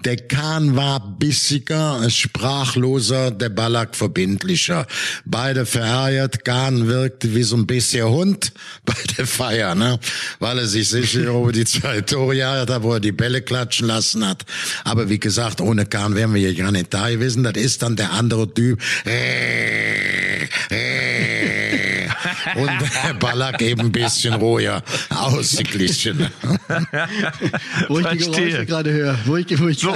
Der 0.03 0.17
Kahn 0.17 0.75
war 0.75 1.17
bissiger, 1.17 2.09
sprachloser, 2.09 3.31
der 3.31 3.49
Ballack 3.49 3.95
verbindlicher. 3.95 4.87
Beide 5.25 5.65
verärgert. 5.65 6.43
Kahn 6.43 6.87
wirkte 6.87 7.35
wie 7.35 7.43
so 7.43 7.55
ein 7.55 7.67
bisschen 7.67 8.07
Hund 8.07 8.51
bei 8.85 8.95
der 9.17 9.27
Feier, 9.27 9.75
ne? 9.75 9.99
Weil 10.39 10.59
er 10.59 10.67
sich 10.67 10.89
sicher 10.89 11.19
über 11.29 11.51
die 11.51 11.65
zwei 11.65 12.01
Tore 12.01 12.35
geärgert 12.35 12.71
hat, 12.71 12.83
wo 12.83 12.93
er 12.93 12.99
die 12.99 13.11
Bälle 13.11 13.41
klatschen 13.41 13.87
lassen 13.87 14.27
hat. 14.27 14.45
Aber 14.83 15.09
wie 15.09 15.19
gesagt, 15.19 15.61
ohne 15.61 15.85
Kahn 15.85 16.15
wären 16.15 16.33
wir 16.33 16.41
hier 16.41 16.55
gar 16.55 16.71
nicht 16.71 16.93
da 16.93 17.09
gewesen. 17.09 17.43
Das 17.43 17.55
ist 17.55 17.83
dann 17.83 17.95
der 17.95 18.11
andere 18.11 18.51
Typ. 18.53 18.81
Und 22.55 22.71
der 23.03 23.13
Ballack 23.15 23.61
eben 23.61 23.81
ein 23.81 23.91
bisschen 23.91 24.33
ruhiger, 24.33 24.83
ausgeglichen. 25.09 26.27
wo 27.87 27.99
ich 27.99 28.07
die 28.07 28.17
Geräusche 28.17 28.65
gerade 28.65 28.91
höre, 28.91 29.17
wo 29.25 29.37
ich, 29.37 29.59
wo 29.59 29.67
ich 29.67 29.79
So, 29.79 29.95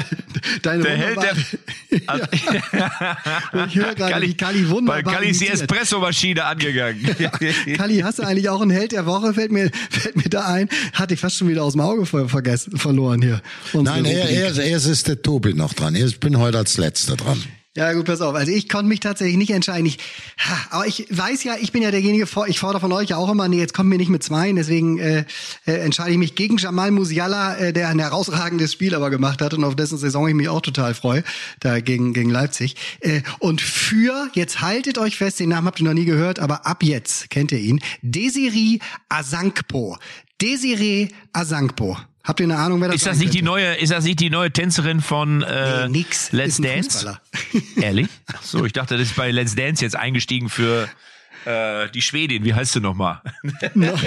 deine 0.62 0.84
Der 0.84 0.98
Held 0.98 1.18
der... 1.22 1.36
wo 3.52 3.66
ich 3.66 3.76
höre 3.76 3.96
gerade, 3.96 4.22
wie 4.22 4.34
Kali 4.34 4.70
wunderbar 4.70 5.04
Bei 5.04 5.14
Kali 5.14 5.30
ist 5.30 5.42
die. 5.42 5.48
Espressomaschine 5.48 6.44
angegangen. 6.44 7.16
Kali, 7.78 8.00
hast 8.00 8.20
du 8.20 8.24
eigentlich 8.24 8.50
auch 8.50 8.62
einen 8.62 8.72
Held 8.72 8.92
der 8.92 9.06
Woche? 9.06 9.34
Fällt 9.34 9.52
mir, 9.52 9.70
fällt 9.90 10.16
mir 10.16 10.30
da 10.30 10.46
ein. 10.46 10.70
Hatte 10.94 11.14
ich 11.14 11.20
fast 11.20 11.38
schon 11.38 11.48
wieder 11.48 11.64
aus 11.64 11.74
dem 11.74 11.82
Auge 11.82 12.06
ver 12.06 12.30
vergessen, 12.30 12.78
verloren 12.78 13.22
hier. 13.22 13.42
Nein, 13.74 14.06
er, 14.06 14.24
Rubrik. 14.24 14.38
er, 14.38 14.58
er 14.58 14.78
ist 14.78 15.08
der 15.08 15.22
Tobi 15.22 15.54
noch 15.54 15.74
dran. 15.74 15.96
Ich 15.96 16.20
bin 16.20 16.38
heute 16.38 16.58
als 16.58 16.78
Letzter 16.78 17.16
dran. 17.16 17.42
Ja, 17.78 17.92
gut, 17.92 18.06
pass 18.06 18.22
auf. 18.22 18.36
Also 18.36 18.54
ich 18.54 18.70
konnte 18.70 18.88
mich 18.88 19.02
tatsächlich 19.02 19.36
nicht 19.36 19.52
entscheiden. 19.52 19.86
Ich, 19.86 19.98
aber 20.70 20.88
ich 20.88 21.08
weiß 21.10 21.44
ja, 21.44 21.56
ich 21.60 21.74
bin 21.74 21.82
ja 21.82 21.92
derjenige, 21.92 22.26
ich 22.48 22.60
fordere 22.60 22.80
von 22.80 22.94
euch 22.94 23.10
ja 23.10 23.18
auch 23.18 23.30
immer, 23.30 23.50
nee, 23.50 23.60
jetzt 23.60 23.74
kommt 23.74 23.90
mir 23.90 23.98
nicht 23.98 24.08
mit 24.08 24.24
zwei, 24.24 24.54
deswegen 24.54 24.98
äh, 24.98 25.26
äh, 25.66 25.74
entscheide 25.74 26.12
ich 26.12 26.18
mich 26.18 26.36
gegen 26.36 26.56
Jamal 26.56 26.92
Musiala, 26.92 27.58
äh, 27.58 27.74
der 27.74 27.90
ein 27.90 28.00
herausragendes 28.00 28.72
Spiel 28.72 28.96
aber 28.96 29.10
gemacht 29.10 29.42
hat 29.42 29.54
und 29.54 29.66
auf 29.66 29.76
dessen 29.76 29.98
Saison 29.98 30.26
ich 30.26 30.36
mich 30.36 30.48
auch 30.48 30.62
total 30.62 30.94
freue, 30.94 31.26
da 31.60 31.82
gegen, 31.82 32.14
gegen 32.14 32.30
Leipzig. 32.30 32.78
Äh, 33.02 33.24
und 33.40 33.60
für, 33.60 34.30
jetzt 34.32 34.62
haltet 34.62 34.98
euch 34.98 35.18
fest, 35.18 35.42
den 35.42 35.50
Namen 35.50 35.68
habt 35.68 35.82
ihr 35.82 35.86
noch 35.86 35.94
nie 35.94 36.06
gehört, 36.06 36.40
aber 36.40 36.66
ab 36.66 36.82
jetzt 36.82 37.30
kennt 37.30 37.52
ihr 37.52 37.60
ihn, 37.60 37.82
Desiree 38.02 38.80
Asankpo. 39.10 39.98
Desiree 40.40 41.10
Asankpo. 41.34 41.98
Habt 42.26 42.40
ihr 42.40 42.46
eine 42.46 42.58
Ahnung, 42.58 42.82
wer 42.82 42.88
das 42.88 42.98
Ist 42.98 43.06
das 43.06 43.20
nicht 43.20 43.34
die 43.36 43.44
neue, 43.44 43.76
ist 43.76 43.92
das 43.92 44.04
nicht 44.04 44.20
die 44.20 44.32
neue 44.32 44.52
Tänzerin 44.52 45.00
von 45.00 45.44
äh, 45.44 45.88
Nee, 45.88 46.00
nix. 46.00 46.32
Let's 46.32 46.58
Dance? 46.58 47.20
Ehrlich? 47.76 48.08
Ach 48.34 48.42
so, 48.42 48.66
ich 48.66 48.74
dachte, 48.74 48.98
das 48.98 49.10
ist 49.10 49.16
bei 49.16 49.30
Let's 49.30 49.56
Dance 49.56 49.84
jetzt 49.84 49.96
eingestiegen 49.96 50.50
für 50.50 50.90
äh, 51.46 51.88
die 51.94 52.02
Schwedin. 52.02 52.44
Wie 52.44 52.54
heißt 52.54 52.74
sie 52.74 52.82
nochmal? 52.82 53.22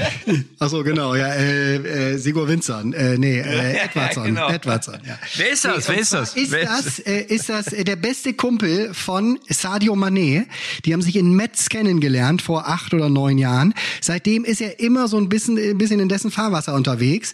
Ach 0.59 0.69
so, 0.69 0.83
genau, 0.83 1.15
ja, 1.15 1.29
äh, 1.29 1.77
äh, 1.77 2.17
Sigur 2.19 2.49
Winzern, 2.49 2.93
äh, 2.93 3.17
nee, 3.17 3.39
äh, 3.39 3.77
Edwardson, 3.85 4.25
genau. 4.25 4.49
Edwardson, 4.49 4.99
ja. 5.07 5.17
Wer 5.37 5.51
ist 5.53 5.65
das? 5.65 5.89
Nee, 5.89 5.95
Wer 5.95 6.01
ist 6.01 6.13
das? 6.13 6.35
Ist 6.35 6.51
Wer 6.51 6.65
das, 6.65 6.99
äh, 6.99 7.21
ist 7.21 7.49
das 7.49 7.73
äh, 7.73 7.85
der 7.85 7.97
beste 7.97 8.35
Kumpel 8.35 8.93
von 8.93 9.39
Sadio 9.49 9.95
Mané? 9.95 10.47
Die 10.85 10.93
haben 10.93 11.03
sich 11.03 11.15
in 11.15 11.35
Metz 11.35 11.69
kennengelernt 11.69 12.43
vor 12.43 12.67
acht 12.67 12.93
oder 12.93 13.09
neun 13.09 13.39
Jahren. 13.39 13.75
Seitdem 14.01 14.45
ist 14.45 14.61
er 14.61 14.81
immer 14.81 15.07
so 15.07 15.19
ein 15.19 15.29
bisschen, 15.29 15.57
ein 15.59 15.79
bisschen 15.79 16.01
in 16.01 16.09
dessen 16.09 16.33
Fahrwasser 16.33 16.75
unterwegs. 16.75 17.33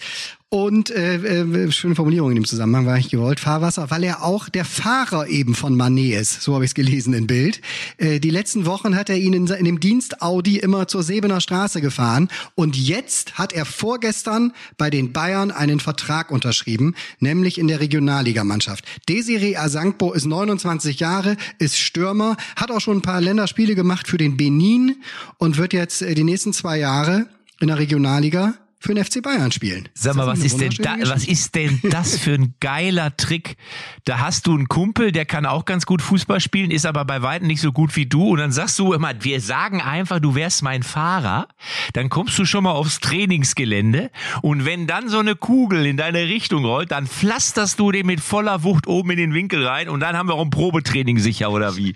Und 0.54 0.90
äh, 0.90 1.16
äh, 1.16 1.72
schöne 1.72 1.96
Formulierung 1.96 2.30
in 2.30 2.36
dem 2.36 2.44
Zusammenhang 2.44 2.86
war 2.86 2.96
ich 2.96 3.08
gewollt, 3.08 3.40
Fahrwasser, 3.40 3.90
weil 3.90 4.04
er 4.04 4.22
auch 4.22 4.48
der 4.48 4.64
Fahrer 4.64 5.26
eben 5.26 5.56
von 5.56 5.76
Manet 5.76 6.20
ist. 6.20 6.42
So 6.42 6.54
habe 6.54 6.64
ich 6.64 6.70
es 6.70 6.74
gelesen 6.76 7.12
in 7.12 7.26
Bild. 7.26 7.60
Äh, 7.98 8.20
die 8.20 8.30
letzten 8.30 8.64
Wochen 8.64 8.94
hat 8.94 9.10
er 9.10 9.16
ihn 9.16 9.32
in, 9.32 9.48
in 9.48 9.64
dem 9.64 9.80
Dienst 9.80 10.22
Audi 10.22 10.58
immer 10.58 10.86
zur 10.86 11.02
Sebener 11.02 11.40
Straße 11.40 11.80
gefahren. 11.80 12.28
Und 12.54 12.76
jetzt 12.76 13.36
hat 13.36 13.52
er 13.52 13.64
vorgestern 13.64 14.52
bei 14.78 14.90
den 14.90 15.12
Bayern 15.12 15.50
einen 15.50 15.80
Vertrag 15.80 16.30
unterschrieben, 16.30 16.94
nämlich 17.18 17.58
in 17.58 17.66
der 17.66 17.80
Regionalligamannschaft. 17.80 18.84
Desiree 19.08 19.56
Asankpo 19.56 20.12
ist 20.12 20.24
29 20.24 21.00
Jahre, 21.00 21.36
ist 21.58 21.80
Stürmer, 21.80 22.36
hat 22.54 22.70
auch 22.70 22.80
schon 22.80 22.98
ein 22.98 23.02
paar 23.02 23.20
Länderspiele 23.20 23.74
gemacht 23.74 24.06
für 24.06 24.18
den 24.18 24.36
Benin 24.36 25.02
und 25.36 25.56
wird 25.56 25.72
jetzt 25.72 26.00
äh, 26.00 26.14
die 26.14 26.22
nächsten 26.22 26.52
zwei 26.52 26.78
Jahre 26.78 27.26
in 27.58 27.66
der 27.66 27.78
Regionalliga 27.78 28.54
für 28.84 28.94
den 28.94 29.02
FC 29.02 29.22
Bayern 29.22 29.50
spielen. 29.50 29.88
Sag 29.94 30.14
mal, 30.14 30.26
was 30.26 30.40
ist 30.40 30.60
denn 30.60 30.72
da, 30.78 30.96
was 31.04 31.26
ist 31.26 31.54
denn 31.54 31.80
das 31.84 32.18
für 32.18 32.34
ein 32.34 32.54
geiler 32.60 33.16
Trick? 33.16 33.56
Da 34.04 34.18
hast 34.18 34.46
du 34.46 34.54
einen 34.54 34.68
Kumpel, 34.68 35.10
der 35.10 35.24
kann 35.24 35.46
auch 35.46 35.64
ganz 35.64 35.86
gut 35.86 36.02
Fußball 36.02 36.38
spielen, 36.40 36.70
ist 36.70 36.84
aber 36.84 37.04
bei 37.04 37.22
weitem 37.22 37.46
nicht 37.46 37.62
so 37.62 37.72
gut 37.72 37.96
wie 37.96 38.06
du 38.06 38.28
und 38.28 38.38
dann 38.38 38.52
sagst 38.52 38.78
du 38.78 38.92
immer, 38.92 39.12
wir 39.20 39.40
sagen 39.40 39.80
einfach, 39.80 40.20
du 40.20 40.34
wärst 40.34 40.62
mein 40.62 40.82
Fahrer, 40.82 41.48
dann 41.94 42.10
kommst 42.10 42.38
du 42.38 42.44
schon 42.44 42.64
mal 42.64 42.72
aufs 42.72 43.00
Trainingsgelände 43.00 44.10
und 44.42 44.66
wenn 44.66 44.86
dann 44.86 45.08
so 45.08 45.18
eine 45.18 45.34
Kugel 45.34 45.86
in 45.86 45.96
deine 45.96 46.24
Richtung 46.24 46.64
rollt, 46.64 46.90
dann 46.90 47.06
pflasterst 47.06 47.80
du 47.80 47.90
den 47.90 48.06
mit 48.06 48.20
voller 48.20 48.64
Wucht 48.64 48.86
oben 48.86 49.12
in 49.12 49.16
den 49.16 49.34
Winkel 49.34 49.66
rein 49.66 49.88
und 49.88 50.00
dann 50.00 50.16
haben 50.16 50.28
wir 50.28 50.34
auch 50.34 50.44
ein 50.44 50.50
Probetraining 50.50 51.18
sicher 51.18 51.50
oder 51.50 51.76
wie? 51.76 51.94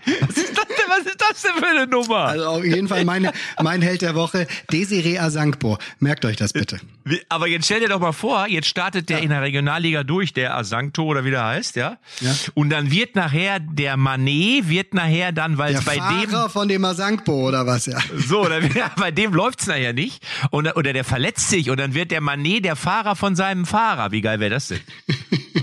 Was 0.89 1.07
ist 1.07 1.21
das 1.21 1.43
denn, 1.43 1.53
für 1.63 1.69
eine 1.69 1.87
Nummer? 1.87 2.17
Also 2.27 2.45
auf 2.47 2.65
jeden 2.65 2.89
Fall 2.89 3.05
meine, 3.05 3.33
mein 3.63 3.83
Held 3.83 4.03
der 4.03 4.15
Woche, 4.15 4.47
Desiree 4.73 5.19
Asankpo. 5.19 5.79
Merkt 6.01 6.25
euch 6.25 6.37
das 6.37 6.53
bitte. 6.53 6.81
Aber 7.29 7.47
jetzt 7.47 7.65
stell 7.67 7.81
dir 7.81 7.89
doch 7.89 8.01
mal 8.01 8.13
vor, 8.13 8.47
jetzt 8.49 8.69
startet 8.69 9.09
der 9.09 9.21
in 9.21 9.31
der 9.31 9.41
Regionalliga 9.43 10.03
durch, 10.05 10.33
der 10.33 10.57
Asankto 10.57 11.05
oder 11.05 11.25
wie 11.25 11.31
der 11.31 11.45
heißt, 11.45 11.77
ja? 11.77 11.97
Ja. 12.21 12.35
Und 12.55 12.71
dann 12.71 12.91
wird 12.91 13.17
nachher 13.17 13.61
der 13.61 13.97
Manet, 13.97 14.69
wird 14.69 14.93
nachher 14.95 15.33
dann, 15.33 15.57
weil 15.59 15.75
es 15.75 15.85
bei 15.85 15.97
Fahrer 15.97 16.51
von 16.51 16.69
dem 16.69 16.85
Asankpo 16.85 17.49
oder 17.49 17.67
was, 17.67 17.87
ja. 17.87 17.99
dem, 17.99 18.21
so, 18.21 18.45
dann, 18.45 18.63
wird- 18.75 18.95
bei 18.97 19.11
dem 19.11 19.33
läuft's 19.33 19.67
nachher 19.67 19.93
nicht. 19.93 20.23
Und, 20.51 20.75
oder 20.77 20.93
der 20.93 21.05
verletzt 21.05 21.49
sich 21.49 21.71
und 21.71 21.79
dann 21.81 21.95
wird 21.95 22.11
der 22.11 22.21
Manet 22.21 22.65
der 22.65 22.77
Fahrer 22.77 23.17
von 23.17 23.37
seinem 23.37 23.65
Fahrer. 23.67 24.13
Wie 24.13 24.21
geil 24.21 24.39
wäre 24.41 24.51
das 24.51 24.69
denn? 24.69 24.81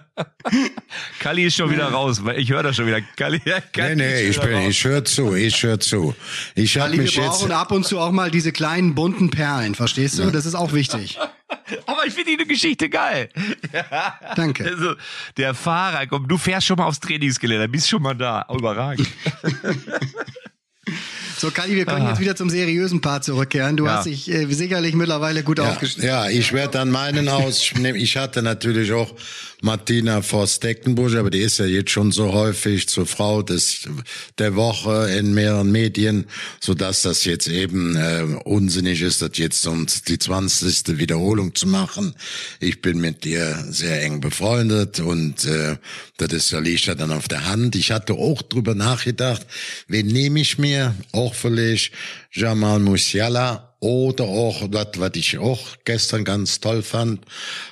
Kalli 1.20 1.44
ist 1.46 1.56
schon 1.56 1.70
wieder 1.70 1.86
raus, 1.86 2.24
weil 2.24 2.38
ich 2.38 2.50
höre 2.50 2.62
das 2.62 2.76
schon 2.76 2.86
wieder. 2.86 3.00
Kalli, 3.16 3.40
Nee, 3.44 3.52
Kalli 3.72 3.96
nee, 3.96 4.22
ist 4.28 4.30
ich 4.30 4.36
wieder 4.36 4.46
bin, 4.48 4.56
raus. 4.56 4.68
ich 4.70 4.84
höre 4.84 5.04
zu, 5.04 5.34
ich 5.34 5.62
höre 5.62 5.80
zu. 5.80 6.14
Ich 6.54 6.78
habe 6.78 6.92
Wir 6.92 7.02
mich 7.02 7.16
jetzt, 7.16 7.26
brauchen 7.26 7.52
ab 7.52 7.72
und 7.72 7.84
zu 7.86 7.98
auch 7.98 8.12
mal 8.12 8.30
diese 8.30 8.52
kleinen 8.52 8.94
bunten 8.94 9.30
Perlen, 9.30 9.74
verstehst 9.74 10.18
du? 10.18 10.30
Das 10.30 10.46
ist 10.46 10.54
auch 10.54 10.72
wichtig. 10.72 11.18
Aber 11.86 12.06
ich 12.06 12.14
finde 12.14 12.36
die 12.36 12.46
Geschichte 12.46 12.88
geil. 12.88 13.28
Danke. 14.36 14.64
Also, 14.64 14.94
der 15.36 15.54
Fahrer, 15.54 16.06
komm, 16.06 16.26
du 16.28 16.36
fährst 16.36 16.66
schon 16.66 16.76
mal 16.76 16.86
aufs 16.86 17.00
Trainingsgelände, 17.00 17.68
bist 17.68 17.88
schon 17.88 18.02
mal 18.02 18.14
da. 18.14 18.44
Oh, 18.48 18.56
überragend. 18.56 19.08
So, 21.38 21.50
Kali, 21.50 21.74
wir 21.74 21.84
können 21.84 22.06
jetzt 22.08 22.20
wieder 22.20 22.36
zum 22.36 22.48
seriösen 22.48 23.00
Part 23.00 23.24
zurückkehren. 23.24 23.76
Du. 23.76 23.86
Ja. 23.86 23.94
hast 23.96 24.06
dich 24.06 24.30
äh, 24.30 24.46
sicherlich 24.52 24.94
mittlerweile 24.94 25.42
gut 25.42 25.58
ja, 25.58 25.70
aufgestellt. 25.70 26.06
ja, 26.06 26.28
ich 26.28 26.52
werde 26.52 26.72
dann 26.72 26.90
meinen 26.90 27.28
ausnehmen. 27.28 28.00
Ich 28.00 28.16
hatte 28.16 28.40
natürlich 28.42 28.92
auch 28.92 29.14
Martina 29.64 30.20
Forst-Deckenbusch, 30.20 31.14
aber 31.14 31.30
die 31.30 31.40
ist 31.40 31.58
ja 31.58 31.64
jetzt 31.64 31.90
schon 31.90 32.12
so 32.12 32.34
häufig 32.34 32.86
zur 32.86 33.06
Frau 33.06 33.40
des, 33.40 33.88
der 34.36 34.56
Woche 34.56 35.10
in 35.18 35.32
mehreren 35.32 35.72
Medien, 35.72 36.26
so 36.60 36.74
dass 36.74 37.00
das 37.00 37.24
jetzt 37.24 37.48
eben 37.48 37.96
äh, 37.96 38.26
unsinnig 38.44 39.00
ist, 39.00 39.22
das 39.22 39.38
jetzt 39.38 39.62
sonst 39.62 40.10
die 40.10 40.18
20. 40.18 40.98
Wiederholung 40.98 41.54
zu 41.54 41.66
machen. 41.66 42.14
Ich 42.60 42.82
bin 42.82 43.00
mit 43.00 43.24
ihr 43.24 43.64
sehr 43.70 44.02
eng 44.02 44.20
befreundet 44.20 45.00
und 45.00 45.46
äh, 45.46 45.78
das 46.18 46.32
ist 46.34 46.50
ja 46.50 46.58
liegt 46.58 46.84
ja 46.84 46.94
dann 46.94 47.10
auf 47.10 47.26
der 47.26 47.46
Hand. 47.46 47.74
Ich 47.74 47.90
hatte 47.90 48.12
auch 48.12 48.42
drüber 48.42 48.74
nachgedacht, 48.74 49.46
wen 49.88 50.08
nehme 50.08 50.40
ich 50.40 50.58
mir? 50.58 50.94
Auch 51.12 51.34
vielleicht 51.34 51.92
Jamal 52.32 52.80
Musiala 52.80 53.73
oder 53.84 54.24
auch 54.24 54.66
das, 54.70 54.88
was 54.96 55.10
ich 55.14 55.36
auch 55.36 55.60
gestern 55.84 56.24
ganz 56.24 56.58
toll 56.58 56.82
fand, 56.82 57.20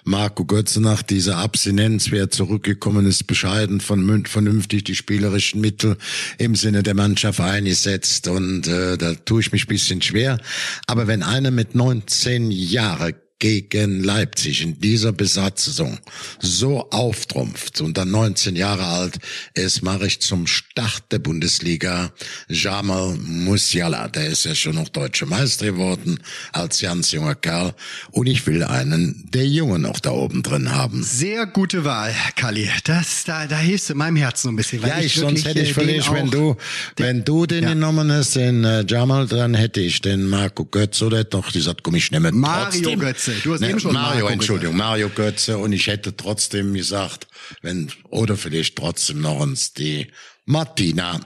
Marco 0.05 0.45
Götze 0.45 0.83
nach 0.83 1.03
dieser 1.03 1.39
Abstinenz, 1.39 2.11
wer 2.11 2.31
zurückgekommen 2.31 3.07
ist, 3.07 3.27
bescheiden, 3.27 3.81
von, 3.81 4.27
vernünftig 4.27 4.85
die 4.85 4.95
spielerischen 4.95 5.63
Mittel 5.63 5.97
im 6.37 6.55
Sinne 6.55 6.83
der 6.83 6.95
Mannschaft 6.95 7.41
eingesetzt 7.41 8.29
und 8.29 8.69
äh, 8.69 8.99
da 8.99 9.15
tue 9.15 9.41
ich 9.41 9.53
mich 9.53 9.67
bisschen 9.67 10.03
schwer. 10.03 10.39
Aber 10.87 11.07
wenn 11.07 11.23
einer 11.23 11.51
mit 11.51 11.75
19 11.75 12.51
Jahre 12.51 13.15
gegen 13.43 14.05
Leipzig 14.05 14.63
in 14.63 14.79
dieser 14.79 15.11
Besatzung 15.11 15.99
so 16.39 16.89
auftrumpft 16.91 17.81
und 17.81 17.99
dann 17.99 18.13
19 18.13 18.55
Jahre 18.55 18.85
alt 18.85 19.19
ist, 19.55 19.83
mache 19.83 20.07
ich 20.07 20.21
zum 20.21 20.47
Start 20.47 21.11
der 21.11 21.19
Bundesliga 21.19 22.13
Jamal 22.49 23.17
Musiala. 23.17 24.07
Der 24.07 24.29
ist 24.29 24.45
ja 24.45 24.55
schon 24.55 24.77
noch 24.77 24.89
deutscher 24.91 25.27
Meister 25.27 25.67
geworden 25.67 26.21
als 26.53 26.83
ganz 26.83 27.11
junger 27.11 27.35
Kerl 27.35 27.75
und 28.13 28.29
ich 28.29 28.47
will 28.47 28.63
einen 28.63 29.29
der 29.35 29.49
Jungen 29.49 29.83
noch 29.83 29.99
da 29.99 30.13
oben 30.13 30.45
drin 30.45 30.71
haben. 30.71 31.03
Sehr 31.03 31.47
gute 31.47 31.85
Wahl, 31.85 32.15
Kali. 32.37 32.71
Das, 32.85 33.25
da, 33.25 33.49
da 33.49 33.59
hilfst 33.59 33.91
du 33.91 33.97
meinem 33.97 34.19
Herzen 34.19 34.51
ein 34.51 34.57
bisschen. 34.57 34.83
Ja, 34.83 35.01
ich, 35.01 35.07
ich 35.07 35.15
sonst 35.17 35.45
hätte 35.45 35.63
ich 35.63 35.71
äh, 35.71 35.75
vielleicht, 35.75 36.13
wenn 36.13 36.31
du, 36.31 36.57
wenn 36.97 37.25
du 37.25 37.47
den 37.47 37.65
ja. 37.65 37.71
genommen 37.71 38.13
hast, 38.13 38.37
den 38.37 38.63
äh, 38.63 38.85
Jamal, 38.87 39.27
dann 39.27 39.55
hätte 39.55 39.81
ich 39.81 40.01
den 40.01 40.29
Marco 40.29 40.65
Götze 40.65 41.07
oder 41.07 41.25
doch 41.25 41.53
gesagt, 41.53 41.83
komm 41.83 41.97
ich 41.97 42.13
nehme 42.13 42.31
Mario 42.31 42.83
trotzdem. 42.83 43.01
Götze. 43.01 43.32
Du 43.43 43.53
hast 43.53 43.61
ne, 43.61 43.71
eben 43.71 43.81
schon 43.81 43.93
Mario, 43.93 44.23
Mario 44.23 44.27
Entschuldigung, 44.29 44.75
gesagt. 44.75 44.89
Mario 44.89 45.09
Götze 45.11 45.59
und 45.59 45.73
ich 45.73 45.87
hätte 45.87 46.17
trotzdem 46.17 46.75
gesagt, 46.75 47.27
wenn, 47.63 47.91
oder 48.11 48.37
vielleicht 48.37 48.77
trotzdem 48.77 49.21
noch 49.21 49.41
uns 49.41 49.73
die 49.75 50.09
Martina. 50.45 51.21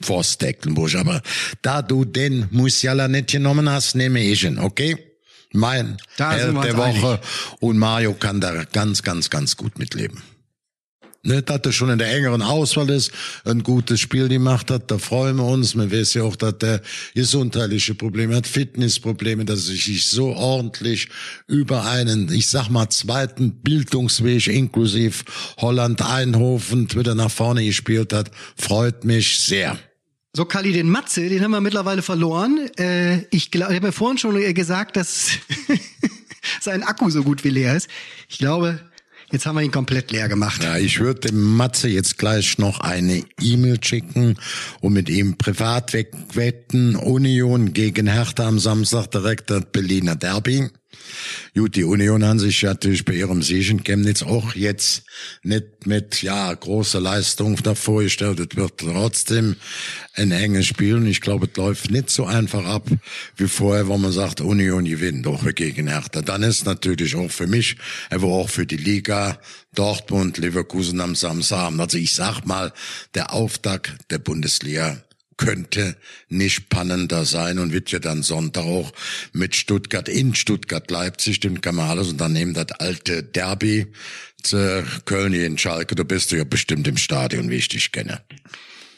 Forst 0.00 0.40
Tecklenburg. 0.40 0.96
Aber 0.96 1.22
da 1.62 1.80
du 1.80 2.04
den 2.04 2.48
Musiala 2.50 3.06
nicht 3.06 3.30
genommen 3.30 3.70
hast, 3.70 3.94
nehme 3.94 4.20
ich 4.20 4.42
ihn, 4.42 4.58
okay? 4.58 4.96
Mein 5.52 5.98
Held 6.16 6.64
der 6.64 6.76
Woche. 6.76 7.08
Einig. 7.08 7.20
Und 7.60 7.78
Mario 7.78 8.14
kann 8.14 8.40
da 8.40 8.64
ganz, 8.64 9.04
ganz, 9.04 9.30
ganz 9.30 9.56
gut 9.56 9.78
mitleben 9.78 10.20
ne, 11.22 11.42
dass 11.42 11.60
er 11.64 11.72
schon 11.72 11.90
in 11.90 11.98
der 11.98 12.14
engeren 12.14 12.42
Auswahl 12.42 12.90
ist, 12.90 13.12
ein 13.44 13.62
gutes 13.62 14.00
Spiel 14.00 14.28
gemacht 14.28 14.70
hat, 14.70 14.90
da 14.90 14.98
freuen 14.98 15.36
wir 15.36 15.44
uns. 15.44 15.74
Man 15.74 15.90
weiß 15.90 16.14
ja 16.14 16.24
auch, 16.24 16.36
dass 16.36 16.58
der 16.58 16.80
gesundheitliche 17.14 17.94
Probleme 17.94 18.36
hat, 18.36 18.46
Fitnessprobleme, 18.46 19.44
dass 19.44 19.68
er 19.68 19.74
sich 19.74 20.06
so 20.06 20.34
ordentlich 20.34 21.08
über 21.46 21.84
einen, 21.84 22.32
ich 22.32 22.48
sag 22.48 22.68
mal, 22.68 22.88
zweiten 22.90 23.62
Bildungsweg 23.62 24.46
inklusive 24.48 25.24
Holland 25.58 26.02
Eindhoven 26.02 26.92
wieder 26.94 27.14
nach 27.14 27.30
vorne 27.30 27.64
gespielt 27.64 28.12
hat, 28.12 28.30
freut 28.56 29.04
mich 29.04 29.38
sehr. 29.38 29.78
So, 30.34 30.46
Kali, 30.46 30.72
den 30.72 30.88
Matze, 30.88 31.28
den 31.28 31.42
haben 31.42 31.50
wir 31.50 31.60
mittlerweile 31.60 32.00
verloren. 32.00 32.70
Äh, 32.78 33.26
ich 33.30 33.50
glaube, 33.50 33.72
ich 33.72 33.76
habe 33.76 33.88
ja 33.88 33.92
vorhin 33.92 34.16
schon 34.16 34.54
gesagt, 34.54 34.96
dass 34.96 35.32
sein 36.60 36.82
Akku 36.82 37.10
so 37.10 37.22
gut 37.22 37.44
wie 37.44 37.50
leer 37.50 37.76
ist. 37.76 37.88
Ich 38.30 38.38
glaube, 38.38 38.80
Jetzt 39.32 39.46
haben 39.46 39.56
wir 39.56 39.62
ihn 39.62 39.70
komplett 39.70 40.10
leer 40.10 40.28
gemacht. 40.28 40.62
Ja, 40.62 40.76
ich 40.76 41.00
würde 41.00 41.30
dem 41.30 41.56
Matze 41.56 41.88
jetzt 41.88 42.18
gleich 42.18 42.58
noch 42.58 42.80
eine 42.80 43.24
E-Mail 43.40 43.82
schicken 43.82 44.36
und 44.80 44.92
mit 44.92 45.08
ihm 45.08 45.38
privat 45.38 45.94
wegwetten. 45.94 46.96
Union 46.96 47.72
gegen 47.72 48.06
Hertha 48.06 48.46
am 48.46 48.58
Samstag 48.58 49.06
direkt 49.10 49.48
das 49.48 49.64
Berliner 49.72 50.16
Derby. 50.16 50.68
Gut, 51.54 51.76
die 51.76 51.84
Union 51.84 52.24
haben 52.24 52.38
sich 52.38 52.62
natürlich 52.62 53.04
bei 53.04 53.12
ihrem 53.12 53.42
Sieg 53.42 53.68
in 53.68 53.84
Chemnitz 53.84 54.22
auch 54.22 54.54
jetzt 54.54 55.02
nicht 55.42 55.86
mit 55.86 56.22
ja 56.22 56.52
großer 56.52 57.00
Leistung 57.00 57.56
davor 57.62 58.02
gestellt. 58.02 58.40
Es 58.40 58.56
wird 58.56 58.78
trotzdem 58.78 59.56
ein 60.14 60.30
enges 60.30 60.66
Spiel 60.66 60.94
und 60.94 61.06
ich 61.06 61.20
glaube, 61.20 61.48
es 61.50 61.56
läuft 61.56 61.90
nicht 61.90 62.08
so 62.08 62.24
einfach 62.24 62.64
ab 62.64 62.88
wie 63.36 63.48
vorher, 63.48 63.86
wo 63.88 63.98
man 63.98 64.12
sagt, 64.12 64.40
Union 64.40 64.86
gewinnt 64.86 65.26
doch 65.26 65.44
gegen 65.54 65.88
Hertha. 65.88 66.22
Dann 66.22 66.42
ist 66.42 66.64
natürlich 66.64 67.16
auch 67.16 67.30
für 67.30 67.46
mich, 67.46 67.76
aber 68.08 68.28
auch 68.28 68.48
für 68.48 68.64
die 68.64 68.76
Liga 68.76 69.38
Dortmund, 69.74 70.38
Leverkusen 70.38 71.00
am 71.00 71.14
Samstag. 71.14 71.72
Also 71.78 71.98
ich 71.98 72.14
sag 72.14 72.46
mal, 72.46 72.72
der 73.14 73.32
Auftakt 73.32 74.10
der 74.10 74.18
Bundesliga 74.18 75.02
könnte 75.36 75.96
nicht 76.28 76.54
spannender 76.54 77.24
sein 77.24 77.58
und 77.58 77.72
wird 77.72 77.90
ja 77.90 77.98
dann 77.98 78.22
Sonntag 78.22 78.64
auch 78.64 78.92
mit 79.32 79.56
Stuttgart 79.56 80.08
in 80.08 80.34
Stuttgart 80.34 80.90
Leipzig, 80.90 81.40
den 81.40 81.60
kann 81.60 81.74
man 81.74 81.88
alles 81.88 82.08
und 82.08 82.20
dann 82.20 82.32
nehmen 82.32 82.54
das 82.54 82.72
alte 82.72 83.22
Derby 83.22 83.86
zu 84.42 84.84
Köln 85.04 85.32
in 85.32 85.58
Schalke, 85.58 85.94
da 85.94 86.02
bist 86.02 86.32
du 86.32 86.36
ja 86.36 86.44
bestimmt 86.44 86.86
im 86.88 86.96
Stadion, 86.96 87.50
wie 87.50 87.56
ich 87.56 87.68
dich 87.68 87.92
kenne. 87.92 88.22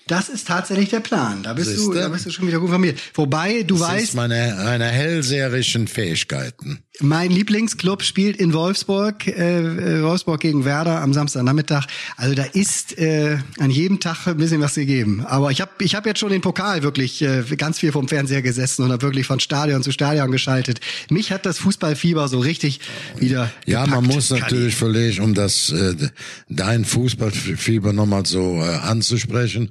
Das 0.07 0.28
ist 0.28 0.49
tatsächlich 0.49 0.91
der 0.91 1.01
Plan. 1.01 1.43
Da 1.43 1.55
bist 1.55 1.70
Siehste? 1.70 1.85
du, 1.85 1.95
da 1.95 2.09
bist 2.09 2.26
du 2.26 2.30
schon 2.30 2.47
wieder 2.47 2.61
gut 2.61 2.70
von 2.70 2.80
mir. 2.80 2.95
Wobei 3.14 3.62
du 3.62 3.78
das 3.78 3.89
weißt, 3.89 4.05
ist 4.05 4.14
meine, 4.14 4.55
meine 4.62 4.87
hellseherischen 4.87 5.89
Fähigkeiten. 5.89 6.84
Mein 7.01 7.33
Lieblingsclub 7.33 8.05
spielt 8.05 8.37
in 8.37 8.53
Wolfsburg, 8.53 9.27
äh, 9.27 10.03
Wolfsburg 10.03 10.41
gegen 10.41 10.65
Werder 10.65 11.01
am 11.01 11.13
Samstagnachmittag. 11.13 11.87
Also 12.17 12.37
da 12.37 12.45
ist 12.45 12.97
äh, 12.99 13.39
an 13.59 13.73
jedem 13.73 13.99
Tag 13.99 14.29
ein 14.29 14.37
bisschen 14.37 14.61
was 14.61 14.75
gegeben. 14.75 15.25
Aber 15.27 15.51
ich 15.51 15.61
habe 15.61 15.73
ich 15.81 15.97
hab 15.97 16.07
jetzt 16.07 16.21
schon 16.21 16.31
den 16.31 16.41
Pokal 16.41 16.85
wirklich 16.85 17.21
äh, 17.21 17.43
ganz 17.57 17.81
viel 17.81 17.91
vom 17.91 18.07
Fernseher 18.07 18.43
gesessen 18.43 18.85
und 18.85 18.93
habe 18.93 19.03
wirklich 19.03 19.27
von 19.27 19.41
Stadion 19.41 19.83
zu 19.83 19.91
Stadion 19.91 20.31
geschaltet. 20.31 20.79
Mich 21.11 21.33
hat 21.33 21.45
das 21.47 21.59
Fußballfieber 21.59 22.29
so 22.29 22.39
richtig 22.39 22.79
wieder 23.19 23.51
Ja, 23.67 23.85
gepackt, 23.85 24.03
man 24.03 24.15
muss 24.15 24.31
natürlich 24.31 24.77
verlegen, 24.77 25.25
um 25.25 25.35
das 25.35 25.71
äh, 25.71 25.97
dein 26.49 26.85
Fußballfieber 26.85 27.93
nochmal 27.93 28.25
so 28.25 28.61
äh, 28.63 28.69
anzusprechen, 28.69 29.71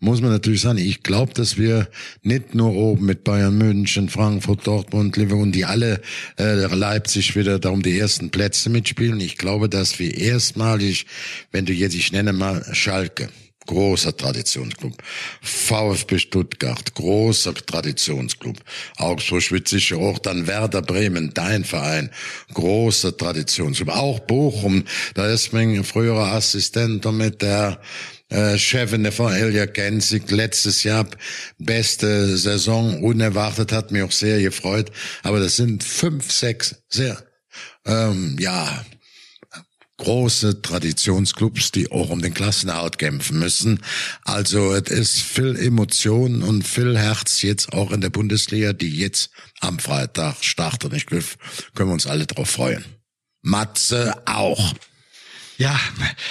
muss 0.00 0.20
man 0.20 0.32
natürlich 0.32 0.62
sagen, 0.62 0.78
ich 0.78 1.04
glaube, 1.04 1.34
dass 1.34 1.56
wir 1.56 1.86
nicht 2.22 2.56
nur 2.56 2.74
oben 2.74 3.06
mit 3.06 3.22
Bayern 3.22 3.56
München, 3.56 4.08
Frankfurt, 4.08 4.66
Dortmund, 4.66 5.16
Liverpool, 5.16 5.52
die 5.52 5.66
alle 5.66 6.00
äh, 6.36 6.63
Leipzig 6.72 7.36
wieder 7.36 7.58
da 7.58 7.70
um 7.70 7.82
die 7.82 7.98
ersten 7.98 8.30
Plätze 8.30 8.70
mitspielen. 8.70 9.20
Ich 9.20 9.36
glaube, 9.36 9.68
dass 9.68 9.98
wir 9.98 10.16
erstmalig, 10.16 11.06
wenn 11.52 11.66
du 11.66 11.72
jetzt, 11.72 11.94
ich 11.94 12.12
nenne 12.12 12.32
mal 12.32 12.64
Schalke, 12.72 13.28
großer 13.66 14.16
Traditionsclub. 14.16 14.94
VfB 15.42 16.18
Stuttgart, 16.18 16.94
großer 16.94 17.54
Traditionsclub. 17.54 18.56
Augsburg 18.96 19.50
wird 19.50 19.68
sicher 19.68 19.96
auch 19.96 20.18
dann 20.18 20.46
Werder 20.46 20.82
Bremen, 20.82 21.32
dein 21.34 21.64
Verein, 21.64 22.10
großer 22.52 23.16
Traditionsclub. 23.16 23.88
Auch 23.90 24.20
Bochum, 24.20 24.84
da 25.14 25.26
ist 25.30 25.52
mein 25.52 25.84
früherer 25.84 26.32
Assistent 26.32 27.04
mit 27.12 27.42
der 27.42 27.80
äh, 28.30 28.58
Chefin 28.58 29.10
von 29.12 29.32
Elia 29.32 29.66
Gensig 29.66 30.30
letztes 30.30 30.82
Jahr 30.82 31.06
beste 31.58 32.36
Saison 32.36 33.02
unerwartet 33.02 33.70
hat 33.70 33.90
mich 33.90 34.02
auch 34.02 34.12
sehr 34.12 34.40
gefreut 34.40 34.90
aber 35.22 35.40
das 35.40 35.56
sind 35.56 35.84
fünf 35.84 36.32
sechs 36.32 36.74
sehr 36.88 37.22
ähm, 37.86 38.36
ja 38.40 38.84
große 39.98 40.62
Traditionsclubs, 40.62 41.72
die 41.72 41.90
auch 41.90 42.10
um 42.10 42.20
den 42.20 42.34
Klassenerhalt 42.34 42.98
kämpfen 42.98 43.38
müssen. 43.38 43.80
Also 44.24 44.74
es 44.74 44.90
ist 44.90 45.20
viel 45.20 45.56
Emotion 45.56 46.42
und 46.42 46.66
viel 46.66 46.98
Herz 46.98 47.42
jetzt 47.42 47.72
auch 47.72 47.92
in 47.92 48.00
der 48.00 48.10
Bundesliga, 48.10 48.72
die 48.72 48.96
jetzt 48.96 49.30
am 49.60 49.78
Freitag 49.78 50.42
startet. 50.42 50.92
Ich 50.94 51.06
glaube, 51.06 51.24
können 51.74 51.90
wir 51.90 51.94
uns 51.94 52.06
alle 52.06 52.26
drauf 52.26 52.50
freuen. 52.50 52.84
Matze 53.42 54.14
auch. 54.26 54.74
Ja, 55.58 55.78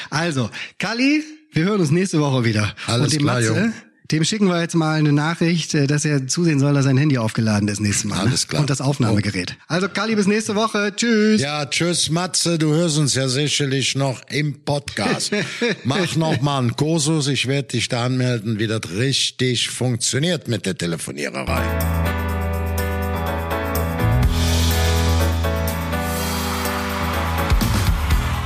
also, 0.10 0.50
Kali, 0.80 1.24
wir 1.54 1.64
hören 1.66 1.80
uns 1.80 1.92
nächste 1.92 2.20
Woche 2.20 2.44
wieder. 2.44 2.76
Alles 2.88 3.14
Und 3.14 3.20
klar, 3.20 3.36
Matze. 3.36 3.74
Dem 4.12 4.24
schicken 4.24 4.48
wir 4.48 4.60
jetzt 4.62 4.76
mal 4.76 4.98
eine 4.98 5.12
Nachricht, 5.12 5.74
äh, 5.74 5.88
dass 5.88 6.06
er 6.06 6.28
zusehen 6.28 6.60
soll, 6.60 6.74
dass 6.74 6.86
sein 6.86 6.98
Handy 6.98 7.18
aufgeladen 7.18 7.68
ist 7.68 7.80
nächstes 7.80 8.06
Mal. 8.06 8.20
Alles 8.20 8.48
klar. 8.48 8.62
Und 8.62 8.70
das 8.70 8.82
Aufnahmegerät. 8.82 9.56
Also 9.68 9.88
Kali, 9.88 10.16
bis 10.16 10.28
nächste 10.28 10.56
Woche. 10.56 10.94
Tschüss. 10.96 11.42
Ja, 11.42 11.66
tschüss 11.66 12.10
Matze, 12.10 12.58
du 12.58 12.74
hörst 12.74 12.98
uns 12.98 13.16
ja 13.16 13.28
sicherlich 13.28 13.96
noch 13.96 14.22
im 14.30 14.64
Podcast. 14.64 15.32
Mach 15.84 16.16
noch 16.16 16.42
mal 16.42 16.60
einen 16.60 16.76
Kursus, 16.76 17.28
ich 17.28 17.48
werde 17.48 17.70
dich 17.70 17.88
da 17.88 18.06
anmelden, 18.06 18.60
wie 18.60 18.68
das 18.68 18.82
richtig 18.96 19.70
funktioniert 19.70 20.48
mit 20.48 20.66
der 20.66 20.78
Telefoniererei. 20.78 22.23